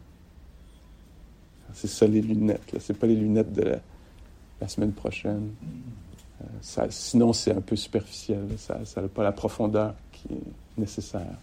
C'est 1.74 1.90
ça 1.90 2.08
les 2.08 2.22
lunettes. 2.22 2.62
Ce 2.80 2.94
n'est 2.94 2.98
pas 2.98 3.08
les 3.08 3.18
lunettes 3.18 3.52
de 3.52 3.78
la, 4.62 4.68
semaine 4.70 4.94
prochaine. 4.94 5.52
Euh, 6.42 6.88
sinon, 6.90 7.34
c'est 7.34 7.52
un 7.52 7.60
peu 7.60 7.76
superficiel. 7.76 8.48
Ça 8.58 8.80
n'a 8.96 9.10
pas 9.10 9.24
la 9.24 9.34
profondeur 9.34 9.94
qui 10.14 10.36
est 10.36 10.80
nécessaire. 10.80 11.36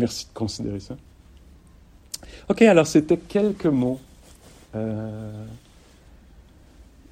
Merci 0.00 0.26
de 0.28 0.32
considérer 0.32 0.80
ça. 0.80 0.96
OK, 2.48 2.62
alors 2.62 2.86
c'était 2.86 3.18
quelques 3.18 3.66
mots 3.66 4.00
euh, 4.74 5.44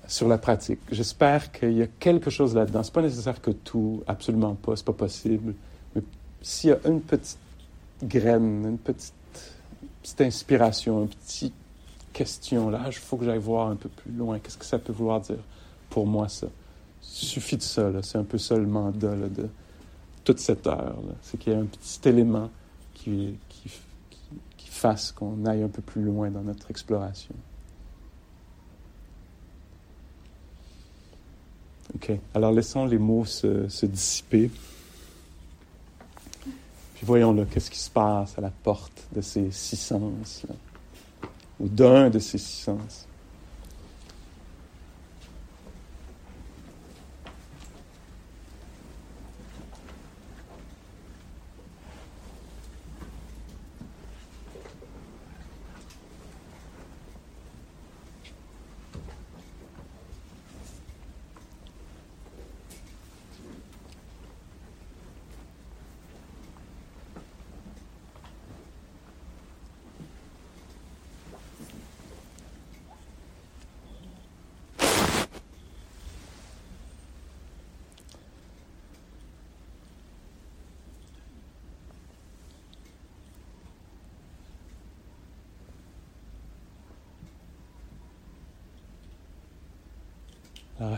sur 0.06 0.26
la 0.26 0.38
pratique. 0.38 0.80
J'espère 0.90 1.52
qu'il 1.52 1.74
y 1.74 1.82
a 1.82 1.86
quelque 1.86 2.30
chose 2.30 2.54
là-dedans. 2.54 2.82
Ce 2.82 2.88
n'est 2.88 2.94
pas 2.94 3.02
nécessaire 3.02 3.42
que 3.42 3.50
tout, 3.50 4.02
absolument 4.06 4.54
pas, 4.54 4.74
ce 4.74 4.80
n'est 4.80 4.86
pas 4.86 4.94
possible. 4.94 5.54
Mais 5.94 6.02
s'il 6.40 6.70
y 6.70 6.72
a 6.72 6.78
une 6.86 7.02
petite 7.02 7.38
graine, 8.02 8.64
une 8.66 8.78
petite, 8.78 9.12
inspiration, 10.20 11.02
une 11.02 11.08
petite 11.08 11.54
question, 12.14 12.70
là, 12.70 12.84
il 12.86 12.94
faut 12.94 13.18
que 13.18 13.26
j'aille 13.26 13.38
voir 13.38 13.68
un 13.68 13.76
peu 13.76 13.90
plus 13.90 14.12
loin. 14.12 14.38
Qu'est-ce 14.38 14.56
que 14.56 14.64
ça 14.64 14.78
peut 14.78 14.94
vouloir 14.94 15.20
dire 15.20 15.44
pour 15.90 16.06
moi, 16.06 16.26
ça? 16.28 16.46
Suffit 17.02 17.58
de 17.58 17.62
ça, 17.62 17.90
c'est 18.02 18.16
un 18.16 18.24
peu 18.24 18.38
ça 18.38 18.56
le 18.56 18.66
mandat 18.66 19.14
de 19.14 19.46
toute 20.24 20.38
cette 20.38 20.66
heure. 20.66 20.96
C'est 21.20 21.38
qu'il 21.38 21.52
y 21.52 21.56
a 21.56 21.58
un 21.58 21.66
petit 21.66 22.08
élément 22.08 22.48
qui, 22.98 23.38
fasse 24.70 25.10
qu'on 25.10 25.44
aille 25.44 25.64
un 25.64 25.68
peu 25.68 25.82
plus 25.82 26.02
loin 26.02 26.30
dans 26.30 26.42
notre 26.42 26.70
exploration. 26.70 27.34
OK. 31.96 32.12
Alors 32.32 32.52
laissons 32.52 32.86
les 32.86 32.98
mots 32.98 33.24
se, 33.24 33.86
dissiper. 33.86 34.52
Puis 36.94 37.06
voyons 37.06 37.32
là, 37.32 37.44
qu'est-ce 37.50 37.72
qui 37.72 37.78
se 37.78 37.90
passe 37.90 38.38
à 38.38 38.40
la 38.40 38.50
porte 38.50 39.08
de 39.12 39.20
ces 39.20 39.50
six 39.50 39.76
sens, 39.76 40.46
ou 41.58 41.66
d'un 41.66 42.08
de 42.08 42.20
ces 42.20 42.38
six 42.38 42.62
sens. 42.62 43.07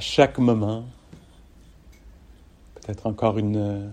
À 0.00 0.02
chaque 0.02 0.38
moment, 0.38 0.86
peut-être 2.74 3.06
encore 3.06 3.36
une, 3.36 3.92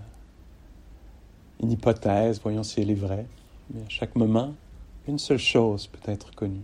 une 1.62 1.72
hypothèse, 1.74 2.40
voyons 2.42 2.64
si 2.64 2.80
elle 2.80 2.92
est 2.92 2.94
vraie, 2.94 3.26
mais 3.74 3.82
à 3.82 3.90
chaque 3.90 4.16
moment, 4.16 4.56
une 5.06 5.20
seule 5.20 5.38
chose 5.38 5.88
peut 5.88 6.10
être 6.10 6.34
connue. 6.34 6.64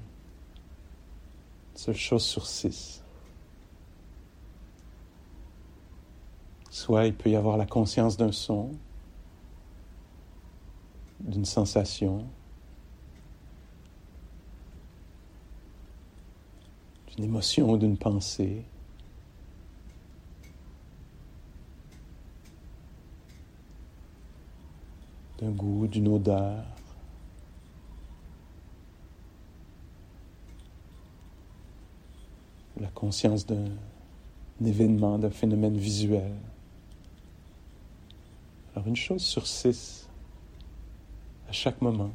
Une 1.73 1.77
seule 1.77 1.97
chose 1.97 2.23
sur 2.23 2.47
six. 2.47 3.03
Soit 6.69 7.07
il 7.07 7.13
peut 7.13 7.29
y 7.29 7.35
avoir 7.35 7.57
la 7.57 7.65
conscience 7.65 8.15
d'un 8.15 8.31
son, 8.31 8.71
d'une 11.19 11.43
sensation, 11.43 12.25
d'une 17.07 17.25
émotion 17.25 17.71
ou 17.71 17.77
d'une 17.77 17.97
pensée. 17.97 18.63
D'un 25.43 25.51
goût, 25.51 25.87
d'une 25.87 26.07
odeur. 26.07 26.63
La 32.79 32.87
conscience 32.89 33.45
d'un 33.45 33.65
événement, 34.63 35.19
d'un 35.19 35.29
phénomène 35.29 35.77
visuel. 35.77 36.33
Alors 38.73 38.87
une 38.87 38.95
chose 38.95 39.21
sur 39.21 39.45
six, 39.45 40.09
à 41.47 41.51
chaque 41.51 41.81
moment. 41.81 42.11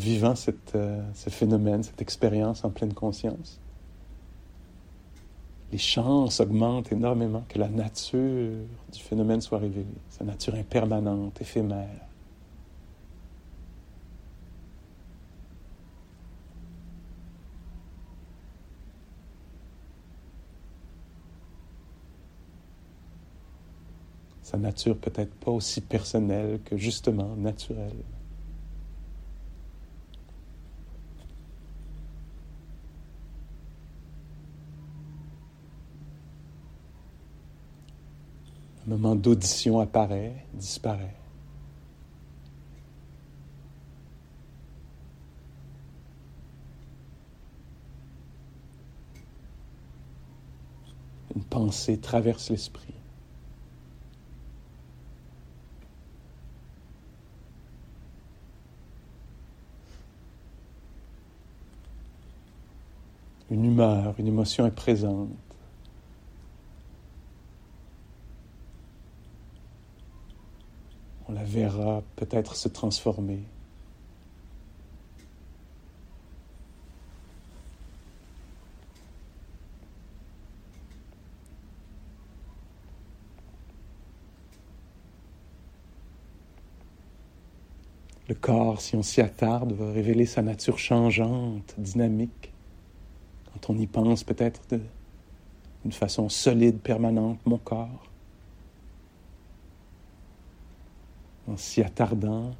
Vivant 0.00 0.34
euh, 0.74 1.02
ce 1.14 1.30
phénomène, 1.30 1.82
cette 1.82 2.00
expérience 2.00 2.64
en 2.64 2.70
pleine 2.70 2.94
conscience, 2.94 3.60
les 5.70 5.78
chances 5.78 6.40
augmentent 6.40 6.90
énormément 6.90 7.44
que 7.48 7.58
la 7.58 7.68
nature 7.68 8.64
du 8.92 8.98
phénomène 8.98 9.40
soit 9.40 9.58
révélée, 9.58 9.86
sa 10.08 10.24
nature 10.24 10.54
impermanente, 10.54 11.40
éphémère. 11.40 11.88
Sa 24.42 24.56
nature 24.56 24.96
peut-être 24.96 25.32
pas 25.34 25.52
aussi 25.52 25.80
personnelle 25.80 26.58
que 26.64 26.76
justement 26.76 27.36
naturelle. 27.36 28.02
moment 38.90 39.14
d'audition 39.14 39.78
apparaît, 39.78 40.34
disparaît. 40.52 41.14
Une 51.36 51.44
pensée 51.44 51.98
traverse 51.98 52.50
l'esprit. 52.50 52.92
Une 63.52 63.64
humeur, 63.64 64.14
une 64.18 64.26
émotion 64.26 64.66
est 64.66 64.70
présente. 64.72 65.28
Verra 71.50 72.02
peut-être 72.16 72.56
se 72.56 72.68
transformer. 72.68 73.40
Le 88.28 88.36
corps, 88.36 88.80
si 88.80 88.94
on 88.94 89.02
s'y 89.02 89.20
attarde, 89.20 89.72
va 89.72 89.90
révéler 89.90 90.24
sa 90.24 90.40
nature 90.40 90.78
changeante, 90.78 91.74
dynamique. 91.78 92.52
Quand 93.52 93.70
on 93.74 93.76
y 93.76 93.88
pense 93.88 94.22
peut-être 94.22 94.60
d'une 95.82 95.92
façon 95.92 96.28
solide, 96.28 96.78
permanente, 96.78 97.40
mon 97.44 97.58
corps. 97.58 98.09
En 101.50 101.56
s'y 101.56 101.82
attardant 101.82 102.52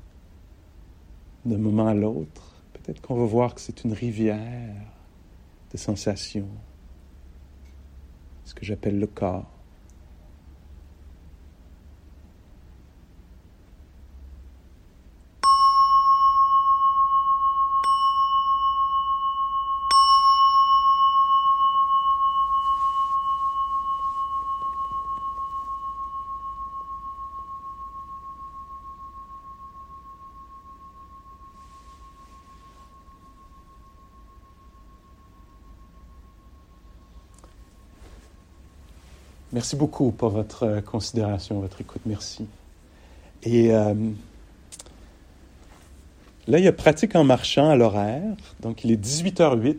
d'un 1.44 1.58
moment 1.58 1.86
à 1.86 1.94
l'autre, 1.94 2.56
peut-être 2.72 3.00
qu'on 3.00 3.14
va 3.14 3.24
voir 3.24 3.54
que 3.54 3.60
c'est 3.60 3.84
une 3.84 3.92
rivière 3.92 4.74
de 5.70 5.76
sensations, 5.76 6.48
ce 8.44 8.52
que 8.52 8.64
j'appelle 8.64 8.98
le 8.98 9.06
corps. 9.06 9.59
Merci 39.60 39.76
beaucoup 39.76 40.10
pour 40.10 40.30
votre 40.30 40.62
euh, 40.62 40.80
considération, 40.80 41.60
votre 41.60 41.82
écoute. 41.82 42.00
Merci. 42.06 42.46
Et 43.42 43.74
euh, 43.74 43.92
là, 46.48 46.58
il 46.58 46.64
y 46.64 46.66
a 46.66 46.72
pratique 46.72 47.14
en 47.14 47.24
marchant 47.24 47.68
à 47.68 47.76
l'horaire. 47.76 48.22
Donc, 48.60 48.84
il 48.84 48.90
est 48.90 48.96
18h08. 48.96 49.76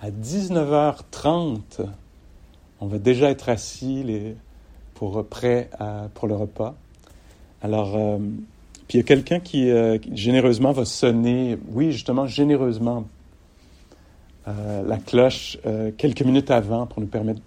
À 0.00 0.10
19h30, 0.10 1.60
on 2.80 2.86
va 2.86 2.98
déjà 2.98 3.28
être 3.28 3.50
assis 3.50 4.06
pour 4.94 5.22
prêt 5.26 5.68
pour 6.14 6.26
le 6.26 6.36
repas. 6.36 6.74
Alors, 7.60 7.94
euh, 7.94 8.16
puis 8.86 8.96
il 8.96 9.00
y 9.00 9.00
a 9.00 9.06
quelqu'un 9.06 9.38
qui, 9.40 9.70
généreusement 10.14 10.72
va 10.72 10.86
sonner, 10.86 11.58
oui, 11.72 11.92
justement, 11.92 12.26
généreusement, 12.26 13.04
la 14.46 14.96
cloche 14.96 15.58
quelques 15.98 16.22
minutes 16.22 16.50
avant 16.50 16.86
pour 16.86 17.02
nous 17.02 17.06
permettre 17.06 17.42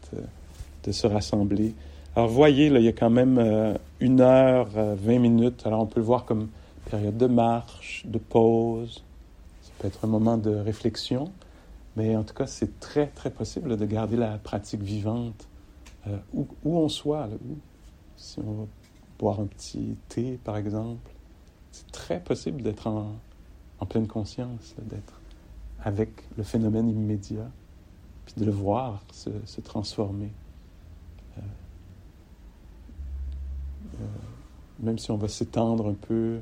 se 0.89 1.05
rassembler. 1.05 1.75
Alors, 2.15 2.29
voyez, 2.29 2.69
là, 2.69 2.79
il 2.79 2.85
y 2.85 2.89
a 2.89 2.93
quand 2.93 3.09
même 3.09 3.37
euh, 3.37 3.73
une 3.99 4.21
heure, 4.21 4.69
euh, 4.75 4.95
vingt 4.95 5.19
minutes. 5.19 5.61
Alors, 5.65 5.81
on 5.81 5.85
peut 5.85 5.99
le 5.99 6.05
voir 6.05 6.25
comme 6.25 6.49
période 6.89 7.17
de 7.17 7.27
marche, 7.27 8.03
de 8.07 8.17
pause. 8.17 9.03
Ça 9.61 9.71
peut 9.79 9.87
être 9.87 10.03
un 10.03 10.07
moment 10.07 10.37
de 10.37 10.55
réflexion. 10.55 11.31
Mais 11.95 12.15
en 12.15 12.23
tout 12.23 12.33
cas, 12.33 12.47
c'est 12.47 12.79
très, 12.79 13.07
très 13.07 13.29
possible 13.29 13.77
de 13.77 13.85
garder 13.85 14.17
la 14.17 14.37
pratique 14.37 14.81
vivante 14.81 15.47
euh, 16.07 16.17
où, 16.33 16.47
où, 16.63 16.77
on 16.77 16.89
soit. 16.89 17.29
si 18.17 18.39
on 18.39 18.51
va 18.51 18.65
boire 19.19 19.39
un 19.39 19.45
petit 19.45 19.97
thé, 20.09 20.39
par 20.43 20.57
exemple, 20.57 21.11
c'est 21.71 21.91
très 21.91 22.19
possible 22.19 22.61
d'être 22.61 22.87
en, 22.87 23.15
en, 23.79 23.85
pleine 23.85 24.07
conscience, 24.07 24.75
d'être 24.79 25.19
avec 25.83 26.09
le 26.37 26.43
phénomène 26.43 26.89
immédiat, 26.89 27.49
puis 28.25 28.35
de 28.37 28.45
le 28.45 28.51
voir 28.51 29.03
se, 29.11 29.29
se 29.45 29.61
transformer. 29.61 30.31
Euh, 31.37 31.41
euh, 33.90 33.90
même 34.79 34.97
si 34.97 35.11
on 35.11 35.17
va 35.17 35.27
s'étendre 35.27 35.87
un 35.87 35.93
peu, 35.93 36.39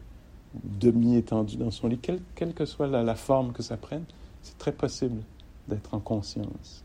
demi-étendu 0.53 1.57
dans 1.57 1.71
son 1.71 1.87
lit, 1.87 1.99
quelle, 1.99 2.53
que 2.53 2.65
soit 2.65 2.87
la, 2.87 3.15
forme 3.15 3.51
que 3.53 3.63
ça 3.63 3.77
prenne, 3.77 4.05
c'est 4.41 4.57
très 4.57 4.71
possible 4.71 5.21
d'être 5.67 5.93
en 5.93 5.99
conscience. 5.99 6.83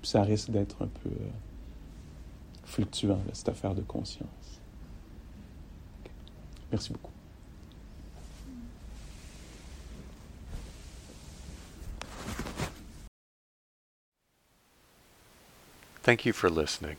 Puis 0.00 0.10
ça 0.10 0.22
risque 0.22 0.50
d'être 0.50 0.82
un 0.82 0.88
peu 0.88 1.10
euh, 1.10 1.28
fluctuant, 2.64 3.18
cette 3.32 3.48
affaire 3.48 3.74
de 3.74 3.82
conscience. 3.82 4.28
Merci 6.70 6.92
beaucoup. 6.92 7.10
Thank 16.02 16.24
you 16.24 16.32
for 16.32 16.48
listening. 16.48 16.98